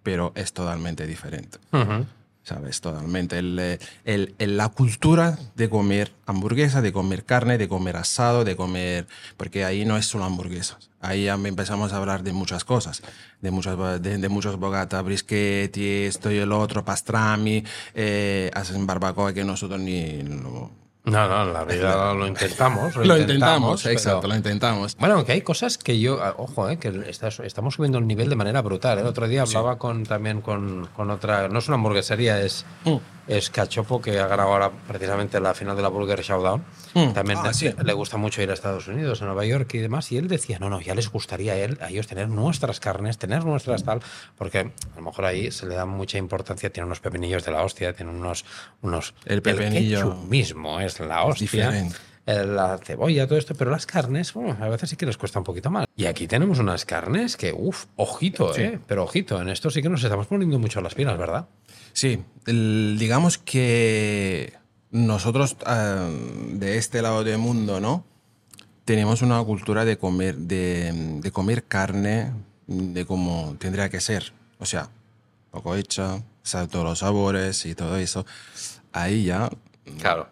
pero 0.03 0.33
es 0.35 0.53
totalmente 0.53 1.07
diferente. 1.07 1.59
¿Sabes? 2.47 2.81
Totalmente. 2.81 3.39
El, 3.41 3.59
eh, 3.59 3.79
el- 4.05 4.37
el- 4.39 4.57
la 4.57 4.69
cultura 4.69 5.37
de 5.57 5.69
comer 5.69 6.13
hamburguesa, 6.27 6.81
de 6.81 6.93
comer 6.93 7.25
carne, 7.25 7.59
de 7.59 7.67
comer 7.67 7.97
asado, 7.97 8.45
de 8.45 8.55
comer. 8.55 9.09
Porque 9.37 9.65
ahí 9.65 9.85
no 9.85 9.97
es 9.97 10.07
solo 10.07 10.23
hamburguesas. 10.27 10.89
Ahí 11.01 11.25
ya 11.25 11.35
empezamos 11.35 11.93
a 11.93 11.97
hablar 11.97 12.23
de 12.23 12.33
muchas 12.33 12.63
cosas. 12.63 13.03
De, 13.41 13.51
muchas, 13.51 13.77
de, 14.01 14.19
de 14.19 14.29
muchos 14.29 14.61
bogata, 14.61 15.03
brisket 15.03 15.77
esto 15.77 16.31
y 16.31 16.39
el 16.39 16.53
otro, 16.53 16.85
pastrami, 16.85 17.65
eh, 17.95 18.53
hacen 18.55 18.87
barbacoa 18.87 19.33
que 19.35 19.43
nosotros 19.43 19.81
ni. 19.81 20.23
lo- 20.23 20.71
No, 21.07 21.29
no, 21.29 21.42
en 21.45 21.53
la 21.53 21.64
vida 21.64 22.12
lo 22.14 22.27
intentamos. 22.27 22.97
Lo 22.97 23.16
intentamos, 23.16 23.83
pero- 23.83 23.92
exacto, 23.92 24.27
lo 24.29 24.35
intentamos. 24.35 24.97
Bueno, 24.99 25.14
aunque 25.14 25.33
hay 25.33 25.40
cosas 25.42 25.79
que 25.79 25.99
yo, 26.01 26.21
ah, 26.23 26.35
ojo, 26.37 26.69
eh, 26.69 26.79
que 26.79 26.88
estás- 27.09 27.40
estamos 27.40 27.75
subiendo 27.75 27.99
el 27.99 28.07
nivel 28.07 28.29
de 28.29 28.37
manera 28.37 28.61
brutal. 28.62 28.99
El 28.99 29.07
otro 29.07 29.29
día 29.29 29.42
hablaba 29.42 29.79
con, 29.79 30.05
también 30.05 30.40
con, 30.40 30.87
con 30.97 31.11
otra, 31.11 31.49
no 31.49 31.59
es 31.61 31.69
una 31.69 31.77
hamburguesería, 31.77 32.40
es, 32.40 32.64
Mm. 32.85 32.97
Es 33.29 33.51
Cachopo, 33.51 34.01
que 34.01 34.19
ha 34.21 34.27
ganado 34.27 34.53
ahora 34.53 34.71
precisamente 34.87 35.41
la 35.41 35.53
final 35.55 35.75
de 35.77 35.83
la 35.83 35.89
Burger 35.89 36.23
Showdown. 36.23 36.65
Mm. 36.95 37.12
También 37.12 37.39
Ah, 37.43 37.49
le, 37.49 37.55
sí. 37.55 37.71
le 37.85 37.93
gusta 37.93 38.17
mucho 38.17 38.41
ir 38.43 38.51
a 38.51 38.55
Estados 38.55 38.87
Unidos, 38.89 39.21
a 39.23 39.25
Nueva 39.27 39.45
York 39.45 39.75
y 39.75 39.79
demás. 39.79 40.11
Y 40.12 40.17
él 40.19 40.29
decía, 40.29 40.59
no, 40.59 40.71
no, 40.71 40.81
ya 40.81 40.95
les 40.95 41.11
gustaría 41.11 41.53
a, 41.53 41.57
él, 41.57 41.79
a 41.81 41.91
ellos 41.91 42.07
tener 42.07 42.29
nuestras 42.29 42.81
carnes, 42.81 43.19
tener 43.19 43.45
nuestras 43.45 43.85
tal, 43.85 44.01
porque 44.37 44.59
a 44.61 44.97
lo 44.97 45.03
mejor 45.03 45.25
ahí 45.25 45.51
se 45.51 45.67
le 45.67 45.75
da 45.75 45.87
mucha 45.87 46.19
importancia, 46.19 46.71
tiene 46.71 46.87
unos 46.87 47.01
pepinillos 47.01 47.45
de 47.45 47.53
la 47.53 47.62
hostia, 47.65 47.93
tiene 47.93 48.12
unos... 48.12 48.45
unos 48.83 49.15
El 49.25 49.43
pepinillo 49.43 50.01
ketchup 50.11 50.29
mismo 50.29 50.81
es 50.81 51.01
la 51.01 51.25
hostia 51.25 51.45
diferente. 51.71 51.97
eh, 52.27 52.45
la 52.45 52.79
cebolla, 52.79 53.27
todo 53.27 53.39
esto, 53.39 53.55
pero 53.55 53.71
las 53.71 53.87
carnes, 53.87 54.33
bueno, 54.33 54.57
a 54.61 54.69
veces 54.69 54.91
sí 54.91 54.97
que 54.97 55.07
les 55.07 55.17
cuesta 55.17 55.39
un 55.39 55.45
poquito 55.45 55.71
más. 55.71 55.87
Y 55.97 56.07
aquí 56.07 56.27
tenemos 56.27 56.59
unas 56.59 56.85
carnes 56.85 57.37
que, 57.37 57.53
uff, 57.57 57.87
ojito, 57.97 58.57
¿eh? 58.57 58.79
Pero 58.87 59.05
ojito, 59.05 59.41
en 59.41 59.49
esto 59.49 59.71
sí 59.71 59.83
que 59.83 59.89
nos 59.89 60.03
estamos 60.03 60.27
poniendo 60.27 60.59
mucho 60.59 60.81
las 60.81 60.95
pilas, 60.95 61.17
¿verdad? 61.19 61.47
Sí, 61.97 62.23
digamos 62.45 63.39
que 63.39 64.53
nosotros 64.91 65.57
ah, 65.65 66.11
de 66.53 66.77
este 66.77 67.01
lado 67.01 67.25
del 67.25 67.39
mundo, 67.39 67.81
¿no? 67.81 68.05
Tenemos 68.85 69.23
una 69.23 69.43
cultura 69.43 69.87
de 69.87 69.97
comer, 69.97 70.37
de, 70.37 70.93
de 71.23 71.31
comer 71.31 71.65
carne 71.65 72.35
de 72.67 73.07
como 73.07 73.57
tendría 73.59 73.89
que 73.89 74.03
ser. 74.03 74.35
O 74.59 74.67
sea, 74.67 74.91
poco 75.51 75.75
hecha, 75.75 76.23
todos 76.71 76.85
los 76.85 76.99
sabores 76.99 77.65
y 77.65 77.75
todo 77.75 77.97
eso. 77.97 78.27
Ahí 78.93 79.25
ya. 79.25 79.49
Claro. 79.99 80.29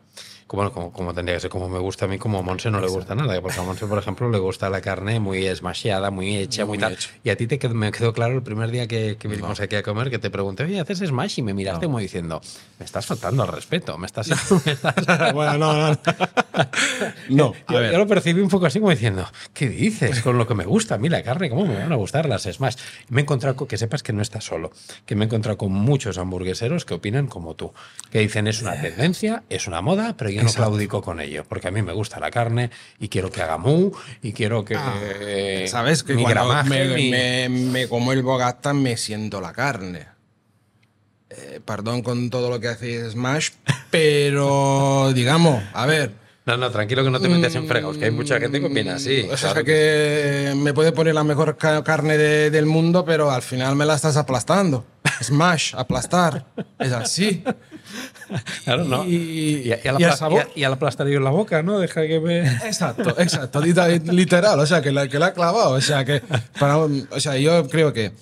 Como, 0.55 0.73
como, 0.73 0.93
como 0.93 1.15
tendría 1.15 1.37
que 1.37 1.41
ser, 1.41 1.51
como 1.51 1.69
me 1.69 1.79
gusta 1.79 2.05
a 2.05 2.09
mí, 2.09 2.19
como 2.19 2.39
a 2.39 2.43
Monse 2.43 2.71
no 2.71 2.81
le 2.81 2.89
gusta 2.89 3.15
nada. 3.15 3.41
Porque 3.41 3.59
a 3.59 3.63
Monse, 3.63 3.87
por 3.87 3.99
ejemplo, 3.99 4.31
le 4.31 4.39
gusta 4.39 4.71
la 4.71 4.81
carne 4.81 5.21
muy 5.21 5.47
esmasheada, 5.47 6.11
muy 6.11 6.37
hecha, 6.37 6.65
muy, 6.65 6.79
Muy 6.79 6.79
tal. 6.79 6.97
Y 7.23 7.31
a 7.31 7.37
ti 7.37 7.47
te 7.47 7.59
quedó, 7.59 7.75
me 7.75 7.91
quedó 7.93 8.13
claro 8.13 8.35
el 8.35 8.43
primer 8.43 8.71
día 8.71 8.87
que, 8.87 9.17
que 9.19 9.29
vinimos 9.29 9.61
aquí 9.61 9.77
a 9.77 9.83
comer 9.83 10.11
que 10.11 10.19
te 10.19 10.31
pregunté, 10.31 10.65
oye, 10.65 10.81
¿haces 10.81 10.99
smash? 11.01 11.39
Y 11.39 11.43
me 11.43 11.55
miraste 11.55 11.87
como 11.87 11.99
diciendo, 11.99 12.41
me 12.79 12.85
estás 12.85 13.07
faltando 13.07 13.43
al 13.43 13.49
respeto, 13.49 13.99
me 13.99 14.07
estás... 14.07 14.29
me 14.67 14.73
estás- 14.73 14.95
bueno, 15.35 15.59
no, 15.59 15.73
no. 15.91 15.99
no, 17.29 17.55
Yo, 17.69 17.83
yo 17.83 17.99
lo 17.99 18.07
percibí 18.07 18.41
un 18.41 18.49
poco 18.49 18.67
así 18.67 18.79
como 18.79 18.91
diciendo, 18.91 19.27
¿qué 19.53 19.69
dices? 19.69 20.21
Con 20.21 20.39
lo 20.39 20.47
que 20.47 20.55
me 20.55 20.65
gusta 20.65 20.95
a 20.95 20.99
mí 20.99 21.09
la 21.09 21.23
carne, 21.23 21.51
¿cómo 21.51 21.67
me 21.67 21.75
van 21.77 21.93
a 21.93 21.97
gustar 21.97 22.29
las 22.29 22.43
Smash? 22.45 22.77
Y 23.11 23.15
me 23.15 23.21
he 23.21 23.23
encontrado 23.23 23.57
con, 23.57 23.67
que 23.69 23.77
sepas 23.77 24.03
que 24.03 24.13
no 24.13 24.23
estás 24.23 24.45
solo, 24.45 24.71
que 25.07 25.15
me 25.17 25.25
he 25.25 25.27
encontrado 25.27 25.59
con 25.59 25.73
muchos 25.73 26.19
hamburgueseros 26.19 26.85
que 26.85 26.95
opinan 26.95 27.27
como 27.27 27.55
tú, 27.55 27.73
que 28.11 28.21
dicen 28.21 28.47
es 28.47 28.63
una 28.63 28.81
tendencia, 28.81 29.43
es 29.49 29.67
una 29.67 29.81
moda, 29.81 30.15
pero 30.17 30.31
yo 30.31 30.43
no 30.45 30.53
claudico 30.53 31.03
con 31.03 31.21
ello, 31.21 31.45
porque 31.49 31.69
a 31.69 31.71
mí 31.71 31.83
me 31.83 31.93
gusta 31.93 32.21
la 32.21 32.31
carne 32.31 32.71
y 32.99 33.09
quiero 33.09 33.31
que 33.31 33.43
haga 33.43 33.59
mu 33.59 33.91
y 34.23 34.33
quiero 34.33 34.65
que... 34.65 34.77
eh, 34.77 35.67
¿Sabes? 35.69 36.03
Que 36.03 36.15
mi 36.15 36.23
cuando 36.23 36.49
gramaje, 36.49 36.69
me, 36.69 36.95
mi- 36.95 37.11
me- 37.11 37.49
me 37.49 37.89
como 37.89 38.13
el 38.13 38.23
bogata 38.23 38.73
me 38.75 38.97
siento 38.97 39.41
la 39.41 39.53
carne. 39.53 40.07
Eh, 41.31 41.61
perdón 41.65 42.03
con 42.03 42.31
todo 42.31 42.49
lo 42.51 42.61
que 42.61 42.69
hace 42.69 43.11
Smash, 43.11 43.51
pero 43.91 45.13
digamos, 45.15 45.63
a 45.73 45.87
ver. 45.87 46.13
No, 46.47 46.59
no, 46.59 46.71
tranquilo 46.71 47.03
que 47.03 47.11
no 47.11 47.21
te 47.21 47.29
metes 47.31 47.55
en 47.55 47.67
fregados, 47.67 47.97
que 47.97 48.05
hay 48.05 48.11
mucha 48.11 48.39
gente 48.39 48.61
que 48.61 48.67
opina 48.67 48.97
así. 48.97 49.23
O 49.33 49.37
sea 49.39 49.53
claro 49.53 49.65
que 49.65 50.53
me 50.57 50.75
puede 50.75 50.93
poner 50.93 51.15
la 51.15 51.25
mejor 51.25 51.57
ca- 51.57 51.83
carne 51.83 52.19
de- 52.19 52.51
del 52.51 52.67
mundo, 52.67 53.03
pero 53.07 53.31
al 53.31 53.41
final 53.41 53.75
me 53.77 53.87
la 53.87 53.95
estás 53.95 54.19
aplastando. 54.19 54.85
Smash, 55.23 55.75
aplastar. 55.75 56.45
Es 56.79 56.93
así. 56.93 57.43
Claro, 58.65 58.85
¿no? 58.85 59.05
Y, 59.05 59.15
Y, 59.15 59.69
y, 59.69 59.73
al 59.73 60.01
y 60.01 60.05
el 60.05 60.11
apla- 60.11 60.17
sabor- 60.17 60.51
y, 60.55 60.65
al 60.65 60.73
aplastar 60.73 61.07
en 61.09 61.23
la 61.25 61.31
boca, 61.31 61.63
¿no? 61.63 61.79
Deja 61.79 62.07
que 62.07 62.21
me... 62.21 62.41
Exacto, 62.47 63.15
exacto, 63.19 63.61
literal, 63.61 64.59
o 64.59 64.67
sea, 64.67 64.81
que 64.83 64.93
la, 64.93 65.09
que 65.09 65.19
la 65.19 65.27
ha 65.27 65.33
clavado, 65.35 65.71
o 65.73 65.81
sea, 65.81 66.05
que 66.05 66.23
para, 66.59 66.79
o 66.79 67.21
sea, 67.21 67.37
yo 67.37 67.69
creo 67.69 67.93
que 67.93 68.13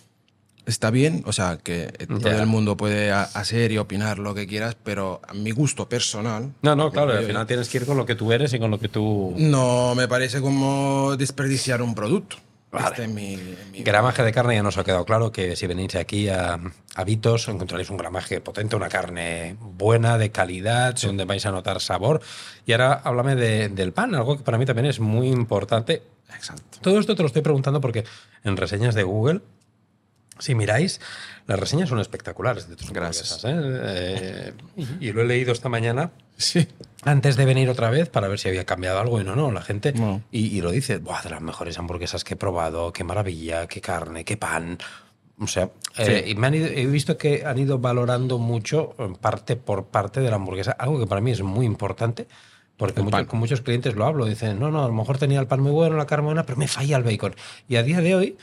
está 0.67 0.91
bien, 0.91 1.23
o 1.27 1.33
sea, 1.33 1.59
que 1.63 1.87
todo 2.09 2.19
Ya. 2.31 2.41
el 2.41 2.47
mundo 2.47 2.77
puede 2.77 3.11
hacer 3.13 3.73
y 3.73 3.79
opinar 3.79 4.19
lo 4.19 4.35
que 4.35 4.47
quieras, 4.47 4.77
pero 4.83 5.21
a 5.27 5.35
mi 5.35 5.51
gusto 5.51 5.89
personal 5.89 6.53
No, 6.63 6.77
no, 6.77 6.91
claro, 6.93 7.13
Yo- 7.13 7.19
al 7.19 7.25
final 7.25 7.47
tienes 7.47 7.69
que 7.69 7.79
ir 7.79 7.87
con 7.87 7.97
lo 7.97 8.07
que 8.07 8.15
tú 8.15 8.33
eres 8.33 8.53
y 8.53 8.59
con 8.59 8.71
lo 8.71 8.79
que 8.79 8.89
tú... 8.89 9.35
no 9.37 9.95
me 9.97 10.07
parece 10.09 10.41
como 10.41 11.17
desperdiciar 11.17 11.83
un 11.83 11.95
producto. 11.95 12.37
Vale. 12.73 12.87
Este 12.89 13.03
es 13.05 13.09
mi, 13.11 13.37
mi- 13.71 13.83
Gramaje 13.83 14.23
de 14.23 14.33
carne 14.33 14.55
ya 14.55 14.63
nos 14.63 14.79
ha 14.79 14.85
quedado 14.85 15.05
claro 15.05 15.31
que 15.31 15.57
si 15.57 15.67
venís 15.67 15.95
aquí 15.95 16.29
a, 16.31 16.59
a 16.95 17.05
Vitos 17.05 17.47
encontraréis 17.49 17.91
un 17.91 17.99
gramaje 17.99 18.41
potente, 18.41 18.77
una 18.77 18.89
carne 18.89 19.57
buena, 19.61 20.17
de 20.17 20.31
calidad, 20.31 20.95
donde 21.03 21.27
vais 21.27 21.45
a 21.45 21.51
notar 21.51 21.81
sabor. 21.83 22.23
Y 22.65 22.73
ahora 22.73 22.95
háblame 23.05 23.37
de- 23.37 23.69
del 23.69 23.93
pan, 23.93 24.15
algo 24.15 24.39
que 24.39 24.43
para 24.43 24.57
mí 24.57 24.65
también 24.65 24.87
es 24.87 25.01
muy 25.01 25.29
importante. 25.29 26.03
Exacto. 26.35 26.79
Todo 26.81 26.99
esto 26.99 27.15
te 27.15 27.23
lo 27.23 27.27
estoy 27.27 27.43
preguntando 27.43 27.81
porque 27.83 28.05
en 28.43 28.57
reseñas 28.57 28.95
de 28.95 29.03
Google, 29.03 29.41
si 30.39 30.55
miráis, 30.55 30.99
las 31.47 31.59
reseñas 31.59 31.89
son 31.89 31.99
espectaculares 32.01 32.69
de 32.69 32.77
tus 32.77 32.91
Gracias. 32.93 33.45
hamburguesas, 33.45 33.85
¿eh? 33.85 34.53
Eh, 34.79 34.87
y 35.01 35.13
lo 35.13 35.23
he 35.23 35.25
leído 35.25 35.53
esta 35.53 35.69
mañana 35.69 36.11
Sí. 36.37 36.67
antes 37.05 37.37
de 37.37 37.45
venir 37.45 37.69
otra 37.69 37.91
vez 37.91 38.09
para 38.09 38.29
ver 38.29 38.39
si 38.39 38.49
había 38.49 38.65
cambiado 38.65 38.99
algo 39.01 39.21
y 39.21 39.25
no, 39.25 39.35
no, 39.37 39.51
la 39.53 39.63
gente 39.63 39.93
No. 39.93 40.23
y, 40.31 40.47
y 40.57 40.61
lo 40.61 40.71
dice, 40.71 40.99
Buah, 40.99 41.23
de 41.23 41.31
las 41.31 41.41
mejores 41.41 41.79
hamburguesas 41.79 42.25
que 42.25 42.35
he 42.35 42.37
probado, 42.37 42.93
qué 42.93 43.05
maravilla, 43.05 43.67
qué 43.67 43.81
carne, 43.81 44.25
qué 44.25 44.37
pan. 44.37 44.79
O 45.39 45.47
sea, 45.47 45.71
eh, 45.99 46.25
y 46.29 46.35
me 46.37 46.47
han 46.47 46.55
ido- 46.55 46.69
he 46.69 46.87
visto 46.87 47.17
que 47.19 47.45
han 47.45 47.59
ido 47.59 47.79
valorando 47.79 48.39
mucho 48.39 48.95
eh, 48.99 49.13
parte 49.21 49.57
por 49.57 49.87
parte 49.87 50.21
de 50.21 50.31
la 50.31 50.37
hamburguesa, 50.37 50.73
algo 50.73 50.99
que 51.01 51.07
para 51.07 51.21
mí 51.21 51.33
es 51.33 51.43
muy 51.43 51.67
importante. 51.67 52.27
Porque 52.77 53.03
con 53.27 53.39
muchos 53.39 53.61
clientes 53.61 53.95
lo 53.95 54.05
hablo, 54.07 54.25
dicen, 54.25 54.59
no, 54.59 54.71
no, 54.71 54.83
a 54.85 54.89
lo 54.89 54.95
mejor 54.95 55.17
tenía 55.19 55.39
el 55.39 55.47
pan 55.47 55.61
muy 55.61 55.71
bueno, 55.71 55.97
la 55.97 56.07
carne 56.07 56.25
buena, 56.27 56.45
pero 56.45 56.59
me 56.59 56.67
falla 56.67 56.97
el 56.97 57.05
bacon. 57.05 57.35
Y 57.69 57.77
a 57.77 57.83
día 57.85 58.01
de 58.01 58.15
hoy, 58.17 58.37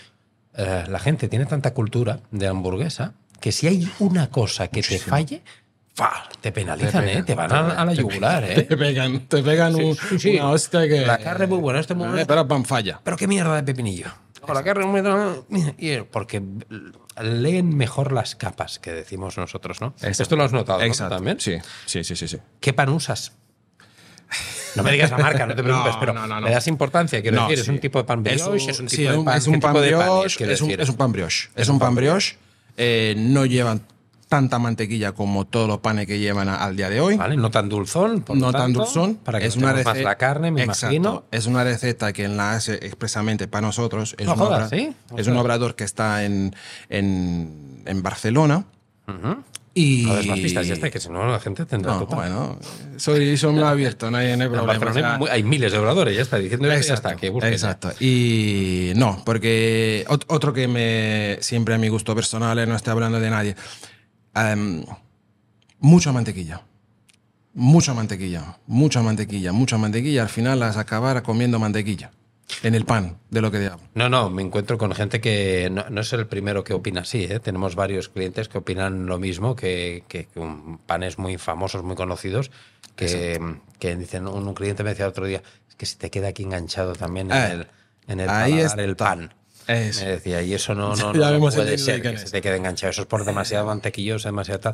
eh, 0.60 0.84
la 0.88 1.00
gente 1.00 1.28
tiene 1.28 1.46
tanta 1.46 1.74
cultura 1.74 2.20
de 2.32 2.48
hamburguesa 2.48 3.14
que 3.40 3.52
si 3.52 3.68
hay 3.68 3.90
una 4.00 4.30
cosa 4.30 4.68
que 4.68 4.82
te 4.84 5.00
falle, 5.00 5.42
¡fa! 5.96 6.12
te 6.42 6.52
penalizan, 6.52 7.06
Te 7.06 7.12
¿eh? 7.12 7.24
pegan, 7.24 7.26
te 7.26 7.36
van 7.36 7.50
te 7.50 7.56
a, 7.56 7.82
a 7.82 7.86
la 7.86 7.92
te 7.94 8.02
yugular, 8.02 8.44
¿eh? 8.50 8.62
Te 8.64 8.76
pegan, 8.78 9.20
te 9.28 9.42
pegan 9.42 9.76
un- 9.76 9.96
Sí, 9.96 10.20
sí. 10.20 10.30
una 10.36 10.50
hostia 10.50 10.88
que... 10.88 11.06
La 11.06 11.18
carne 11.18 11.48
muy 11.48 11.60
buena, 11.60 11.80
este 11.80 11.94
muy 11.96 12.06
Eh, 12.08 12.10
bueno. 12.12 12.26
Pero 12.28 12.48
pan 12.48 12.66
falla. 12.66 13.00
Pero 13.04 13.16
qué 13.18 13.28
mierda 13.28 13.56
de 13.56 13.64
pepinillo. 13.64 14.08
O 14.42 14.54
la 14.54 14.64
carne 14.64 14.86
muy 14.86 15.02
buena, 15.02 15.36
y- 15.78 16.02
Porque 16.02 16.42
leen 17.22 17.76
mejor 17.76 18.12
las 18.12 18.36
capas 18.36 18.80
que 18.80 18.92
decimos 18.92 19.38
nosotros, 19.38 19.82
¿no? 19.82 19.88
Exacto. 19.98 20.24
Esto 20.24 20.36
lo 20.36 20.44
has 20.44 20.54
notado 20.54 20.80
¿no? 20.86 21.10
También. 21.10 21.40
Sí, 21.40 21.58
sí, 21.86 22.04
sí, 22.04 22.16
sí. 22.16 22.28
sí. 22.28 22.38
¿Qué 22.60 22.74
pan 22.74 22.90
usas? 22.90 23.34
No 24.76 24.84
me 24.84 24.92
digas 24.92 25.10
la 25.12 25.18
marca, 25.18 25.46
no 25.46 25.56
te 25.56 25.64
preocupes, 25.64 25.94
No, 25.94 26.00
pero 26.00 26.14
no, 26.14 26.28
no, 26.28 26.40
le 26.42 26.52
das 26.52 26.68
importancia, 26.68 27.22
quiero 27.22 27.38
No, 27.38 27.44
decir, 27.48 27.60
es 27.60 27.66
sí. 27.66 27.72
un 27.72 27.80
tipo 27.80 27.98
de 28.00 28.06
pan 28.06 28.26
Es 28.26 28.44
brioche, 28.46 28.72
es 28.72 28.80
un 28.80 28.90
sí, 28.90 28.98
tipo 28.98 29.12
de 29.12 29.24
pan, 29.24 29.38
es 29.38 29.44
¿qué 29.46 29.50
un 29.50 29.60
pan 29.60 29.76
es, 29.76 29.82
brioche, 29.82 30.54
es 30.54 30.62
un, 30.62 30.72
es 30.72 30.92
pan 30.92 31.12
brioche. 31.12 31.50
Es 31.56 31.70
un 31.70 31.80
pan 31.80 31.96
brioche. 31.96 32.38
eh, 32.78 33.16
no 33.18 33.46
llevan 33.46 33.82
tanta 34.28 34.60
mantequilla 34.60 35.14
como 35.14 35.48
todos 35.48 35.68
los 35.68 35.80
panes 35.80 36.06
que 36.06 36.20
llevan 36.20 36.50
al 36.50 36.76
día 36.76 36.88
de 36.92 37.02
hoy. 37.02 37.18
¿Vale? 37.18 37.36
No 37.36 37.50
tan 37.50 37.68
dulzón. 37.68 38.22
por 38.22 38.38
no 38.38 38.52
tan 38.52 38.62
tanto, 38.62 38.82
dulzón. 38.82 39.16
Para 39.16 39.40
que 39.40 39.48
es 39.48 39.56
una 39.56 39.70
tengamos 39.74 39.86
más 39.86 39.94
receta- 39.96 40.10
la 40.10 40.16
carne, 40.20 40.52
me 40.52 40.62
Exacto. 40.64 40.86
imagino. 40.96 41.24
Es 41.32 41.48
una 41.48 41.64
receta 41.64 42.14
que 42.14 42.28
la 42.28 42.54
hace 42.54 42.76
expresamente 42.76 43.48
para 43.48 43.66
nosotros. 43.66 44.16
Es, 44.20 44.28
jodas, 44.28 44.70
obra- 44.72 44.78
¿sí? 44.78 44.94
es 45.18 45.26
un 45.26 45.36
obrador 45.36 45.76
que 45.76 45.84
está 45.84 46.26
en, 46.26 46.56
en, 46.90 47.82
en 47.88 48.04
Barcelona. 48.04 48.66
Ujú. 49.08 49.44
Y... 49.74 50.04
No 50.08 50.16
des 50.16 50.26
más 50.28 50.40
pistas, 50.40 50.68
ya 50.68 50.74
está, 50.74 50.90
que 50.90 51.00
si 51.00 51.10
no 51.10 51.26
la 51.28 51.40
gente 51.40 51.66
tendrá 51.66 51.94
No, 51.94 52.00
total. 52.00 52.18
bueno, 52.18 52.60
soy, 52.98 53.38
soy 53.38 53.54
muy 53.54 53.64
abierto, 53.64 54.10
no 54.10 54.18
hay, 54.18 54.36
no 54.36 54.44
hay 54.44 54.50
problema. 54.80 54.90
O 54.90 54.94
sea, 55.26 55.34
hay, 55.34 55.44
miles 55.44 55.72
de 55.72 55.78
obradores, 55.78 56.16
ya 56.16 56.22
está, 56.24 56.38
diciendo 56.38 56.68
ya 56.68 56.74
está, 56.76 57.16
que 57.16 57.30
busquen. 57.30 57.54
exacto. 57.54 57.92
Y 58.00 58.92
no, 58.96 59.22
porque 59.26 60.06
ot- 60.10 60.26
otro 60.28 60.54
que 60.54 60.68
me 60.68 61.38
siempre 61.42 61.76
a 61.76 61.78
mi 61.78 61.88
gusto 61.88 62.16
personal, 62.16 62.58
eh, 62.60 62.66
no 62.66 62.76
estoy 62.76 62.92
hablando 62.92 63.20
de 63.20 63.30
nadie, 63.30 63.56
em, 64.36 64.84
mucha 65.80 66.12
mantequilla. 66.12 66.62
Mucha 67.54 67.94
mantequilla, 67.94 68.58
mucha 68.68 69.02
mantequilla, 69.02 69.52
mucha 69.52 69.78
mantequilla. 69.78 70.22
Al 70.24 70.30
final 70.30 70.60
las 70.60 70.78
acabar 70.78 71.22
comiendo 71.24 71.60
mantequilla 71.60 72.12
en 72.64 72.76
el 72.76 72.86
pan, 72.86 73.18
de 73.30 73.42
lo 73.42 73.52
que 73.52 73.58
hablo. 73.68 73.80
No, 73.94 74.10
no, 74.10 74.30
me 74.30 74.42
encuentro 74.42 74.78
con 74.78 74.92
gente 74.94 75.22
que 75.22 75.70
no, 75.72 75.90
no 75.90 76.02
es 76.02 76.12
el 76.14 76.28
primero 76.28 76.64
que 76.64 76.74
opina 76.74 77.02
así. 77.02 77.24
¿eh? 77.24 77.40
Tenemos 77.40 77.76
varios 77.76 78.10
clientes 78.10 78.50
que 78.50 78.58
opinan 78.58 79.06
lo 79.06 79.18
mismo, 79.20 79.56
que, 79.56 80.04
que, 80.08 80.26
que 80.26 80.40
un- 80.40 80.78
panes 80.86 81.18
muy 81.18 81.38
famosos, 81.38 81.84
muy 81.84 81.96
conocidos, 81.96 82.52
que, 82.96 83.40
que 83.80 83.96
dicen, 83.96 84.28
un, 84.28 84.48
un 84.48 84.54
cliente 84.54 84.84
me 84.84 84.90
decía 84.92 85.06
el 85.06 85.12
otro 85.12 85.26
día, 85.26 85.42
es 85.70 85.76
que 85.76 85.86
se 85.86 85.98
te 85.98 86.10
queda 86.10 86.30
aquí 86.30 86.44
enganchado 86.44 86.94
también 86.94 87.32
en 87.32 87.38
Eh, 87.38 87.52
el, 87.54 87.68
en 88.08 88.20
el 88.20 88.30
ahí 88.30 88.52
paladar 88.54 88.80
el 88.82 88.90
está. 88.92 89.06
pan. 89.06 89.34
Eso. 89.70 90.04
Me 90.06 90.12
decía, 90.12 90.42
y 90.42 90.54
eso 90.54 90.74
no, 90.76 90.90
no, 90.96 91.14
Ya 91.14 91.28
no 91.28 91.32
vemos 91.32 91.56
puede 91.56 91.78
ser 91.78 92.02
que 92.02 92.10
es. 92.10 92.22
se 92.22 92.30
te 92.32 92.42
quede 92.42 92.58
enganchado. 92.58 92.90
Eso 92.92 93.02
es 93.02 93.08
por 93.08 93.24
demasiado 93.26 93.68
mantequilloso, 93.68 94.28
demasiado 94.28 94.60
tal. 94.60 94.74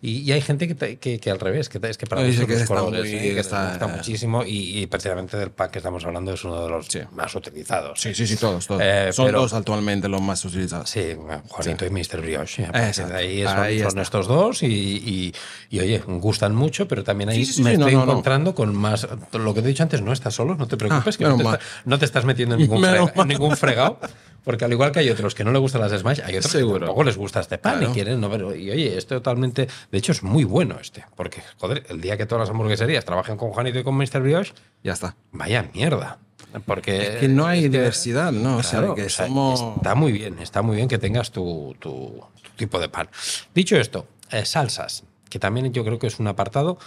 Y, 0.00 0.18
y 0.20 0.32
hay 0.32 0.40
gente 0.40 0.68
que, 0.68 0.98
que, 0.98 1.18
que 1.18 1.30
al 1.30 1.40
revés, 1.40 1.68
que 1.68 1.78
es 1.82 1.98
que 1.98 2.06
para 2.06 2.22
No, 2.22 2.28
gustos 2.28 2.46
que 2.46 2.52
los 2.52 2.62
está 2.62 2.74
colores, 2.76 3.00
muy- 3.00 3.10
¿eh? 3.10 3.22
que 3.22 3.34
que 3.34 3.40
está- 3.40 3.68
gusta 3.70 3.86
muchísimo 3.88 4.44
y, 4.44 4.78
y 4.80 4.86
precisamente 4.86 5.36
del 5.36 5.50
pan 5.50 5.70
que 5.70 5.78
estamos 5.78 6.04
hablando 6.04 6.32
es 6.32 6.44
uno 6.44 6.62
de 6.62 6.68
los 6.70 6.86
Sí. 6.86 7.00
más 7.12 7.34
utilizados. 7.34 8.00
Sí, 8.00 8.14
sí, 8.14 8.26
sí, 8.26 8.36
todos, 8.36 8.66
todos. 8.66 8.80
Eh, 8.84 9.10
Son 9.12 9.26
pero- 9.26 9.40
dos 9.40 9.52
actualmente 9.52 10.08
los 10.08 10.20
más 10.22 10.44
utilizados. 10.44 10.88
Sí, 10.88 11.16
Juanito 11.48 11.84
y 11.84 11.90
Mr. 11.90 12.20
Brioche. 12.20 12.68
Ahí 12.72 12.92
son, 12.94 13.12
Ahí 13.12 13.78
son 13.78 13.88
está. 13.88 14.02
estos 14.02 14.26
dos 14.28 14.62
y, 14.62 14.66
y- 14.66 15.34
y, 15.70 15.80
oye, 15.80 15.98
gustan 16.06 16.54
mucho, 16.54 16.86
pero 16.86 17.02
también 17.04 17.30
ahí 17.30 17.38
Sí, 17.38 17.46
sí, 17.46 17.52
sí, 17.54 17.62
me 17.62 17.72
sí, 17.72 17.76
no, 17.78 17.86
estoy 17.86 17.94
no, 17.98 18.06
no. 18.06 18.12
encontrando 18.12 18.54
con 18.54 18.74
más. 18.74 19.06
Lo 19.32 19.54
que 19.54 19.60
te 19.62 19.66
he 19.66 19.70
dicho 19.70 19.82
antes, 19.82 20.00
no 20.02 20.12
estás 20.12 20.34
solo, 20.34 20.54
no 20.54 20.66
te 20.68 20.76
preocupes, 20.76 21.14
Ah, 21.16 21.18
que 21.18 21.24
no 21.24 21.36
te, 21.36 21.42
está- 21.42 21.58
no 21.84 21.98
te 21.98 22.04
estás 22.04 22.24
metiendo 22.24 22.54
en 22.54 22.60
ningún, 22.62 22.82
frega- 22.82 23.26
ningún 23.26 23.56
fregado. 23.56 23.98
Porque 24.46 24.64
al 24.64 24.70
igual 24.72 24.92
que 24.92 25.00
hay 25.00 25.10
otros 25.10 25.34
que 25.34 25.42
no 25.42 25.50
les 25.50 25.60
gustan 25.60 25.80
las 25.80 25.90
Smash, 25.90 26.20
hay 26.24 26.36
otros 26.36 26.52
Seguro. 26.52 26.74
que 26.74 26.80
tampoco 26.86 27.02
les 27.02 27.16
gusta 27.16 27.40
este 27.40 27.58
pan 27.58 27.78
Claro. 27.78 27.90
y 27.90 27.94
quieren 27.94 28.20
no 28.20 28.30
pero 28.30 28.54
Y 28.54 28.70
oye, 28.70 28.96
esto 28.96 29.16
totalmente. 29.16 29.66
De 29.90 29.98
hecho, 29.98 30.12
es 30.12 30.22
muy 30.22 30.44
bueno 30.44 30.76
este. 30.80 31.04
Porque, 31.16 31.42
joder, 31.58 31.84
el 31.88 32.00
día 32.00 32.16
que 32.16 32.26
todas 32.26 32.42
las 32.42 32.50
hamburgueserías 32.50 33.04
trabajen 33.04 33.36
con 33.36 33.50
Juanito 33.50 33.80
y 33.80 33.82
con 33.82 33.96
Mr. 33.96 34.20
Brioche, 34.22 34.52
Ya 34.84 34.92
está. 34.92 35.16
vaya 35.32 35.68
mierda. 35.74 36.18
Porque. 36.64 36.96
Es 37.14 37.16
que 37.16 37.28
no 37.28 37.44
hay 37.46 37.58
es 37.58 37.64
que- 37.64 37.70
diversidad, 37.70 38.30
¿no? 38.30 38.58
O 38.58 38.62
sea, 38.62 38.78
Claro, 38.78 38.94
que 38.94 39.06
o 39.06 39.10
sea, 39.10 39.26
somos... 39.26 39.60
Está 39.78 39.96
muy 39.96 40.12
bien, 40.12 40.38
está 40.38 40.62
muy 40.62 40.76
bien 40.76 40.86
que 40.86 40.98
tengas 40.98 41.32
tu, 41.32 41.74
tu- 41.80 42.22
tu 42.40 42.50
tipo 42.56 42.78
de 42.78 42.88
pan. 42.88 43.08
Dicho 43.52 43.76
esto, 43.76 44.06
eh, 44.30 44.44
salsas, 44.44 45.02
que 45.28 45.40
también 45.40 45.72
yo 45.72 45.84
creo 45.84 45.98
que 45.98 46.06
es 46.06 46.20
un 46.20 46.28
apartado 46.28 46.78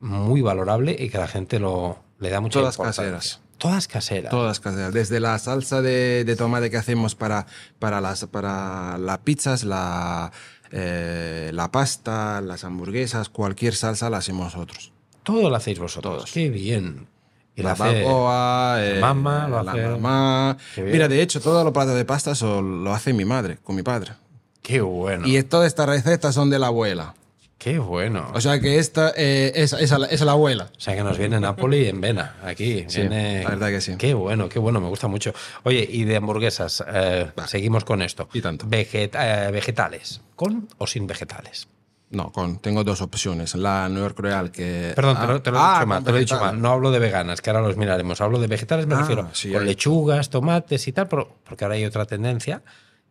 muy 0.00 0.42
valorable 0.42 0.94
y 0.98 1.08
que 1.08 1.16
la 1.16 1.28
gente 1.28 1.58
lo, 1.58 1.98
le 2.18 2.28
da 2.28 2.40
mucha 2.42 2.60
Todas 2.60 2.74
importancia. 2.74 3.04
caseras. 3.04 3.40
Todas 3.58 3.88
caseras. 3.88 4.30
Todas 4.30 4.60
caseras. 4.60 4.92
Desde 4.92 5.18
la 5.20 5.38
salsa 5.38 5.80
de, 5.82 6.24
de 6.24 6.36
tomate 6.36 6.70
que 6.70 6.76
hacemos 6.76 7.14
para, 7.14 7.46
para, 7.78 8.00
las, 8.00 8.24
para 8.26 8.98
las 8.98 9.18
pizzas, 9.18 9.64
la, 9.64 10.30
eh, 10.70 11.50
la 11.54 11.70
pasta, 11.72 12.40
las 12.42 12.64
hamburguesas, 12.64 13.28
cualquier 13.28 13.74
salsa 13.74 14.10
la 14.10 14.18
hacemos 14.18 14.54
nosotros. 14.54 14.92
Todo 15.22 15.48
lo 15.50 15.56
hacéis 15.56 15.78
vosotros. 15.78 16.16
Todos. 16.16 16.32
Qué 16.32 16.50
bien. 16.50 17.06
Y 17.54 17.62
la 17.62 17.74
barbacoa, 17.74 18.76
eh, 18.80 19.00
mamá 19.00 19.48
lo 19.48 19.62
la 19.62 19.72
hace- 19.72 19.86
mamá. 19.88 20.56
Mira, 20.76 21.08
de 21.08 21.22
hecho, 21.22 21.40
todos 21.40 21.64
los 21.64 21.72
platos 21.72 21.94
de 21.94 22.04
pasta 22.04 22.34
son- 22.34 22.84
lo 22.84 22.92
hace 22.94 23.14
mi 23.14 23.24
madre, 23.24 23.58
con 23.64 23.74
mi 23.74 23.82
padre. 23.82 24.12
Qué 24.60 24.82
bueno. 24.82 25.26
Y 25.26 25.42
todas 25.44 25.66
estas 25.68 25.88
recetas 25.88 26.34
son 26.34 26.50
de 26.50 26.58
la 26.58 26.66
abuela. 26.66 27.14
Qué 27.66 27.80
bueno. 27.80 28.30
O 28.32 28.40
sea 28.40 28.60
que 28.60 28.78
esta 28.78 29.12
eh, 29.16 29.50
es, 29.56 29.72
es, 29.72 29.90
a 29.90 29.98
la, 29.98 30.06
es 30.06 30.22
a 30.22 30.24
la 30.24 30.32
abuela. 30.32 30.68
O 30.76 30.80
sea 30.80 30.94
que 30.94 31.02
nos 31.02 31.18
viene 31.18 31.40
Napoli 31.40 31.88
en 31.88 32.00
vena, 32.00 32.36
aquí. 32.44 32.84
Sí, 32.86 33.00
viene- 33.00 33.42
la 33.42 33.50
verdad 33.50 33.70
que 33.70 33.80
sí. 33.80 33.96
Qué 33.98 34.14
bueno, 34.14 34.48
qué 34.48 34.60
bueno, 34.60 34.80
me 34.80 34.86
gusta 34.86 35.08
mucho. 35.08 35.34
Oye, 35.64 35.84
y 35.90 36.04
de 36.04 36.14
hamburguesas, 36.14 36.84
eh, 36.86 37.32
seguimos 37.48 37.84
con 37.84 38.02
esto. 38.02 38.28
Y 38.32 38.40
tanto. 38.40 38.66
Vegeta- 38.68 39.48
eh, 39.48 39.50
vegetales, 39.50 40.20
¿con 40.36 40.68
o 40.78 40.86
sin 40.86 41.08
vegetales? 41.08 41.66
No, 42.10 42.30
con, 42.30 42.60
tengo 42.60 42.84
dos 42.84 43.02
opciones. 43.02 43.56
La 43.56 43.88
New 43.88 43.98
York 44.00 44.16
Royal 44.16 44.52
que... 44.52 44.92
Perdón, 44.94 45.16
Ah, 45.18 45.40
te 45.42 45.50
lo, 45.50 45.56
he 45.56 45.60
ah, 45.60 45.74
dicho 45.80 45.86
mal, 45.88 45.96
con 45.98 46.04
te 46.04 46.10
lo 46.12 46.16
he 46.18 46.20
dicho 46.20 46.38
mal. 46.38 46.62
No 46.62 46.70
hablo 46.70 46.92
de 46.92 47.00
veganas, 47.00 47.40
que 47.40 47.50
ahora 47.50 47.62
los 47.62 47.76
miraremos. 47.76 48.20
Hablo 48.20 48.38
de 48.38 48.46
vegetales, 48.46 48.86
me 48.86 48.94
Ah, 48.94 48.98
refiero 49.00 49.28
sí, 49.32 49.50
con 49.50 49.62
hay. 49.62 49.66
lechugas, 49.66 50.30
tomates 50.30 50.86
y 50.86 50.92
tal, 50.92 51.08
pero- 51.08 51.36
porque 51.42 51.64
ahora 51.64 51.74
hay 51.74 51.84
otra 51.84 52.04
tendencia 52.04 52.62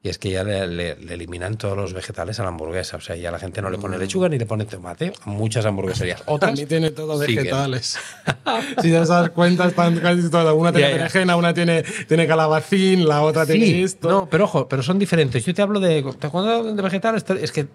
y 0.06 0.10
es 0.10 0.20
que 0.20 0.30
ya 0.30 0.44
le, 0.44 0.68
le- 0.68 0.96
le 0.98 1.14
eliminan 1.16 1.58
todos 1.58 1.76
los 1.76 1.92
vegetales 1.94 2.40
a 2.40 2.44
la 2.44 2.50
hamburguesa. 2.50 2.98
O 2.98 3.02
sea, 3.02 3.16
ya 3.16 3.32
la 3.32 3.40
gente 3.40 3.60
no 3.60 3.72
le 3.72 3.78
Mm. 3.78 3.82
pone 3.82 3.98
lechuga 3.98 4.30
ni 4.30 4.38
le 4.38 4.46
pone 4.46 4.66
tomate 4.66 5.12
muchas 5.26 5.66
hamburgueserías. 5.66 6.22
Otras 6.28 6.50
También 6.52 6.68
tiene 6.68 6.92
todos 6.92 7.20
vegetales. 7.20 7.98
si 8.84 8.92
te 8.92 8.92
das 8.92 9.30
cuenta, 9.32 9.66
están 9.68 9.98
casi 10.00 10.30
todas. 10.30 10.54
Una 10.54 10.72
tiene 10.72 10.94
berenjena, 10.94 11.36
una 11.36 11.56
tiene, 11.56 11.82
tiene 12.08 12.28
calabacín, 12.28 13.08
la 13.08 13.24
otra 13.24 13.48
tiene 13.48 13.66
Sí, 13.66 13.82
esto. 13.84 14.08
no, 14.10 14.30
pero 14.30 14.44
ojo, 14.44 14.68
pero 14.70 14.84
son 14.84 15.00
diferentes. 15.00 15.44
Yo 15.44 15.56
te 15.56 15.64
hablo 15.64 15.80
de. 15.80 16.04
Cuando 16.32 16.52
hablo 16.52 16.72
de 16.76 16.82
vegetales, 16.84 17.26
es 17.42 17.52
que. 17.52 17.68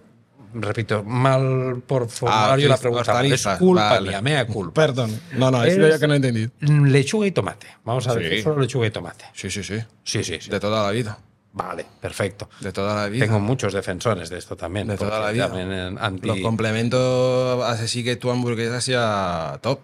Repito, 0.53 1.05
mal 1.05 1.83
por 1.87 2.09
formulario 2.09 2.69
la 2.69 2.75
hortalizas, 2.77 2.81
pregunta. 2.81 3.53
Es 3.55 3.59
culpa 3.59 3.91
vale. 3.91 4.09
mía, 4.09 4.21
mea 4.21 4.47
culpa. 4.47 4.73
Perdón. 4.87 5.21
No, 5.37 5.51
no, 5.51 5.63
es, 5.63 5.77
yo 5.77 5.99
que 5.99 6.07
no 6.09 6.15
he 6.15 6.17
entendido. 6.17 6.51
Lechuga 6.61 7.27
y 7.27 7.31
tomate. 7.33 7.67
Vamos 7.85 8.07
a 8.09 8.15
Sí. 8.15 8.19
decir 8.21 8.43
solo 8.45 8.61
lechuga 8.61 8.87
y 8.87 8.91
tomate. 8.91 9.25
Sí, 9.33 9.49
sí, 9.51 9.63
sí. 9.63 9.79
Sí, 10.05 10.23
sí, 10.25 10.39
sí. 10.41 10.51
De 10.51 10.59
toda 10.61 10.85
la 10.87 10.91
vida. 10.93 11.19
Vale, 11.53 11.85
perfecto. 12.01 12.49
De 12.61 12.73
toda 12.73 12.95
la 12.95 13.09
vida. 13.09 13.27
Tengo 13.27 13.41
muchos 13.41 13.73
defensores 13.73 14.31
de 14.31 14.39
esto 14.39 14.57
también. 14.57 14.87
de 14.87 14.97
toda 14.97 15.19
la 15.21 15.31
vida. 15.33 15.51
anti... 15.99 16.29
Los 16.29 16.39
complementos 16.41 17.65
hace 17.65 17.89
sí 17.89 18.05
que 18.05 18.17
tu 18.17 18.31
hamburguesa 18.31 18.81
sea 18.81 19.59
top. 19.61 19.81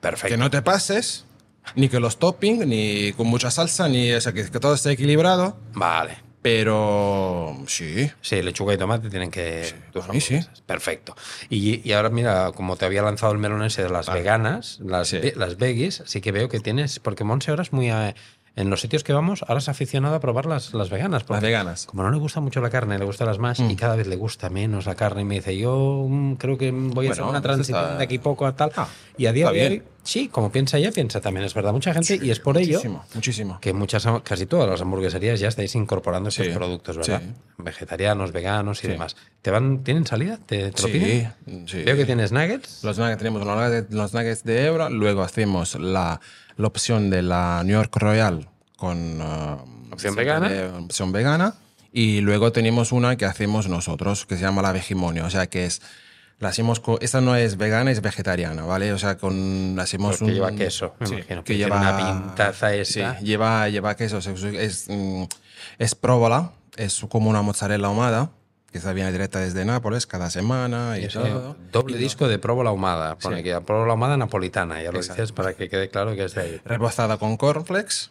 Perfecto. 0.00 0.28
Que 0.34 0.36
no 0.38 0.50
te 0.50 0.62
pases, 0.62 1.24
ni 1.74 1.88
que 1.88 1.98
los 1.98 2.18
toppings, 2.18 2.66
ni 2.66 3.12
con 3.14 3.26
mucha 3.26 3.50
salsa, 3.50 3.88
ni 3.88 4.12
o 4.12 4.20
sea, 4.20 4.32
que, 4.32 4.48
que 4.48 4.60
todo 4.60 4.74
esté 4.74 4.92
equilibrado. 4.92 5.56
Vale. 5.74 6.24
Pero 6.42 7.56
sí. 7.66 8.08
Sí, 8.20 8.40
lechuga 8.40 8.72
y 8.74 8.78
tomate 8.78 9.10
tienen 9.10 9.32
que. 9.32 9.74
tus 9.92 10.08
a 10.08 10.12
mí 10.12 10.20
sí. 10.20 10.38
Perfecto. 10.64 11.16
Y, 11.50 11.80
y 11.88 11.92
ahora, 11.92 12.08
mira, 12.08 12.52
como 12.54 12.76
te 12.76 12.84
había 12.84 13.02
lanzado 13.02 13.32
el 13.32 13.38
melón 13.38 13.64
ese 13.64 13.82
de 13.82 13.88
las 13.90 14.08
veganas, 14.12 14.78
las, 14.84 15.08
Sí. 15.08 15.18
las 15.34 15.56
veggies, 15.56 16.04
sí 16.06 16.20
que 16.20 16.30
veo 16.30 16.48
que 16.48 16.60
tienes. 16.60 17.00
Porque 17.00 17.24
Monse 17.24 17.50
ahora 17.50 17.64
es 17.64 17.72
muy. 17.72 17.90
En 18.56 18.70
los 18.70 18.80
sitios 18.80 19.04
que 19.04 19.12
vamos, 19.12 19.42
ahora 19.46 19.58
es 19.58 19.68
aficionado 19.68 20.14
a 20.14 20.20
probar 20.20 20.46
las, 20.46 20.72
las 20.72 20.88
veganas. 20.90 21.24
Las 21.28 21.42
veganas. 21.42 21.86
Como 21.86 22.02
no 22.02 22.10
le 22.10 22.16
gusta 22.16 22.40
mucho 22.40 22.60
la 22.62 22.70
carne, 22.70 22.98
le 22.98 23.04
gustan 23.04 23.26
las 23.28 23.38
más 23.38 23.60
y 23.60 23.76
cada 23.76 23.96
vez 23.96 24.06
le 24.06 24.16
gusta 24.16 24.48
menos 24.48 24.86
la 24.86 24.94
carne. 24.94 25.20
Y 25.20 25.24
me 25.24 25.34
dice, 25.36 25.56
yo 25.56 26.06
mm, 26.08 26.34
creo 26.36 26.56
que 26.56 26.70
voy 26.72 27.06
a 27.08 27.12
hacer 27.12 27.24
una 27.24 27.42
transición 27.42 27.78
está- 27.78 27.96
de 27.98 28.04
aquí 28.04 28.18
poco 28.18 28.46
a 28.46 28.56
tal. 28.56 28.72
Ah, 28.76 28.88
y 29.18 29.26
a 29.26 29.32
día 29.32 29.46
de 29.48 29.52
bien. 29.52 29.72
hoy, 29.72 29.82
sí, 30.06 30.28
como 30.28 30.50
piensa 30.50 30.78
ella, 30.78 30.90
piensa 30.92 31.20
también, 31.20 31.44
es 31.44 31.52
verdad. 31.52 31.72
Mucha 31.72 31.92
gente, 31.92 32.18
y 32.22 32.30
es 32.30 32.40
por 32.40 32.56
ello 32.56 32.80
Muchísimo, 33.14 33.58
que 33.60 33.72
muchas, 33.74 34.06
casi 34.24 34.46
todas 34.46 34.70
las 34.70 34.80
hamburgueserías 34.80 35.38
ya 35.40 35.48
estáis 35.48 35.74
incorporando 35.74 36.30
estos 36.30 36.46
Sí, 36.46 36.52
productos, 36.52 36.96
¿verdad? 36.96 37.20
sí. 37.22 37.34
Vegetarianos, 37.58 38.32
veganos 38.32 38.78
y 38.78 38.82
Sí. 38.82 38.88
demás. 38.88 39.16
¿Te 39.42 39.50
van, 39.50 39.82
¿Tienen 39.84 40.06
salida? 40.06 40.38
¿Te, 40.46 40.70
te 40.70 40.82
lo 40.82 40.88
Sí, 40.88 40.92
piden? 40.94 41.32
sí. 41.68 41.82
Veo 41.82 41.96
que 41.96 42.04
tienes 42.06 42.32
nuggets. 42.32 42.82
Los 42.84 42.98
nuggets, 42.98 43.18
tenemos 43.18 43.44
los 43.44 43.56
nuggets, 43.56 43.92
los 43.92 44.14
nuggets 44.14 44.44
de 44.44 44.66
Ebra, 44.66 44.88
luego 44.88 45.22
hacemos 45.22 45.74
la, 45.74 46.20
la 46.56 46.66
opción 46.66 47.10
de 47.10 47.22
la 47.22 47.62
New 47.64 47.74
York 47.76 47.94
Royal 47.96 48.48
con 48.76 49.20
uh, 49.20 49.92
Opción 49.92 50.14
vegana. 50.14 50.48
de- 50.48 50.68
opción 50.68 51.12
vegana. 51.12 51.54
Y 51.92 52.20
luego 52.20 52.52
tenemos 52.52 52.92
una 52.92 53.16
que 53.16 53.24
hacemos 53.24 53.68
nosotros, 53.68 54.26
que 54.26 54.36
se 54.36 54.42
llama 54.42 54.60
la 54.60 54.72
Vegimonio. 54.72 55.24
O 55.24 55.30
sea, 55.30 55.46
que 55.46 55.64
es. 55.64 55.80
La 56.38 56.50
hacemos 56.50 56.80
con, 56.80 56.98
esta 57.00 57.22
no 57.22 57.34
es 57.34 57.56
vegana, 57.56 57.90
es 57.90 58.02
vegetariana, 58.02 58.64
¿vale? 58.66 58.92
O 58.92 58.98
sea, 58.98 59.16
con, 59.16 59.74
la 59.74 59.84
hacemos 59.84 60.18
Porque 60.18 60.24
un. 60.24 60.34
lleva 60.34 60.52
queso, 60.52 60.94
me 61.00 61.06
sí, 61.06 61.14
imagino, 61.14 61.44
que 61.44 61.56
lleva. 61.56 61.76
una 61.78 61.96
pintaza 61.96 62.74
esta. 62.74 63.18
Sí, 63.18 63.24
lleva, 63.24 63.68
lleva 63.70 63.96
queso. 63.96 64.18
Es, 64.18 64.26
es, 64.26 64.84
mm, 64.88 65.24
es 65.78 65.94
próvola, 65.94 66.52
es 66.76 67.00
como 67.08 67.30
una 67.30 67.40
mozzarella 67.40 67.86
ahumada, 67.86 68.32
que 68.70 68.76
esta 68.76 68.92
viene 68.92 69.10
directa 69.12 69.40
desde 69.40 69.64
Nápoles 69.64 70.06
cada 70.06 70.28
semana 70.28 70.98
y 70.98 71.08
todo. 71.08 71.56
doble 71.72 71.96
disco 71.96 72.28
de 72.28 72.38
provola 72.38 72.68
ahumada. 72.68 73.16
Pone 73.16 73.38
Sí. 73.38 73.42
que 73.44 73.58
provola 73.62 73.92
ahumada 73.92 74.18
napolitana, 74.18 74.82
ya 74.82 74.92
lo 74.92 74.98
Exacto. 74.98 75.22
dices 75.22 75.32
para 75.32 75.54
que 75.54 75.70
quede 75.70 75.88
claro 75.88 76.14
que 76.14 76.24
es 76.24 76.34
de 76.34 76.40
ahí. 76.42 76.60
Rebozada 76.66 77.16
con 77.16 77.38
cornflakes. 77.38 78.10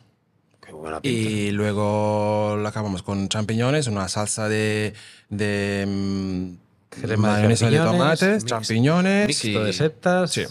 Qué 0.65 0.71
buena 0.71 0.99
pinta. 0.99 1.07
Y 1.29 1.51
luego 1.51 2.55
lo 2.59 2.67
acabamos 2.67 3.03
con 3.03 3.29
champiñones, 3.29 3.85
una 3.85 4.07
salsa 4.07 4.49
de, 4.49 4.95
de 5.29 5.85
mm, 5.87 6.64
Crema 7.01 7.29
mayonesa 7.33 7.69
de 7.69 7.77
champiñones, 7.77 8.19
tomates, 8.19 8.45
champiñones 8.45 9.27
Mixto 9.27 9.47
y 9.47 9.53
de 9.63 9.73
setas, 9.73 10.31
Sí. 10.31 10.43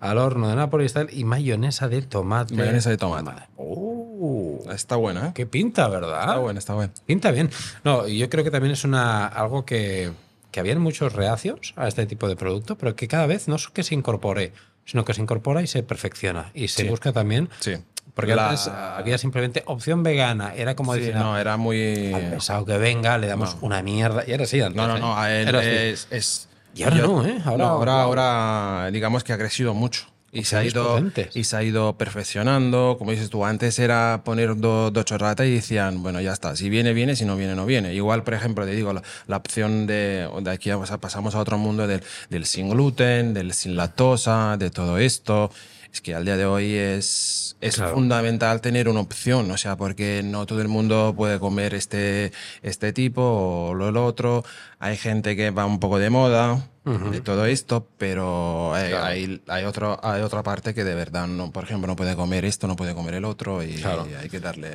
al 0.00 0.18
horno 0.18 0.48
de 0.48 0.56
Nápoles 0.56 0.92
tal, 0.92 1.08
y 1.12 1.24
mayonesa 1.24 1.88
de 1.88 2.02
tomate. 2.02 2.54
mayonesa 2.54 2.90
de 2.90 2.96
tomate. 2.96 3.42
¡Oh! 3.56 4.60
Está 4.72 4.96
buena, 4.96 5.28
¿eh? 5.28 5.32
Qué 5.34 5.46
pinta, 5.46 5.88
¿verdad? 5.88 6.20
Está 6.20 6.38
buena, 6.38 6.58
está 6.58 6.74
buena. 6.74 6.92
Pinta 7.06 7.30
bien. 7.30 7.50
No, 7.84 8.06
y 8.06 8.18
yo 8.18 8.28
creo 8.30 8.44
que 8.44 8.50
también 8.50 8.72
es 8.72 8.84
una 8.84 9.26
algo 9.26 9.64
que, 9.64 10.12
que 10.50 10.60
habían 10.60 10.80
muchos 10.80 11.12
reacios 11.12 11.74
a 11.76 11.88
este 11.88 12.06
tipo 12.06 12.28
de 12.28 12.36
producto, 12.36 12.76
pero 12.78 12.94
que 12.94 13.08
cada 13.08 13.26
vez 13.26 13.48
no 13.48 13.56
es 13.56 13.68
que 13.68 13.82
se 13.82 13.94
incorpore, 13.94 14.52
sino 14.84 15.04
que 15.04 15.14
se 15.14 15.20
incorpora 15.22 15.62
y 15.62 15.66
se 15.66 15.82
perfecciona. 15.82 16.50
Y 16.54 16.68
se 16.68 16.82
Sí. 16.82 16.88
busca 16.88 17.12
también. 17.12 17.48
Sí. 17.60 17.74
Porque 18.14 18.34
La- 18.34 18.50
antes 18.50 18.68
había 18.68 19.16
simplemente 19.16 19.62
opción 19.66 20.02
vegana. 20.02 20.54
Era 20.54 20.76
como 20.76 20.92
Sí, 20.94 21.00
decir, 21.00 21.14
no, 21.16 21.38
era 21.38 21.56
muy. 21.56 22.12
al 22.12 22.30
pesado 22.30 22.64
que 22.66 22.76
venga, 22.76 23.16
le 23.18 23.26
damos 23.26 23.54
No. 23.54 23.60
una 23.62 23.82
mierda. 23.82 24.22
Y 24.26 24.32
ahora 24.32 24.46
sí, 24.46 24.60
antes, 24.60 24.76
No, 24.76 24.86
no, 24.86 24.96
¿eh? 24.96 25.00
no. 25.00 25.18
a 25.18 25.32
él 25.32 25.48
Era 25.48 25.58
así. 25.60 25.68
es, 25.68 26.06
es- 26.10 26.48
Y 26.74 26.82
ahora 26.84 26.96
no, 26.96 27.24
¿eh? 27.26 27.38
Ahora- 27.44 27.64
no, 27.64 27.70
ahora, 27.70 28.02
ahora, 28.02 28.90
digamos 28.92 29.24
que 29.24 29.32
ha 29.32 29.38
crecido 29.38 29.72
mucho. 29.74 30.06
Y 30.34 30.44
se, 30.44 30.56
ha 30.56 30.64
ido, 30.64 30.88
potentes. 30.94 31.36
y 31.36 31.44
se 31.44 31.54
ha 31.56 31.62
ido 31.62 31.98
perfeccionando. 31.98 32.96
Como 32.98 33.10
dices 33.10 33.28
tú, 33.28 33.44
antes 33.44 33.78
era 33.78 34.22
poner 34.24 34.56
do- 34.56 34.90
dos 34.90 35.04
chorratas 35.04 35.46
y 35.46 35.54
decían, 35.56 36.02
bueno, 36.02 36.22
ya 36.22 36.32
está. 36.32 36.56
Si 36.56 36.70
viene, 36.70 36.94
viene. 36.94 37.16
Si 37.16 37.26
no 37.26 37.36
viene, 37.36 37.54
no 37.54 37.66
viene. 37.66 37.92
Igual, 37.92 38.24
por 38.24 38.32
ejemplo, 38.32 38.64
te 38.64 38.70
digo, 38.72 38.94
la, 38.94 39.02
la 39.26 39.36
opción 39.36 39.86
de, 39.86 40.26
de 40.40 40.50
aquí 40.50 40.70
a- 40.70 40.78
pasamos 40.78 41.34
a 41.34 41.38
otro 41.38 41.58
mundo 41.58 41.86
del, 41.86 42.02
del 42.30 42.46
sin 42.46 42.70
gluten, 42.70 43.34
del 43.34 43.52
sin 43.52 43.76
lactosa, 43.76 44.56
de 44.56 44.70
todo 44.70 44.96
esto. 44.96 45.50
Es 45.92 46.00
que 46.00 46.14
al 46.14 46.24
día 46.24 46.36
de 46.38 46.46
hoy 46.46 46.74
es, 46.74 47.56
es 47.60 47.76
Claro. 47.76 47.94
fundamental 47.94 48.60
tener 48.62 48.88
una 48.88 49.00
opción, 49.00 49.50
o 49.50 49.56
sea, 49.58 49.76
porque 49.76 50.22
no 50.24 50.46
todo 50.46 50.62
el 50.62 50.68
mundo 50.68 51.12
puede 51.16 51.38
comer 51.38 51.74
este, 51.74 52.32
este 52.62 52.92
tipo 52.94 53.20
o 53.22 53.74
lo, 53.74 53.90
lo 53.92 54.06
otro. 54.06 54.42
Hay 54.78 54.96
gente 54.96 55.36
que 55.36 55.50
va 55.50 55.66
un 55.66 55.78
poco 55.78 55.98
de 55.98 56.08
moda 56.10 56.68
de 56.84 57.20
todo 57.20 57.46
esto, 57.46 57.86
pero 57.96 58.74
hay, 58.74 58.88
Claro. 58.90 59.04
hay, 59.06 59.40
hay 59.46 59.64
otro, 59.66 60.00
hay 60.02 60.20
otra 60.22 60.42
parte 60.42 60.74
que 60.74 60.82
de 60.82 60.96
verdad, 60.96 61.28
no, 61.28 61.52
por 61.52 61.62
ejemplo, 61.62 61.86
no 61.86 61.94
puede 61.94 62.16
comer 62.16 62.44
esto, 62.44 62.66
no 62.66 62.74
puede 62.74 62.92
comer 62.92 63.14
el 63.14 63.24
otro 63.24 63.62
y, 63.62 63.74
Claro. 63.74 64.04
hay 64.20 64.28
que 64.28 64.40
darle... 64.40 64.72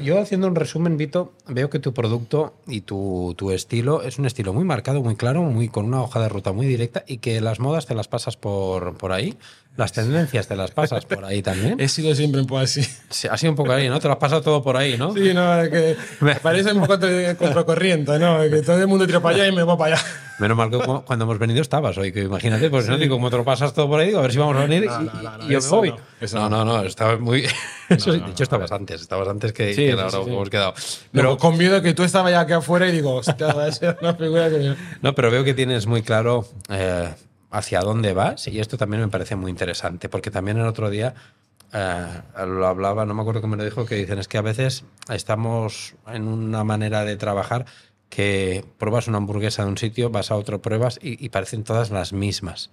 Yo 0.00 0.20
haciendo 0.20 0.46
un 0.46 0.54
resumen, 0.54 0.96
Vito, 0.96 1.32
veo 1.48 1.70
que 1.70 1.80
tu 1.80 1.92
producto 1.92 2.54
y 2.68 2.82
tu, 2.82 3.34
tu 3.36 3.50
estilo 3.50 4.02
es 4.02 4.18
un 4.20 4.26
estilo 4.26 4.52
muy 4.52 4.62
marcado, 4.64 5.02
muy 5.02 5.16
claro, 5.16 5.42
muy 5.42 5.68
con 5.68 5.86
una 5.86 6.02
hoja 6.02 6.20
de 6.20 6.28
ruta 6.28 6.52
muy 6.52 6.66
directa 6.66 7.02
y 7.04 7.18
que 7.18 7.40
las 7.40 7.58
modas 7.58 7.86
te 7.86 7.96
las 7.96 8.06
pasas 8.06 8.36
por, 8.36 8.96
por 8.96 9.10
ahí, 9.10 9.36
las 9.76 9.92
tendencias 9.92 10.46
te 10.46 10.54
las 10.56 10.70
pasas 10.70 11.04
por 11.04 11.24
ahí 11.24 11.42
también. 11.42 11.80
He 11.80 11.88
sido 11.88 12.14
siempre 12.14 12.40
un 12.40 12.46
poco 12.46 12.60
así. 12.60 12.82
Sí, 13.10 13.26
ha 13.28 13.36
sido 13.36 13.50
un 13.52 13.56
poco 13.56 13.72
ahí, 13.72 13.88
¿no? 13.88 13.98
Te 13.98 14.06
lo 14.08 14.12
has 14.14 14.20
pasado 14.20 14.40
todo 14.42 14.62
por 14.62 14.76
ahí, 14.76 14.96
¿no? 14.96 15.12
Sí, 15.14 15.34
no, 15.34 15.60
es 15.60 15.68
que 15.68 15.96
me 16.20 16.34
parece 16.36 16.72
un 16.72 16.80
poco 16.80 16.98
contra- 16.98 17.34
contracorriente, 17.36 18.18
¿no? 18.18 18.40
Que 18.42 18.62
todo 18.62 18.78
el 18.80 18.86
mundo 18.86 19.06
tira 19.06 19.20
para 19.20 19.34
allá 19.36 19.48
y 19.48 19.52
me 19.52 19.62
voy 19.64 19.76
para 19.76 19.96
allá. 19.96 20.04
Menos 20.38 20.56
mal 20.56 20.68
que 20.70 20.78
cu- 20.78 21.04
cuando 21.04 21.24
hemos 21.24 21.38
venido 21.38 21.60
estabas 21.62 21.96
hoy, 21.98 22.12
que 22.12 22.22
imagínate, 22.22 22.68
pues 22.70 22.88
no 22.88 22.98
digo, 22.98 23.16
como 23.16 23.30
te 23.30 23.36
lo 23.36 23.44
pasas 23.44 23.72
todo 23.72 23.88
por 23.88 24.00
ahí, 24.00 24.08
digo, 24.08 24.18
a 24.18 24.22
ver 24.22 24.32
si 24.32 24.38
vamos 24.38 24.56
a 24.56 24.60
venir 24.66 24.84
No, 24.86 25.00
y, 25.00 25.04
no, 25.04 25.12
y 25.48 25.52
yo 25.52 25.60
me 25.60 25.68
voy. 25.68 25.94
no, 26.32 26.48
no, 26.48 26.64
no, 26.64 26.82
estaba 26.82 27.16
muy. 27.18 27.44
Eso, 27.88 28.12
de 28.12 28.18
hecho, 28.30 28.42
estabas 28.44 28.72
antes, 28.72 29.00
estabas 29.00 29.28
antes 29.28 29.52
que, 29.52 29.74
Sí, 29.74 29.84
que 29.84 29.90
sí, 29.90 29.96
la 29.96 30.02
hora 30.06 30.10
sí, 30.10 30.18
que 30.18 30.24
sí. 30.24 30.30
hemos 30.30 30.50
quedado. 30.50 30.74
Pero 30.74 31.02
Pero, 31.12 31.38
con 31.38 31.56
miedo 31.58 31.82
que 31.82 31.94
tú 31.94 32.02
estabas 32.02 32.32
ya 32.32 32.40
aquí 32.40 32.52
afuera 32.52 32.88
y 32.88 32.92
digo, 32.92 33.14
hostia, 33.14 33.52
va 33.52 33.66
a 33.66 33.72
ser 33.72 33.96
una 34.00 34.14
figura 34.14 34.48
que... 34.50 34.74
no, 35.02 35.14
pero 35.14 35.30
veo 35.30 35.44
que 35.44 35.54
tienes 35.54 35.86
muy 35.86 36.02
claro 36.02 36.48
eh, 36.68 37.10
hacia 37.54 37.80
dónde 37.80 38.12
vas 38.14 38.48
y 38.48 38.58
esto 38.60 38.76
también 38.76 39.02
me 39.02 39.08
parece 39.08 39.36
muy 39.36 39.50
interesante, 39.50 40.08
porque 40.08 40.30
también 40.30 40.58
el 40.58 40.66
otro 40.66 40.90
día 40.90 41.14
eh, 41.72 42.06
lo 42.46 42.66
hablaba, 42.66 43.06
no 43.06 43.14
me 43.14 43.20
acuerdo 43.22 43.40
cómo 43.40 43.52
me 43.52 43.56
lo 43.56 43.64
dijo, 43.64 43.86
que 43.86 43.94
dicen 43.94 44.18
es 44.18 44.28
que 44.28 44.38
a 44.38 44.42
veces 44.42 44.84
estamos 45.08 45.94
en 46.06 46.26
una 46.28 46.64
manera 46.64 47.04
de 47.04 47.16
trabajar 47.16 47.66
que 48.08 48.64
pruebas 48.78 49.08
una 49.08 49.18
hamburguesa 49.18 49.64
de 49.64 49.68
un 49.70 49.78
sitio, 49.78 50.10
vas 50.10 50.30
a 50.30 50.36
otro, 50.36 50.60
pruebas 50.62 50.98
y, 51.02 51.24
y 51.24 51.28
parecen 51.30 51.64
todas 51.64 51.90
las 51.90 52.12
mismas. 52.12 52.70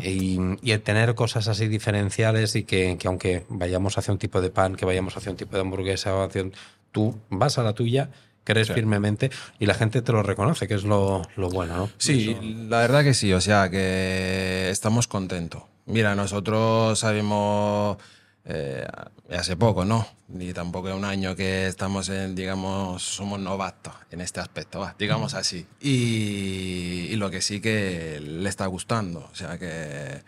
Y, 0.00 0.38
y 0.62 0.70
el 0.72 0.82
tener 0.82 1.14
cosas 1.16 1.48
así 1.48 1.66
diferenciales 1.66 2.54
y 2.54 2.62
que, 2.62 2.96
que 2.98 3.08
aunque 3.08 3.44
vayamos 3.48 3.98
hacia 3.98 4.12
un 4.12 4.18
tipo 4.18 4.40
de 4.40 4.50
pan, 4.50 4.76
que 4.76 4.84
vayamos 4.84 5.16
hacia 5.16 5.30
un 5.32 5.36
tipo 5.36 5.56
de 5.56 5.62
hamburguesa 5.62 6.22
hacia 6.24 6.42
un- 6.42 6.52
tú 6.92 7.18
vas 7.30 7.58
a 7.58 7.64
la 7.64 7.72
tuya, 7.72 8.10
crees 8.44 8.66
Sí. 8.68 8.74
firmemente 8.74 9.30
y 9.58 9.66
la 9.66 9.74
gente 9.74 10.02
te 10.02 10.12
lo 10.12 10.22
reconoce, 10.22 10.66
que 10.68 10.74
es 10.74 10.84
lo, 10.84 11.22
lo 11.36 11.48
bueno, 11.50 11.76
¿no? 11.76 11.90
Sí, 11.98 12.36
la 12.68 12.78
verdad 12.78 13.02
que 13.04 13.14
sí, 13.14 13.32
o 13.32 13.40
sea 13.40 13.70
que 13.70 14.68
estamos 14.70 15.06
contentos. 15.08 15.62
Mira, 15.86 16.14
nosotros 16.14 16.98
sabemos 16.98 17.96
eh, 18.44 18.86
hace 19.30 19.56
poco, 19.56 19.84
¿no? 19.84 20.06
Ni 20.28 20.52
tampoco 20.52 20.88
es 20.88 20.94
un 20.94 21.04
año 21.04 21.36
que 21.36 21.66
estamos 21.66 22.08
en, 22.08 22.34
digamos, 22.34 23.02
somos 23.02 23.38
novatos 23.38 23.94
en 24.10 24.20
este 24.20 24.40
aspecto, 24.40 24.80
va, 24.80 24.94
digamos 24.98 25.34
así. 25.34 25.66
Y, 25.80 27.08
y 27.10 27.16
lo 27.16 27.30
que 27.30 27.40
sí 27.42 27.60
que 27.60 28.18
le 28.20 28.48
está 28.48 28.66
gustando, 28.66 29.28
o 29.30 29.34
sea 29.34 29.58
que... 29.58 30.22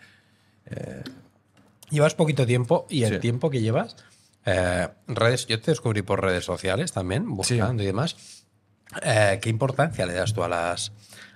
Llevas 1.89 2.15
poquito 2.15 2.45
tiempo 2.45 2.87
y 2.89 3.03
el 3.03 3.15
Sí. 3.15 3.19
tiempo 3.19 3.49
que 3.49 3.61
llevas, 3.61 3.95
eh, 4.45 4.87
redes, 5.07 5.47
yo 5.47 5.59
te 5.59 5.71
descubrí 5.71 6.01
por 6.01 6.21
redes 6.21 6.45
sociales 6.45 6.91
también, 6.91 7.27
buscando 7.35 7.83
y 7.83 7.85
demás. 7.85 8.15
Eh, 9.01 9.39
¿Qué 9.41 9.49
importancia 9.49 10.05
le 10.05 10.13
das 10.13 10.33
tú 10.33 10.43
a 10.43 10.47
las, 10.47 10.91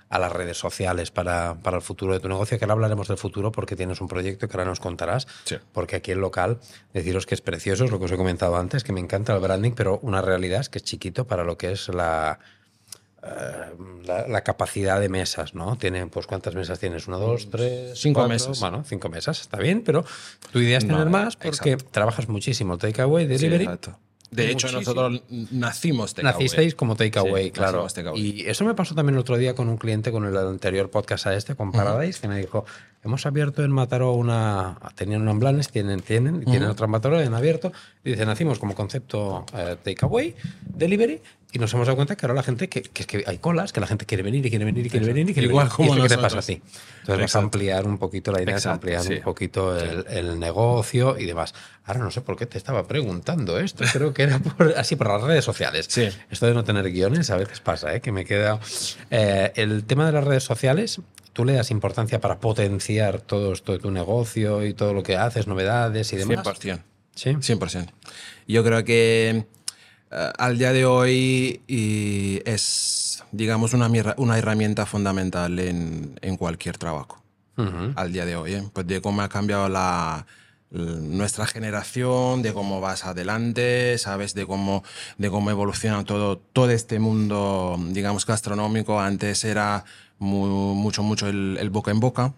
a 0.08 0.18
las 0.18 0.32
redes 0.32 0.56
sociales 0.56 1.10
para, 1.10 1.56
para 1.62 1.76
el 1.76 1.82
futuro 1.82 2.12
de 2.12 2.20
tu 2.20 2.28
negocio? 2.28 2.58
Que 2.58 2.64
ahora 2.64 2.74
hablaremos 2.74 3.08
del 3.08 3.18
futuro 3.18 3.50
porque 3.50 3.76
tienes 3.76 4.00
un 4.00 4.08
proyecto 4.08 4.48
que 4.48 4.56
ahora 4.56 4.70
nos 4.70 4.80
contarás. 4.80 5.26
Sí. 5.44 5.56
Porque 5.72 5.96
aquí 5.96 6.12
el 6.12 6.20
local, 6.20 6.60
deciros 6.94 7.26
que 7.26 7.34
es 7.34 7.40
precioso, 7.40 7.84
es 7.84 7.90
lo 7.90 7.98
que 7.98 8.04
os 8.04 8.12
he 8.12 8.16
comentado 8.16 8.56
antes, 8.56 8.84
que 8.84 8.92
me 8.92 9.00
encanta 9.00 9.34
el 9.34 9.40
branding, 9.40 9.72
pero 9.72 9.98
una 10.02 10.22
realidad 10.22 10.60
es 10.60 10.68
que 10.68 10.78
es 10.78 10.84
chiquito 10.84 11.26
para 11.26 11.44
lo 11.44 11.58
que 11.58 11.72
es 11.72 11.88
la, 11.88 12.38
eh, 13.22 13.74
la, 14.04 14.26
la 14.28 14.40
capacidad 14.42 15.00
de 15.00 15.08
mesas, 15.08 15.54
¿no? 15.54 15.76
Tiene, 15.76 16.06
pues, 16.06 16.26
¿cuántas 16.26 16.54
mesas 16.54 16.78
tienes? 16.78 17.06
Uno, 17.08 17.18
dos, 17.18 17.48
tres, 17.50 17.98
Cinco 17.98 18.20
cuatro? 18.20 18.28
mesas. 18.34 18.60
Bueno, 18.60 18.84
cinco 18.86 19.08
mesas, 19.08 19.40
está 19.40 19.58
bien, 19.58 19.82
pero 19.84 20.04
tu 20.52 20.58
idea 20.60 20.78
es 20.78 20.84
No, 20.84 20.94
tener 20.94 21.10
más 21.10 21.36
porque 21.36 21.70
exacto. 21.72 21.90
trabajas 21.92 22.28
muchísimo 22.28 22.78
takeaway, 22.78 23.24
Sí, 23.26 23.32
delivery. 23.32 23.64
exacto. 23.64 23.98
De 24.30 24.48
hecho, 24.48 24.70
nosotros 24.70 25.22
nacimos 25.50 26.14
takeaway. 26.14 26.34
Nacisteis 26.34 26.74
como 26.76 26.94
takeaway, 26.94 27.46
Sí, 27.46 27.50
claro. 27.50 27.84
Y 28.14 28.46
eso 28.46 28.64
me 28.64 28.74
pasó 28.74 28.94
también 28.94 29.16
el 29.16 29.20
otro 29.20 29.36
día 29.36 29.56
con 29.56 29.68
un 29.68 29.76
cliente 29.76 30.12
con 30.12 30.24
el 30.24 30.36
anterior 30.36 30.88
podcast 30.88 31.26
a 31.26 31.34
este, 31.34 31.56
con 31.56 31.72
Paradise, 31.72 32.20
que 32.20 32.28
me 32.28 32.38
dijo, 32.38 32.64
hemos 33.02 33.26
abierto 33.26 33.64
en 33.64 33.70
Mataró 33.70 34.12
una... 34.12 34.78
Tenían 34.94 35.22
un 35.22 35.28
Amblanes, 35.28 35.70
tienen, 35.70 36.00
tienen, 36.00 36.44
tienen 36.44 36.68
otra 36.68 36.84
en 36.84 36.90
Mataró, 36.90 37.20
en 37.20 37.34
abierto. 37.34 37.72
Y 38.04 38.10
dice, 38.10 38.26
nacimos 38.26 38.58
como 38.58 38.74
concepto 38.74 39.46
eh, 39.54 39.76
takeaway, 39.82 40.34
delivery, 40.62 41.20
y 41.52 41.58
nos 41.58 41.72
hemos 41.74 41.86
dado 41.86 41.96
cuenta 41.96 42.16
que 42.16 42.26
ahora 42.26 42.34
la 42.34 42.42
gente, 42.42 42.68
que, 42.68 42.82
que 42.82 43.02
es 43.02 43.06
que 43.06 43.24
hay 43.26 43.38
colas, 43.38 43.72
que 43.72 43.80
la 43.80 43.86
gente 43.86 44.06
quiere 44.06 44.22
venir 44.22 44.46
y 44.46 44.50
quiere 44.50 44.64
venir 44.64 44.86
y 44.86 44.90
quiere 44.90 45.06
venir 45.06 45.30
y 45.30 45.32
quiere 45.32 45.48
Igual 45.48 45.66
venir. 45.66 45.76
como 45.76 45.94
¿Y 45.94 45.98
esto 45.98 46.08
qué 46.08 46.16
te 46.16 46.22
pasa 46.22 46.38
a 46.38 46.42
ti? 46.42 46.62
Entonces 47.00 47.22
vas 47.22 47.36
a 47.36 47.38
ampliar 47.40 47.86
un 47.86 47.98
poquito, 47.98 48.30
la 48.30 48.42
idea 48.42 48.54
es 48.54 48.60
Exacto, 48.62 48.74
ampliar 48.74 49.02
sí. 49.02 49.14
un 49.14 49.22
poquito 49.22 49.76
el, 49.76 50.06
el 50.08 50.38
negocio 50.38 51.18
y 51.18 51.26
demás. 51.26 51.54
Ahora 51.84 52.00
no 52.00 52.10
sé 52.12 52.20
por 52.20 52.36
qué 52.36 52.46
te 52.46 52.56
estaba 52.56 52.86
preguntando 52.86 53.58
esto, 53.58 53.84
creo 53.92 54.14
que 54.14 54.22
era 54.22 54.38
por, 54.38 54.74
así 54.76 54.94
por 54.94 55.08
las 55.08 55.22
redes 55.22 55.44
sociales. 55.44 55.86
Sí. 55.88 56.08
Esto 56.30 56.46
de 56.46 56.54
no 56.54 56.62
tener 56.62 56.88
guiones 56.90 57.30
a 57.30 57.36
veces 57.36 57.58
pasa, 57.60 57.94
¿eh? 57.94 58.00
que 58.00 58.12
me 58.12 58.24
queda... 58.24 58.60
Eh, 59.10 59.52
el 59.56 59.82
tema 59.84 60.06
de 60.06 60.12
las 60.12 60.22
redes 60.22 60.44
sociales, 60.44 61.00
¿tú 61.32 61.44
le 61.44 61.52
das 61.54 61.70
importancia 61.70 62.20
para 62.20 62.38
potenciar 62.38 63.20
todo 63.20 63.52
esto 63.52 63.72
de 63.72 63.78
tu 63.78 63.90
negocio 63.90 64.64
y 64.64 64.74
todo 64.74 64.92
lo 64.92 65.02
que 65.02 65.16
haces, 65.16 65.46
novedades 65.46 66.12
y 66.12 66.16
demás? 66.16 66.38
100%. 66.44 66.82
Sí. 67.14 67.30
100%. 67.30 67.90
Yo 68.46 68.64
creo 68.64 68.84
que 68.84 69.46
eh, 70.10 70.32
al 70.38 70.58
día 70.58 70.72
de 70.72 70.84
hoy 70.84 71.62
y 71.66 72.40
es, 72.44 73.24
digamos, 73.32 73.74
una, 73.74 73.90
una 74.16 74.38
herramienta 74.38 74.86
fundamental 74.86 75.58
en, 75.58 76.18
en 76.22 76.36
cualquier 76.36 76.78
trabajo. 76.78 77.16
Al 77.94 78.10
día 78.10 78.24
de 78.24 78.36
hoy, 78.36 78.54
¿eh? 78.54 78.62
pues 78.72 78.86
de 78.86 79.02
cómo 79.02 79.20
ha 79.20 79.28
cambiado 79.28 79.68
la, 79.68 80.24
nuestra 80.70 81.46
generación, 81.46 82.42
de 82.42 82.52
cómo 82.52 82.80
vas 82.80 83.04
adelante, 83.04 83.98
sabes, 83.98 84.34
de 84.34 84.46
cómo, 84.46 84.84
de 85.18 85.30
cómo 85.30 85.50
evoluciona 85.50 86.04
todo, 86.04 86.38
todo 86.38 86.70
este 86.70 86.98
mundo, 86.98 87.76
digamos, 87.90 88.24
gastronómico. 88.26 89.00
Antes 89.00 89.44
era 89.44 89.84
mu- 90.18 90.74
mucho, 90.74 91.02
mucho 91.02 91.28
el, 91.28 91.56
el 91.60 91.70
boca 91.70 91.90
en 91.90 92.00
boca, 92.00 92.34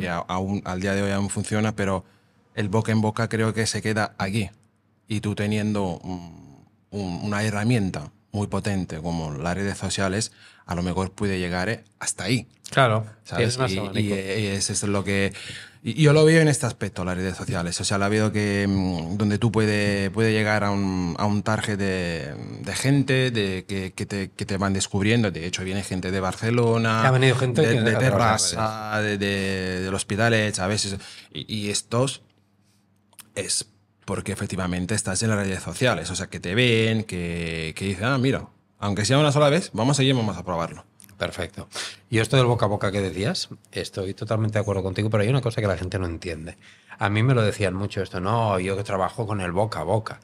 que 0.00 0.08
a- 0.08 0.18
aún, 0.18 0.62
al 0.64 0.80
día 0.80 0.94
de 0.94 1.02
hoy 1.02 1.12
aún 1.12 1.30
funciona, 1.30 1.76
pero 1.76 2.04
el 2.54 2.68
boca 2.68 2.90
en 2.90 3.00
boca 3.00 3.28
creo 3.28 3.54
que 3.54 3.66
se 3.66 3.80
queda 3.82 4.14
aquí. 4.18 4.50
Y 5.06 5.20
tú 5.20 5.34
teniendo 5.36 6.00
mm, 6.02 6.64
un- 6.90 7.20
una 7.22 7.42
herramienta 7.44 8.10
muy 8.32 8.48
potente 8.48 9.00
como 9.00 9.32
las 9.32 9.54
redes 9.54 9.78
sociales, 9.78 10.32
a 10.66 10.74
lo 10.74 10.82
mejor 10.82 11.12
puede 11.12 11.38
llegar 11.38 11.68
eh, 11.68 11.84
hasta 12.00 12.24
ahí. 12.24 12.48
Claro, 12.70 13.04
¿sabes? 13.24 13.56
tienes 13.56 13.58
más 13.58 13.70
Y, 13.72 14.00
y- 14.00 14.12
y 14.42 14.46
eso 14.46 14.72
es 14.72 14.82
lo 14.84 15.02
que... 15.04 15.32
Y 15.82 16.02
yo 16.02 16.12
lo 16.12 16.26
veo 16.26 16.42
en 16.42 16.48
este 16.48 16.66
aspecto, 16.66 17.04
las 17.04 17.16
redes 17.16 17.36
sociales. 17.36 17.80
O 17.80 17.84
sea, 17.84 17.96
la 17.96 18.08
veo 18.08 18.32
que 18.32 18.66
mm, 18.68 19.16
donde 19.16 19.38
tú 19.38 19.50
puedes 19.50 20.10
puede 20.10 20.32
llegar 20.32 20.62
a 20.62 20.70
un, 20.70 21.14
a 21.18 21.24
un 21.24 21.42
target 21.42 21.78
de, 21.78 22.34
de 22.62 22.74
gente 22.74 23.30
de, 23.30 23.64
que, 23.66 23.92
que 23.94 24.04
te, 24.04 24.30
que 24.30 24.44
te 24.44 24.58
van 24.58 24.74
descubriendo. 24.74 25.30
De 25.30 25.46
hecho, 25.46 25.64
viene 25.64 25.82
gente 25.82 26.10
de 26.10 26.20
Barcelona, 26.20 27.06
Ha 27.06 27.10
venido 27.10 27.34
gente 27.34 27.62
de, 27.62 27.80
de 27.80 27.82
de 27.82 27.96
Terrassa, 27.96 29.00
de, 29.00 29.90
Hospitalet, 29.92 30.58
a 30.58 30.66
veces. 30.66 30.96
Y, 31.32 31.52
y 31.52 31.70
estos 31.70 32.22
es 33.34 33.66
porque 34.04 34.32
efectivamente 34.32 34.94
estás 34.94 35.22
en 35.22 35.30
las 35.30 35.38
redes 35.38 35.62
sociales. 35.62 36.10
O 36.10 36.16
sea, 36.16 36.26
que 36.26 36.40
te 36.40 36.54
ven, 36.54 37.04
que, 37.04 37.72
que 37.74 37.86
dicen, 37.86 38.04
ah, 38.04 38.18
mira, 38.18 38.48
aunque 38.78 39.06
sea 39.06 39.18
una 39.18 39.32
sola 39.32 39.48
vez, 39.48 39.70
vamos 39.72 39.98
a 39.98 40.02
ir 40.02 40.14
vamos 40.14 40.36
a 40.36 40.44
probarlo. 40.44 40.84
Perfecto. 41.20 41.68
Y 42.08 42.18
esto 42.18 42.38
del 42.38 42.46
boca 42.46 42.64
a 42.64 42.68
boca 42.68 42.90
que 42.90 43.02
decías, 43.02 43.50
estoy 43.72 44.14
totalmente 44.14 44.54
de 44.54 44.62
acuerdo 44.62 44.82
contigo, 44.82 45.10
pero 45.10 45.22
hay 45.22 45.28
una 45.28 45.42
cosa 45.42 45.60
que 45.60 45.66
la 45.66 45.76
gente 45.76 45.98
no 45.98 46.06
entiende. 46.06 46.56
A 46.98 47.10
mí 47.10 47.22
me 47.22 47.34
lo 47.34 47.42
decían 47.42 47.74
mucho 47.74 48.00
esto, 48.00 48.20
no, 48.20 48.58
yo 48.58 48.74
que 48.74 48.84
trabajo 48.84 49.26
con 49.26 49.42
el 49.42 49.52
boca 49.52 49.80
a 49.80 49.82
boca. 49.82 50.18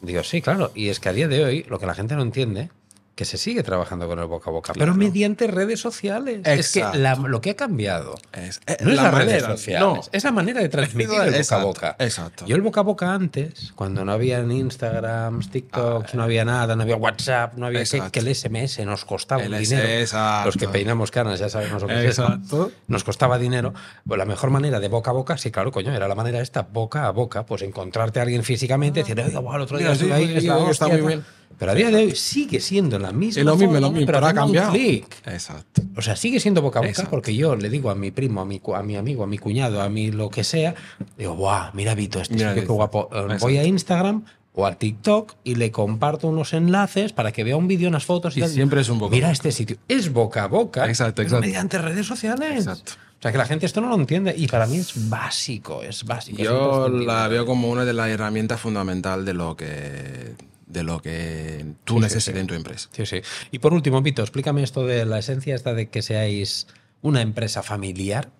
Digo, 0.00 0.22
sí, 0.22 0.40
claro, 0.40 0.72
y 0.74 0.88
es 0.88 1.00
que 1.00 1.10
a 1.10 1.12
día 1.12 1.28
de 1.28 1.44
hoy 1.44 1.64
lo 1.64 1.78
que 1.78 1.84
la 1.84 1.94
gente 1.94 2.16
no 2.16 2.22
entiende 2.22 2.70
que 3.18 3.24
se 3.24 3.36
sigue 3.36 3.64
trabajando 3.64 4.06
con 4.06 4.20
el 4.20 4.26
boca 4.26 4.48
a 4.48 4.52
boca, 4.52 4.72
Claro. 4.72 4.92
pero 4.92 4.94
mediante 4.96 5.48
redes 5.48 5.80
sociales. 5.80 6.40
Es 6.44 6.70
que 6.70 6.84
la- 6.96 7.16
lo 7.16 7.40
que 7.40 7.50
ha 7.50 7.56
cambiado 7.56 8.14
Es, 8.32 8.60
eh, 8.68 8.76
no 8.80 8.90
es 8.90 8.96
la 8.96 9.02
las 9.02 9.14
redes 9.14 9.26
manera, 9.42 9.48
sociales, 9.56 9.80
no. 9.88 10.00
es 10.12 10.22
la 10.22 10.30
manera 10.30 10.60
de 10.60 10.68
transmitir 10.68 11.20
el 11.22 11.32
boca 11.42 11.56
a 11.56 11.64
boca. 11.64 11.96
exacto. 11.98 12.46
Yo 12.46 12.54
el 12.54 12.62
boca 12.62 12.78
a 12.78 12.84
boca 12.84 13.12
antes, 13.12 13.72
cuando 13.74 14.04
no 14.04 14.12
había 14.12 14.38
Instagrams, 14.38 15.50
TikToks, 15.50 16.14
no 16.14 16.22
había 16.22 16.44
nada, 16.44 16.76
no 16.76 16.82
había 16.82 16.94
WhatsApp, 16.94 17.54
no 17.56 17.66
había 17.66 17.82
que, 17.84 18.00
que 18.12 18.20
el 18.20 18.28
SMS 18.34 18.84
nos 18.86 19.04
costaba 19.04 19.42
El 19.42 19.48
un 19.48 19.54
S- 19.54 19.74
dinero. 19.74 20.44
Los 20.44 20.56
que 20.56 20.68
peinamos 20.68 21.10
canas 21.10 21.40
ya 21.40 21.48
sabemos 21.48 21.82
lo 21.82 21.88
que 21.88 21.98
es 22.04 22.10
eso. 22.12 22.22
Exacto. 22.22 22.70
Nos 22.86 23.02
costaba 23.02 23.36
dinero. 23.36 23.74
Pues 24.06 24.16
la 24.16 24.26
mejor 24.26 24.50
manera 24.50 24.78
de 24.78 24.86
boca 24.86 25.10
a 25.10 25.14
boca, 25.14 25.36
sí, 25.38 25.50
claro, 25.50 25.72
coño, 25.72 25.92
era 25.92 26.06
la 26.06 26.14
manera 26.14 26.40
esta, 26.40 26.62
boca 26.62 27.06
a 27.06 27.10
boca, 27.10 27.44
pues 27.44 27.62
encontrarte 27.62 28.20
a 28.20 28.22
alguien 28.22 28.44
físicamente 28.44 29.00
y 29.00 29.02
decir, 29.02 29.18
oiga, 29.20 29.40
el 29.56 29.60
otro 29.62 29.76
día 29.76 29.88
Mira, 29.90 29.98
sí, 29.98 30.12
ahí, 30.12 30.28
sí, 30.28 30.36
es 30.36 30.44
la 30.44 30.58
sí, 30.58 30.70
está 30.70 30.86
muy 30.86 30.96
tal". 30.98 31.06
bien. 31.06 31.24
Pero 31.58 31.72
a 31.72 31.74
día 31.74 31.90
de 31.90 31.96
hoy 31.96 32.14
sigue 32.14 32.60
siendo 32.60 32.98
la 32.98 33.10
misma 33.12 33.40
Es 33.40 33.46
lo 33.46 33.56
mismo, 33.56 33.80
lo 33.80 33.90
mismo, 33.90 34.06
pero 34.06 34.18
pero 34.18 34.26
ha 34.28 34.34
cambiado. 34.34 34.72
clic. 34.72 35.06
Exacto. 35.26 35.82
O 35.96 36.02
sea, 36.02 36.14
sigue 36.14 36.38
siendo 36.40 36.62
boca 36.62 36.78
a 36.78 36.82
boca 36.82 36.90
Exacto. 36.90 37.10
porque 37.10 37.34
yo 37.34 37.56
le 37.56 37.68
digo 37.68 37.90
a 37.90 37.94
mi 37.96 38.10
primo, 38.12 38.40
a 38.40 38.44
mi, 38.44 38.60
a 38.74 38.82
mi 38.82 38.96
amigo, 38.96 39.24
a 39.24 39.26
mi 39.26 39.38
cuñado, 39.38 39.82
a 39.82 39.88
mi 39.88 40.12
lo 40.12 40.30
que 40.30 40.44
sea, 40.44 40.74
digo, 41.16 41.34
guau, 41.34 41.70
mira 41.74 41.94
Vito, 41.96 42.20
este 42.20 42.34
Mira 42.34 42.54
qué 42.54 42.64
guapo. 42.64 43.08
Eh, 43.12 43.36
Voy 43.40 43.56
a 43.58 43.64
Instagram 43.64 44.24
o 44.54 44.66
a 44.66 44.74
TikTok 44.76 45.34
y 45.44 45.54
le 45.56 45.70
comparto 45.72 46.28
unos 46.28 46.52
enlaces 46.52 47.12
para 47.12 47.32
que 47.32 47.42
vea 47.44 47.56
un 47.56 47.66
vídeo, 47.68 47.88
unas 47.88 48.04
fotos 48.04 48.36
y, 48.36 48.40
Y 48.40 48.42
tal. 48.42 48.50
siempre 48.50 48.80
es 48.80 48.88
un 48.88 48.98
boca 49.00 49.14
Mira 49.14 49.30
este 49.32 49.50
sitio. 49.50 49.78
Es 49.88 50.12
boca 50.12 50.44
a 50.44 50.46
boca. 50.46 50.86
Exacto, 50.88 51.22
exacto. 51.22 51.44
Mediante 51.44 51.78
redes 51.78 52.06
sociales. 52.06 52.66
Exacto. 52.66 52.92
O 53.18 53.20
sea, 53.22 53.32
que 53.32 53.38
la 53.38 53.46
gente 53.46 53.66
esto 53.66 53.80
no 53.80 53.88
lo 53.88 53.96
entiende 53.96 54.32
y 54.36 54.46
para 54.46 54.66
mí 54.68 54.76
es 54.76 55.08
básico, 55.08 55.82
es 55.82 56.04
básico. 56.04 56.40
Yo 56.40 56.88
la 56.88 57.26
veo 57.26 57.46
como 57.46 57.68
una 57.68 57.84
de 57.84 57.92
las 57.92 58.08
herramientas 58.10 58.60
fundamentales 58.60 59.26
de 59.26 59.34
lo 59.34 59.56
que, 59.56 60.34
de 60.68 60.82
lo 60.82 61.00
que 61.00 61.64
tú 61.84 61.94
Sí, 61.94 61.98
sí, 62.00 62.02
necesitas 62.04 62.34
sí. 62.34 62.40
en 62.40 62.46
tu 62.46 62.54
empresa. 62.54 62.88
Sí, 62.92 63.06
sí. 63.06 63.20
Y 63.50 63.58
por 63.58 63.72
último, 63.74 64.00
Vito, 64.02 64.22
explícame 64.22 64.62
esto 64.62 64.84
de 64.86 65.04
la 65.04 65.18
esencia 65.18 65.54
esta 65.54 65.74
de 65.74 65.88
que 65.88 66.02
seáis 66.02 66.66
una 67.02 67.20
empresa 67.22 67.62
familiar. 67.62 68.30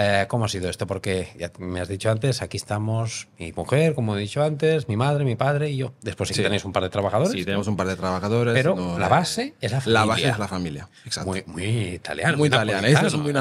Eh, 0.00 0.26
¿Cómo 0.28 0.44
ha 0.44 0.48
sido 0.48 0.70
esto? 0.70 0.86
Porque 0.86 1.30
ya 1.40 1.50
me 1.58 1.80
has 1.80 1.88
dicho 1.88 2.08
antes, 2.08 2.40
aquí 2.40 2.56
estamos 2.56 3.26
mi 3.36 3.50
mujer, 3.50 3.94
como 3.96 4.16
he 4.16 4.20
dicho 4.20 4.44
antes, 4.44 4.86
mi 4.88 4.96
madre, 4.96 5.24
mi 5.24 5.34
padre 5.34 5.70
y 5.70 5.76
yo. 5.78 5.92
Después 6.02 6.28
sí, 6.28 6.34
que 6.34 6.36
Sí. 6.36 6.42
tenéis 6.44 6.64
un 6.64 6.72
par 6.72 6.84
de 6.84 6.88
trabajadores. 6.88 7.32
Sí, 7.32 7.44
tenemos 7.44 7.66
un 7.66 7.76
par 7.76 7.88
de 7.88 7.96
trabajadores. 7.96 8.54
Pero 8.54 8.76
no, 8.76 8.96
la 8.96 9.06
eh, 9.06 9.10
base 9.10 9.54
es 9.60 9.72
la 9.72 9.78
La 9.78 9.82
familia. 9.82 10.06
base 10.06 10.28
es 10.28 10.38
la 10.38 10.46
familia. 10.48 10.88
Exacto. 11.04 11.30
Muy, 11.30 11.42
muy 11.48 11.64
italiano. 11.64 12.38
Muy 12.38 12.46
italiana, 12.46 12.86
eso 12.86 13.06
es 13.08 13.14
muy, 13.16 13.30
¿eh? 13.30 13.34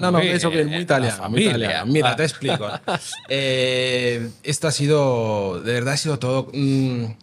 no, 0.00 0.10
no, 0.10 0.18
eso 0.18 0.50
bien, 0.50 0.62
eh, 0.62 0.64
muy 0.64 0.74
la 0.78 0.80
italiano, 0.80 1.30
muy 1.30 1.46
italiano. 1.46 1.92
Mira, 1.92 2.16
te 2.16 2.24
explico. 2.24 2.66
Eh, 3.28 4.30
esto 4.42 4.66
ha 4.66 4.72
sido, 4.72 5.60
de 5.62 5.72
verdad 5.74 5.94
ha 5.94 5.96
sido 5.96 6.18
todo 6.18 6.48
eh, 6.52 7.14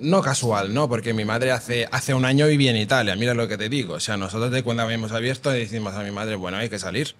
no 0.00 0.22
casual, 0.22 0.72
¿no? 0.74 0.88
Porque 0.88 1.12
mi 1.14 1.24
madre 1.24 1.52
hace, 1.52 1.88
hace 1.90 2.14
un 2.14 2.24
año 2.24 2.46
vivía 2.46 2.70
en 2.70 2.76
Italia, 2.76 3.16
mira 3.16 3.34
lo 3.34 3.46
que 3.48 3.56
te 3.58 3.68
digo. 3.68 3.94
O 3.94 4.00
sea, 4.00 4.16
nosotros 4.16 4.50
de 4.50 4.62
cuando 4.62 4.82
habíamos 4.82 5.12
abierto 5.12 5.50
decimos 5.50 5.94
a 5.94 6.02
mi 6.02 6.10
madre, 6.10 6.36
bueno, 6.36 6.56
hay 6.58 6.68
que 6.68 6.78
salir. 6.78 7.14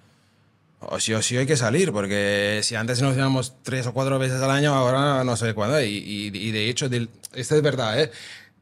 O 0.79 0.99
sí 0.99 1.13
o 1.13 1.21
sí 1.21 1.35
hay 1.37 1.45
que 1.47 1.57
salir, 1.57 1.91
porque 1.91 2.59
si 2.61 2.75
antes 2.75 3.01
nos 3.01 3.15
íbamos 3.17 3.53
tres 3.63 3.87
o 3.87 3.93
cuatro 3.93 4.19
veces 4.19 4.41
al 4.41 4.51
año, 4.51 4.73
ahora 4.75 5.23
no 5.23 5.35
sé 5.35 5.53
cuándo. 5.53 5.81
Y, 5.81 5.85
y- 5.87 6.31
y 6.33 6.51
de 6.51 6.69
hecho, 6.69 6.89
del, 6.89 7.09
esto 7.33 7.55
es 7.55 7.61
verdad, 7.61 7.99
¿eh? 7.99 8.11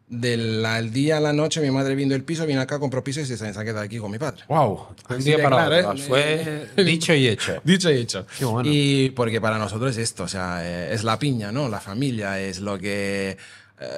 Del 0.07 0.63
al 0.65 0.91
día 0.93 1.17
a 1.17 1.19
la 1.19 1.33
noche, 1.33 1.59
mi 1.59 1.71
madre 1.71 1.95
viendo 1.95 2.13
el 2.13 2.23
piso, 2.23 2.45
vino 2.45 2.61
acá, 2.61 2.77
compró 2.77 3.03
piso 3.03 3.19
y 3.21 3.25
se, 3.25 3.35
se 3.35 3.45
ha 3.47 3.63
quedado 3.63 3.79
aquí 3.81 3.97
con 3.97 4.11
mi 4.11 4.19
padre. 4.19 4.43
Wow. 4.47 4.87
Un 5.09 5.23
día 5.23 5.41
para 5.41 5.65
claro. 5.65 5.93
¿eh? 5.95 6.67
Fue 6.75 6.83
dicho 6.83 7.13
y 7.15 7.27
hecho. 7.27 7.59
Dicho 7.63 7.89
y 7.89 7.97
hecho. 7.97 8.25
Qué 8.37 8.45
bueno. 8.45 8.69
Y 8.71 9.09
porque 9.09 9.41
para 9.41 9.57
nosotros 9.57 9.91
es 9.91 9.97
esto, 9.97 10.23
o 10.23 10.27
sea, 10.27 10.59
eh, 10.63 10.93
es 10.93 11.03
la 11.03 11.17
piña, 11.17 11.51
¿no? 11.51 11.67
La 11.67 11.79
familia 11.81 12.39
es 12.39 12.59
lo 12.59 12.77
que, 12.77 13.31
eh, 13.31 13.37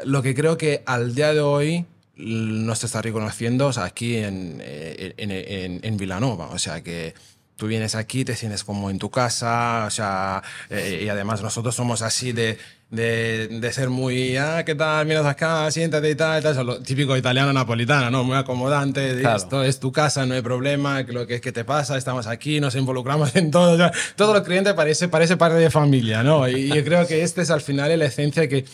lo 0.05 0.21
que 0.21 0.33
creo 0.36 0.57
que 0.57 0.83
al 0.86 1.13
día 1.15 1.33
de 1.33 1.41
hoy 1.41 1.86
l- 2.17 2.65
nos 2.65 2.83
está 2.83 3.01
reconociendo 3.01 3.67
o 3.67 3.73
sea, 3.73 3.86
aquí 3.86 4.17
en, 4.17 4.59
eh, 4.61 5.13
en, 5.17 5.31
en, 5.31 5.79
en 5.83 5.97
Vilanova. 5.97 6.47
O 6.49 6.59
sea, 6.59 6.81
que 6.83 7.13
tú 7.57 7.67
vienes 7.67 7.95
aquí, 7.95 8.25
te 8.25 8.36
sientes 8.36 8.63
como 8.63 8.89
en 8.89 8.99
tu 8.99 9.09
casa, 9.09 9.86
o 9.88 9.89
sea, 9.91 10.43
eh, 10.69 11.01
y 11.05 11.09
además 11.09 11.41
nosotros 11.41 11.73
somos 11.73 12.01
así 12.01 12.33
de, 12.33 12.57
de, 12.89 13.47
de 13.47 13.71
ser 13.71 13.89
muy, 13.89 14.36
ah, 14.36 14.63
¿qué 14.65 14.75
tal? 14.75 15.05
Miras 15.05 15.25
acá, 15.25 15.71
siéntate 15.71 16.09
y 16.09 16.15
tal, 16.15 16.39
y 16.39 16.43
tal. 16.43 16.51
Eso 16.51 16.61
es 16.61 16.67
lo 16.67 16.79
típico 16.81 17.15
italiano 17.15 17.53
napolitano, 17.53 18.11
¿no? 18.11 18.25
Muy 18.25 18.36
acomodante, 18.36 19.19
Claro. 19.21 19.38
esto 19.38 19.63
es 19.63 19.79
tu 19.79 19.93
casa, 19.93 20.25
no 20.25 20.33
hay 20.33 20.41
problema, 20.41 21.05
que 21.05 21.13
lo 21.13 21.25
que 21.25 21.36
es 21.36 21.41
que 21.41 21.53
te 21.53 21.63
pasa, 21.63 21.97
estamos 21.97 22.27
aquí, 22.27 22.59
nos 22.59 22.75
involucramos 22.75 23.33
en 23.38 23.51
todo. 23.51 23.71
o 23.73 23.77
sea, 23.77 23.93
todo 24.17 24.33
lo 24.33 24.43
cliente 24.43 24.73
parece, 24.73 25.07
parece 25.07 25.38
parte 25.38 25.55
de 25.57 25.69
familia, 25.69 26.23
¿no? 26.23 26.49
Y 26.49 26.67
yo 26.67 26.83
creo 26.83 27.07
que 27.07 27.23
este 27.23 27.41
es 27.41 27.51
al 27.51 27.61
final 27.61 27.97
la 27.97 28.05
esencia 28.05 28.49
que, 28.49 28.65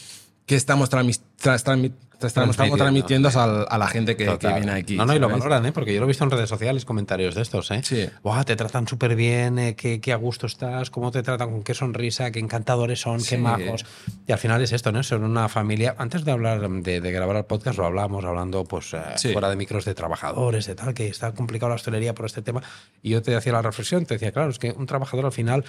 que 0.45 0.55
estamos, 0.55 0.89
trami- 0.91 1.19
tras- 1.41 1.65
trami- 1.65 1.91
tras- 2.19 2.29
estamos 2.31 2.55
Transmitiendo. 2.55 3.29
al- 3.39 3.65
a 3.67 3.77
la 3.79 3.87
gente 3.87 4.15
que, 4.15 4.25
viene 4.37 4.71
aquí. 4.73 4.95
No, 4.95 5.05
no, 5.07 5.15
y 5.15 5.19
lo 5.19 5.27
valoran, 5.27 5.65
¿eh? 5.65 5.71
Porque 5.71 5.91
yo 5.91 5.99
lo 6.01 6.05
he 6.05 6.07
visto 6.07 6.23
en 6.23 6.29
redes 6.29 6.49
sociales, 6.49 6.85
comentarios 6.85 7.33
de 7.33 7.41
estos, 7.41 7.71
¿eh? 7.71 7.81
Sí. 7.83 8.07
Buah, 8.21 8.43
te 8.43 8.55
tratan 8.55 8.87
súper 8.87 9.15
bien, 9.15 9.57
eh, 9.57 9.75
qué, 9.75 9.99
qué 9.99 10.13
a 10.13 10.17
gusto 10.17 10.45
estás, 10.45 10.91
cómo 10.91 11.09
te 11.09 11.23
tratan, 11.23 11.49
con 11.49 11.63
qué 11.63 11.73
sonrisa, 11.73 12.29
qué 12.31 12.37
encantadores 12.37 13.01
son, 13.01 13.23
qué 13.23 13.37
majos. 13.39 13.85
Y 14.27 14.31
al 14.31 14.37
final 14.37 14.61
es 14.61 14.71
esto, 14.71 14.91
¿no? 14.91 15.01
Son 15.01 15.23
una 15.23 15.49
familia. 15.49 15.95
Antes 15.97 16.23
de 16.23 16.31
hablar, 16.31 16.61
de, 16.69 17.01
de 17.01 17.11
grabar 17.11 17.37
el 17.37 17.45
podcast, 17.45 17.79
lo 17.79 17.87
hablamos, 17.87 18.23
hablando, 18.23 18.65
pues, 18.65 18.93
eh, 18.93 18.99
Sí. 19.15 19.31
fuera 19.31 19.49
de 19.49 19.55
micros 19.55 19.85
de 19.85 19.95
trabajadores, 19.95 20.67
de 20.67 20.75
tal, 20.75 20.93
que 20.93 21.07
está 21.07 21.31
complicado 21.33 21.69
la 21.69 21.75
hostelería 21.75 22.13
por 22.13 22.27
este 22.27 22.43
tema. 22.43 22.61
Y 23.01 23.09
yo 23.09 23.23
te 23.23 23.35
hacía 23.35 23.53
la 23.53 23.63
reflexión, 23.63 24.05
te 24.05 24.15
decía, 24.15 24.31
claro, 24.31 24.51
es 24.51 24.59
que 24.59 24.71
un 24.71 24.85
trabajador 24.85 25.25
al 25.25 25.31
final. 25.31 25.65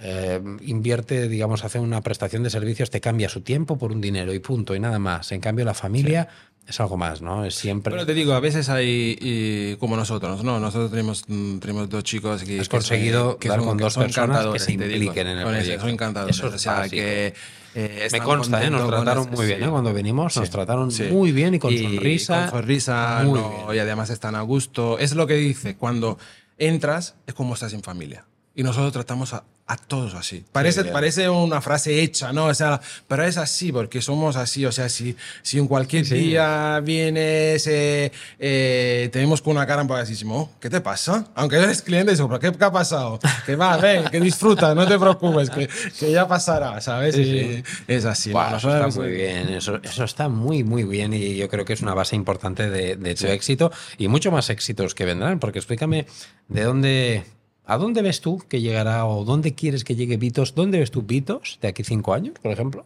Eh, 0.00 0.40
invierte, 0.62 1.28
digamos, 1.28 1.64
hace 1.64 1.78
una 1.78 2.00
prestación 2.02 2.42
de 2.42 2.50
servicios, 2.50 2.90
te 2.90 3.00
cambia 3.00 3.28
su 3.28 3.40
tiempo 3.42 3.78
por 3.78 3.92
un 3.92 4.00
dinero 4.00 4.32
y 4.34 4.38
punto, 4.40 4.74
y 4.74 4.80
nada 4.80 4.98
más. 4.98 5.32
En 5.32 5.40
cambio, 5.40 5.64
la 5.64 5.74
familia 5.74 6.28
es 6.66 6.80
algo 6.80 6.96
más, 6.96 7.20
¿no? 7.22 7.44
Es 7.44 7.54
siempre. 7.54 7.92
Pero 7.92 8.06
te 8.06 8.14
digo, 8.14 8.32
a 8.32 8.40
veces 8.40 8.68
hay, 8.70 9.16
y 9.20 9.76
como 9.76 9.96
nosotros, 9.96 10.42
¿no? 10.42 10.58
Nosotros 10.58 10.90
tenemos, 10.90 11.24
mm, 11.28 11.58
tenemos 11.58 11.88
dos 11.90 12.02
chicos 12.04 12.42
que... 12.42 12.58
Has 12.60 12.68
que 12.68 12.76
conseguido 12.76 13.38
que 13.38 13.48
dar 13.48 13.58
son- 13.58 13.68
con 13.68 13.76
que 13.78 13.84
dos 13.84 13.92
son 13.92 14.02
personas 14.04 14.46
que 14.46 14.58
se 14.58 14.72
impliquen 14.72 15.26
en 15.28 15.38
el 15.38 15.44
proyecto. 15.46 15.80
Son 15.82 15.90
encantadores. 15.90 16.36
Eso 16.36 16.48
es 16.48 16.54
o 16.54 16.58
sea, 16.58 16.72
básico. 16.74 16.96
que... 16.96 17.34
eh, 17.74 18.08
Me 18.12 18.20
consta, 18.20 18.64
¿eh? 18.64 18.70
Nos 18.70 18.88
trataron 18.88 19.28
muy 19.30 19.46
bien, 19.46 19.58
sí. 19.58 19.64
¿eh? 19.64 19.68
Cuando 19.68 19.92
venimos, 19.92 20.36
nos 20.36 20.46
Sí, 20.46 20.52
trataron 20.52 20.90
sí. 20.90 21.02
muy 21.04 21.32
bien 21.32 21.54
y 21.54 21.58
con 21.58 21.72
Y 21.72 21.78
sonrisa. 21.78 22.48
Con 22.50 22.60
sonrisa, 22.60 23.22
no, 23.24 23.72
y 23.74 23.78
además 23.78 24.08
están 24.10 24.34
a 24.34 24.40
gusto. 24.40 24.98
Es 24.98 25.14
lo 25.14 25.26
que 25.26 25.34
dice, 25.34 25.76
cuando 25.76 26.18
entras 26.56 27.14
es 27.26 27.34
como 27.34 27.54
estás 27.54 27.72
en 27.74 27.82
familia. 27.82 28.24
Y 28.56 28.62
nosotros 28.62 28.92
tratamos 28.92 29.34
a, 29.34 29.42
a 29.66 29.76
todos 29.76 30.14
así. 30.14 30.44
Parece, 30.52 30.82
bien. 30.82 30.92
parece 30.92 31.28
una 31.28 31.60
frase 31.60 32.00
hecha, 32.02 32.32
¿no? 32.32 32.46
O 32.46 32.54
sea, 32.54 32.80
pero 33.08 33.24
es 33.24 33.36
así, 33.36 33.72
porque 33.72 34.00
somos 34.00 34.36
así. 34.36 34.64
O 34.64 34.70
sea, 34.70 34.88
si, 34.88 35.16
si 35.42 35.58
en 35.58 35.66
cualquier 35.66 36.04
Sí. 36.06 36.14
día 36.14 36.80
vienes, 36.84 37.66
eh, 37.66 38.12
eh, 38.38 39.08
tenemos 39.12 39.42
con 39.42 39.56
una 39.56 39.66
cara 39.66 39.82
poco 39.82 39.96
así, 39.96 40.14
oh, 40.28 40.50
¿qué 40.60 40.70
te 40.70 40.80
pasa? 40.80 41.26
Aunque 41.34 41.56
eres 41.56 41.82
cliente, 41.82 42.14
¿pero 42.16 42.38
qué, 42.38 42.52
qué 42.52 42.64
ha 42.64 42.70
pasado? 42.70 43.18
Que 43.44 43.56
va, 43.56 43.76
ven, 43.78 44.04
que 44.04 44.20
disfruta, 44.20 44.72
no 44.72 44.86
te 44.86 44.98
preocupes, 45.00 45.50
que, 45.50 45.68
que 45.98 46.12
ya 46.12 46.28
pasará, 46.28 46.80
¿sabes? 46.80 47.16
Sí, 47.16 47.22
Y 47.22 47.54
sí. 47.56 47.64
Es 47.88 48.04
así. 48.04 48.30
Buah, 48.30 48.50
¿no? 48.50 48.56
eso 48.58 48.70
está 48.72 49.00
muy 49.00 49.10
bien, 49.10 49.48
eso, 49.48 49.80
eso 49.82 50.04
está 50.04 50.28
muy, 50.28 50.62
muy 50.62 50.84
bien 50.84 51.12
y 51.12 51.34
yo 51.36 51.48
creo 51.48 51.64
que 51.64 51.72
es 51.72 51.80
una 51.80 51.94
base 51.94 52.14
importante 52.14 52.70
de, 52.70 52.94
de 52.94 53.14
tu 53.16 53.26
éxito 53.26 53.72
y 53.98 54.06
mucho 54.06 54.30
más 54.30 54.48
éxitos 54.50 54.94
que 54.94 55.04
vendrán, 55.04 55.40
porque 55.40 55.58
explícame 55.58 56.06
de 56.48 56.62
dónde, 56.62 57.24
a 57.66 57.78
dónde 57.78 58.02
ves 58.02 58.20
tú 58.20 58.42
que 58.48 58.60
llegará 58.60 59.06
o 59.06 59.24
dónde 59.24 59.54
quieres 59.54 59.84
que 59.84 59.94
llegue 59.96 60.16
Vitos, 60.16 60.54
dónde 60.54 60.78
ves 60.78 60.90
tú 60.90 61.02
Vitos 61.02 61.58
de 61.62 61.68
aquí 61.68 61.82
cinco 61.84 62.12
años, 62.14 62.34
por 62.42 62.52
ejemplo, 62.52 62.84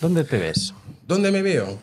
¿dónde 0.00 0.24
te 0.24 0.38
ves? 0.38 0.74
¿Dónde 1.06 1.30
me 1.32 1.42
veo? 1.42 1.78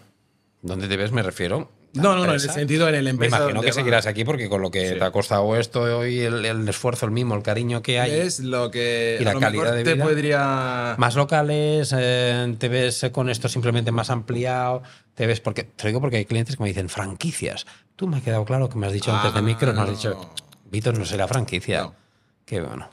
¿Dónde 0.62 0.88
te 0.88 0.98
ves? 0.98 1.12
Me 1.12 1.24
refiero. 1.24 1.70
No, 1.94 2.14
no, 2.16 2.18
no, 2.18 2.26
en 2.26 2.30
el 2.32 2.40
sentido 2.40 2.88
en 2.88 2.94
el 2.94 3.04
Me 3.06 3.10
empresa. 3.10 3.38
imagino 3.38 3.56
donde 3.56 3.66
que 3.66 3.72
va. 3.72 3.82
seguirás 3.82 4.06
aquí 4.06 4.24
porque 4.24 4.48
con 4.48 4.62
lo 4.62 4.70
que 4.70 4.90
Sí. 4.90 4.96
te 5.00 5.04
ha 5.04 5.10
costado 5.10 5.56
esto 5.56 6.06
y 6.06 6.20
el, 6.20 6.46
el 6.46 6.70
esfuerzo, 6.70 7.08
el 7.08 7.12
mimo, 7.12 7.34
el 7.34 7.42
cariño 7.42 7.82
que 7.82 8.00
hay. 8.00 8.12
Es 8.12 8.40
lo 8.42 8.70
que 8.70 9.18
Y 9.20 9.24
la 9.24 9.32
a 9.32 9.34
lo 9.34 9.40
calidad 9.40 9.64
mejor 9.64 9.78
de 9.78 9.84
te 9.84 9.94
vida. 9.96 10.04
podría. 10.06 10.96
Más 11.00 11.16
locales, 11.16 11.96
eh, 11.98 12.56
te 12.60 12.70
ves 12.70 13.10
con 13.12 13.28
esto 13.28 13.50
simplemente 13.50 13.92
más 13.92 14.12
ampliado, 14.12 14.84
te 15.16 15.26
ves 15.26 15.40
porque 15.42 15.64
te 15.64 15.88
digo 15.88 16.00
porque 16.00 16.18
hay 16.18 16.26
clientes 16.26 16.58
que 16.58 16.62
me 16.64 16.70
dicen 16.70 16.90
franquicias. 16.90 17.66
Tú 17.96 18.06
me 18.06 18.18
ha 18.18 18.22
quedado 18.22 18.46
claro 18.46 18.70
que 18.70 18.78
me 18.78 18.86
has 18.86 18.94
dicho 18.94 19.12
antes 19.12 19.34
de 19.34 19.40
Ah, 19.40 19.42
micro, 19.42 19.74
me 19.74 19.82
has 19.82 19.88
no. 19.88 19.92
dicho, 19.92 20.30
Vitos 20.70 20.98
no 21.00 21.06
será 21.06 21.28
franquicia. 21.28 21.82
No. 21.82 21.96
Qué 22.50 22.60
bueno. 22.62 22.90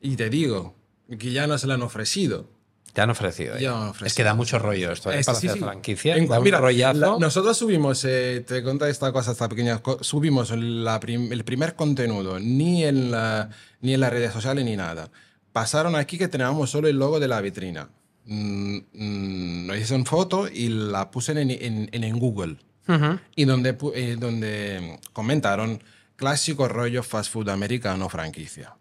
Y 0.00 0.16
te 0.16 0.30
digo 0.30 0.74
que 1.18 1.30
ya 1.30 1.46
no 1.46 1.58
se 1.58 1.66
lo 1.66 1.74
han 1.74 1.82
ofrecido. 1.82 2.48
Te 2.94 3.02
han 3.02 3.10
ofrecido. 3.10 3.58
Ya 3.58 3.72
han 3.76 3.88
ofrecido. 3.88 4.06
Es 4.06 4.14
que 4.14 4.24
da 4.24 4.32
mucho 4.32 4.58
rollo 4.58 4.90
esto, 4.90 5.12
¿eh? 5.12 5.18
Es- 5.18 5.26
para 5.26 5.38
sí, 5.38 5.48
hacer 5.48 5.58
sí. 5.58 5.64
franquicia. 5.64 6.16
En- 6.16 6.26
da 6.28 6.38
un 6.38 6.44
mira, 6.44 6.58
rollazo. 6.60 6.98
la- 6.98 7.18
nosotros 7.18 7.54
subimos, 7.58 8.02
eh, 8.06 8.42
te 8.46 8.62
conté 8.62 8.88
esta 8.88 9.12
cosa, 9.12 9.32
esta 9.32 9.50
pequeña 9.50 9.82
subimos 10.00 10.50
la 10.56 10.98
prim- 10.98 11.30
el 11.30 11.44
primer 11.44 11.74
contenido, 11.76 12.40
ni 12.40 12.84
en, 12.84 13.10
la- 13.10 13.50
ni 13.82 13.92
en 13.92 14.00
las 14.00 14.10
redes 14.10 14.32
sociales 14.32 14.64
ni 14.64 14.76
nada. 14.76 15.10
Pasaron 15.52 15.94
aquí 15.94 16.16
que 16.16 16.28
teníamos 16.28 16.70
solo 16.70 16.88
el 16.88 16.96
logo 16.98 17.20
de 17.20 17.28
la 17.28 17.42
vitrina. 17.42 17.90
Mm, 18.24 18.78
mm, 18.94 19.66
nos 19.66 19.76
hicieron 19.76 20.06
foto 20.06 20.48
y 20.48 20.68
la 20.70 21.10
puse 21.10 21.32
en, 21.32 21.50
en, 21.50 21.88
en- 21.92 22.18
Google. 22.18 22.56
Ujú. 22.88 23.18
Y 23.34 23.44
donde, 23.44 23.76
eh, 23.94 24.16
donde 24.18 24.98
comentaron 25.12 25.82
clásico 26.16 26.66
rollo 26.66 27.02
fast 27.02 27.30
food 27.30 27.50
americano 27.50 28.08
franquicia. 28.08 28.74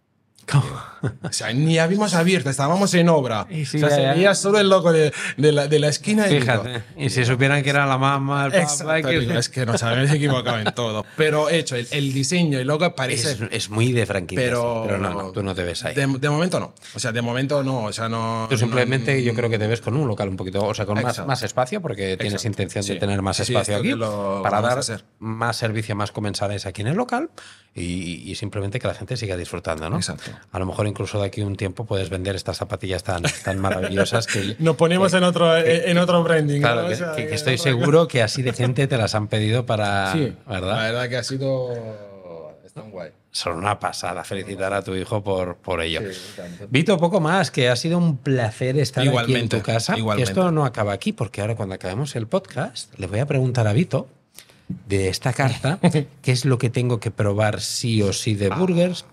O 0.52 1.32
sea, 1.32 1.52
ni 1.54 1.78
habíamos 1.80 2.14
abierto, 2.14 2.50
estábamos 2.50 2.94
en 2.94 3.10
obra. 3.10 3.46
Y 3.50 3.66
sí, 3.66 3.78
o 3.78 3.80
sea, 3.82 3.90
ya, 3.90 3.96
se 3.96 4.02
ya. 4.04 4.14
veía 4.14 4.36
solo 4.36 4.60
el 4.60 4.70
loco 4.70 4.92
de, 4.92 5.12
de 5.38 5.52
la, 5.52 5.68
de 5.68 5.80
la 5.80 5.88
esquina. 5.90 6.28
y 6.30 6.40
Fíjate. 6.40 6.84
Y 6.98 7.10
si 7.10 7.26
supieran 7.26 7.62
que 7.64 7.70
era 7.70 7.86
la 7.86 7.98
mamá, 7.98 8.50
que- 8.52 9.38
es 9.38 9.50
que 9.50 9.66
nos 9.66 9.82
habíamos 9.84 10.12
equivocado 10.12 10.60
en 10.60 10.74
todo. 10.74 11.06
Pero 11.18 11.50
hecho, 11.50 11.76
el, 11.76 11.88
el 11.92 12.14
diseño 12.14 12.60
y 12.60 12.64
logo 12.64 12.94
parece. 12.96 13.32
es, 13.32 13.38
es 13.52 13.70
muy 13.70 13.92
de 13.92 14.06
franquicia. 14.06 14.44
pero, 14.46 14.84
Pero, 14.86 14.98
no, 15.00 15.14
no, 15.14 15.32
tú 15.32 15.44
no 15.44 15.54
te 15.56 15.64
ves 15.64 15.84
ahí. 15.86 15.96
De, 15.96 16.08
de 16.08 16.30
momento 16.30 16.60
no. 16.60 16.74
O 16.96 17.00
sea, 17.00 17.12
de 17.12 17.22
momento 17.22 17.64
no. 17.64 17.84
O 17.86 17.94
sea, 17.94 18.08
no. 18.10 18.48
Tú 18.50 18.58
simplemente 18.58 19.14
no- 19.16 19.20
yo 19.22 19.34
creo 19.34 19.50
que 19.50 19.60
te 19.60 19.68
ves 19.68 19.82
con 19.82 19.96
un 19.96 20.08
local 20.08 20.30
un 20.30 20.38
poquito, 20.38 20.64
o 20.66 20.74
sea, 20.74 20.86
con 20.86 21.02
más, 21.02 21.26
más 21.26 21.44
espacio, 21.44 21.82
porque 21.82 22.18
tienes 22.18 22.34
Exacto. 22.34 22.48
intención 22.48 22.86
de 22.86 22.94
Sí. 22.94 23.00
tener 23.00 23.22
más 23.22 23.38
Sí, 23.38 23.44
espacio 23.44 23.78
aquí 23.78 23.94
para 24.44 24.62
dar 24.62 24.80
más 25.20 25.58
servicio, 25.58 25.96
más 25.96 26.12
comensales 26.12 26.66
aquí 26.66 26.82
en 26.82 26.88
el 26.88 26.96
local 26.96 27.30
y, 27.74 28.30
y 28.32 28.36
simplemente 28.36 28.80
que 28.80 28.88
la 28.88 28.94
gente 28.94 29.18
siga 29.18 29.36
disfrutando, 29.38 29.90
¿no? 29.90 29.98
Exacto. 29.98 30.32
A 30.52 30.60
lo 30.60 30.66
mejor 30.66 30.88
incluso 30.88 31.20
de 31.20 31.28
aquí 31.28 31.42
a 31.42 31.46
un 31.46 31.56
tiempo 31.56 31.86
puedes 31.86 32.10
vender 32.10 32.36
estas 32.36 32.58
zapatillas 32.58 33.04
tan, 33.04 33.24
tan 33.44 33.60
maravillosas 33.60 34.28
que... 34.28 34.56
Nos 34.60 34.76
ponemos 34.76 35.14
en 35.14 35.24
otro, 35.24 35.56
en 35.58 35.98
otro 35.98 36.24
branding. 36.24 36.62
Claro, 36.62 36.84
¿no? 36.84 36.88
que, 36.88 36.94
O 36.94 36.98
sea, 36.98 37.12
que- 37.16 37.24
que 37.24 37.28
en 37.30 37.34
estoy 37.34 37.58
seguro 37.58 38.08
que 38.08 38.22
así 38.22 38.42
de 38.42 38.54
gente 38.54 38.88
te 38.88 38.98
las 38.98 39.16
han 39.16 39.28
pedido 39.28 39.66
para... 39.66 40.12
Sí, 40.14 40.34
¿Verdad? 40.48 40.76
La 40.78 40.84
verdad 40.84 41.10
que 41.10 41.18
ha 41.18 41.24
sido. 41.24 41.70
Están 42.66 42.92
guay. 42.92 43.12
Son 43.32 43.58
una 43.58 43.80
pasada. 43.80 44.24
Felicitar 44.24 44.74
a 44.74 44.82
tu 44.82 44.96
hijo 44.96 45.24
por, 45.24 45.58
por 45.58 45.82
ello. 45.82 46.02
Sí. 46.12 46.42
Vito, 46.70 46.98
poco 46.98 47.20
más, 47.20 47.52
que 47.52 47.70
ha 47.70 47.76
sido 47.76 47.98
un 47.98 48.18
placer 48.18 48.78
estar 48.80 49.06
aquí 49.18 49.36
en 49.36 49.50
tu 49.50 49.62
casa. 49.62 49.94
Que 49.94 50.00
igualmente. 50.00 50.32
esto 50.32 50.52
no 50.52 50.66
acaba 50.66 50.94
aquí, 50.94 51.12
porque 51.12 51.42
ahora 51.42 51.56
cuando 51.56 51.76
acabemos 51.76 52.16
el 52.16 52.28
podcast, 52.28 52.98
le 52.98 53.08
voy 53.08 53.20
a 53.20 53.26
preguntar 53.26 53.68
a 53.68 53.74
Vito 53.74 54.08
de 54.88 55.10
esta 55.10 55.32
carta 55.34 55.80
qué 56.22 56.32
es 56.32 56.46
lo 56.46 56.58
que 56.58 56.70
tengo 56.70 57.00
que 57.00 57.12
probar 57.12 57.62
sí 57.62 58.02
o 58.02 58.14
sí 58.14 58.36
de 58.36 58.50
burgers. 58.50 59.06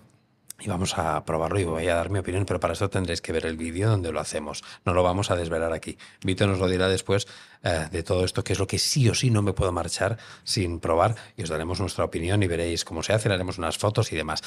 Y 0.59 0.69
vamos 0.69 0.97
a 0.97 1.25
probarlo 1.25 1.59
y 1.59 1.63
voy 1.65 1.87
a 1.87 1.95
dar 1.95 2.09
mi 2.09 2.19
opinión, 2.19 2.45
pero 2.45 2.59
para 2.59 2.73
esto 2.73 2.89
tendréis 2.89 3.21
que 3.21 3.33
ver 3.33 3.45
el 3.45 3.57
vídeo 3.57 3.89
donde 3.89 4.11
lo 4.11 4.19
hacemos. 4.19 4.63
No 4.85 4.93
lo 4.93 5.03
vamos 5.03 5.29
a 5.29 5.35
desvelar 5.35 5.73
aquí. 5.73 5.97
Vito 6.23 6.47
nos 6.47 6.59
lo 6.59 6.69
dirá 6.69 6.87
después 6.87 7.27
eh, 7.63 7.87
de 7.91 8.03
todo 8.03 8.23
esto, 8.23 8.43
que 8.43 8.53
es 8.53 8.59
lo 8.59 8.67
que 8.67 8.79
sí 8.79 9.09
o 9.09 9.15
sí 9.15 9.29
no 9.29 9.41
me 9.41 9.53
puedo 9.53 9.71
marchar 9.71 10.17
sin 10.43 10.79
probar. 10.79 11.15
Y 11.35 11.43
os 11.43 11.49
daremos 11.49 11.79
nuestra 11.79 12.05
opinión 12.05 12.43
y 12.43 12.47
veréis 12.47 12.85
cómo 12.85 13.03
se 13.03 13.13
hace, 13.13 13.31
haremos 13.31 13.57
unas 13.57 13.77
fotos 13.77 14.11
y 14.13 14.15
demás. 14.15 14.41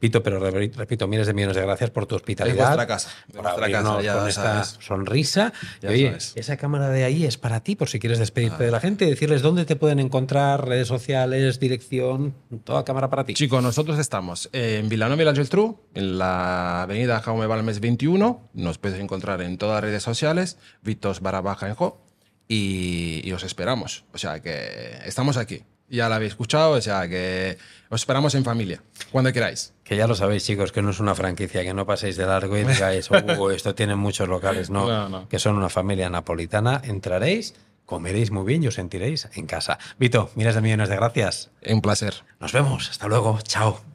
Vito, 0.00 0.22
pero 0.22 0.38
re- 0.38 0.70
repito, 0.76 1.08
miles 1.08 1.26
de 1.26 1.34
millones 1.34 1.56
de 1.56 1.62
gracias 1.62 1.90
por 1.90 2.06
tu 2.06 2.14
hospitalidad. 2.14 2.56
Es 2.56 2.64
vuestra 2.66 2.86
casa, 2.86 3.10
Por 3.32 3.42
vuestra 3.42 3.70
casa, 3.70 4.00
ya 4.00 4.14
con 4.18 4.28
esta 4.28 4.42
sabes. 4.64 4.76
sonrisa. 4.80 5.52
Y 5.82 5.86
oye, 5.88 6.06
sabes. 6.10 6.32
esa 6.36 6.56
cámara 6.56 6.88
de 6.90 7.02
ahí 7.02 7.24
es 7.24 7.36
para 7.36 7.60
ti, 7.64 7.74
por 7.74 7.88
si 7.88 7.98
quieres 7.98 8.20
despedirte 8.20 8.62
Ah. 8.62 8.66
de 8.66 8.70
la 8.70 8.78
gente 8.80 9.06
decirles 9.06 9.42
dónde 9.42 9.64
te 9.64 9.74
pueden 9.74 9.98
encontrar, 9.98 10.68
redes 10.68 10.86
sociales, 10.86 11.58
dirección, 11.58 12.34
toda 12.62 12.84
cámara 12.84 13.10
para 13.10 13.24
ti. 13.24 13.34
Chicos, 13.34 13.60
nosotros 13.62 13.98
estamos 13.98 14.48
en 14.52 14.88
Vilanova 14.88 15.20
y 15.22 15.24
la 15.24 15.34
Geltrú, 15.34 15.80
en 15.94 16.16
la 16.18 16.82
avenida 16.82 17.20
Jaume 17.20 17.46
Balmes 17.48 17.80
21. 17.80 18.48
Nos 18.54 18.78
puedes 18.78 19.00
encontrar 19.00 19.42
en 19.42 19.58
todas 19.58 19.76
las 19.76 19.84
redes 19.90 20.02
sociales, 20.04 20.58
Vitos 20.82 21.20
barra 21.20 21.40
baja 21.40 21.66
en 21.68 21.74
Jo, 21.74 22.00
y, 22.46 23.20
y 23.24 23.32
os 23.32 23.42
esperamos. 23.42 24.04
O 24.14 24.18
sea 24.18 24.40
que 24.40 24.98
estamos 25.04 25.36
aquí. 25.36 25.64
Ya 25.90 26.08
la 26.08 26.16
habéis 26.16 26.32
escuchado, 26.32 26.72
o 26.72 26.80
sea 26.80 27.08
que 27.08 27.56
os 27.88 28.00
esperamos 28.02 28.34
en 28.34 28.44
familia, 28.44 28.82
cuando 29.10 29.32
queráis. 29.32 29.72
Que 29.84 29.96
ya 29.96 30.06
lo 30.06 30.14
sabéis, 30.14 30.44
chicos, 30.44 30.70
que 30.70 30.82
no 30.82 30.90
es 30.90 31.00
una 31.00 31.14
franquicia, 31.14 31.62
que 31.62 31.72
no 31.72 31.86
paséis 31.86 32.16
de 32.16 32.26
largo 32.26 32.56
y 32.58 32.64
digáis, 32.64 33.08
"Uh, 33.10 33.50
esto 33.50 33.74
tiene 33.74 33.96
muchos 33.96 34.28
locales, 34.28 34.68
no, 34.68 34.86
No, 34.86 35.08
no. 35.08 35.28
que 35.28 35.38
son 35.38 35.56
una 35.56 35.70
familia 35.70 36.10
napolitana. 36.10 36.82
Entraréis, 36.84 37.54
comeréis 37.86 38.30
muy 38.30 38.44
bien 38.44 38.62
y 38.62 38.66
os 38.66 38.74
sentiréis 38.74 39.28
en 39.32 39.46
casa. 39.46 39.78
Vito, 39.98 40.30
miles 40.34 40.54
de 40.54 40.60
millones 40.60 40.90
de 40.90 40.96
gracias. 40.96 41.50
Un 41.66 41.80
placer. 41.80 42.22
Nos 42.38 42.52
vemos. 42.52 42.90
Hasta 42.90 43.06
luego. 43.08 43.38
Chao. 43.42 43.87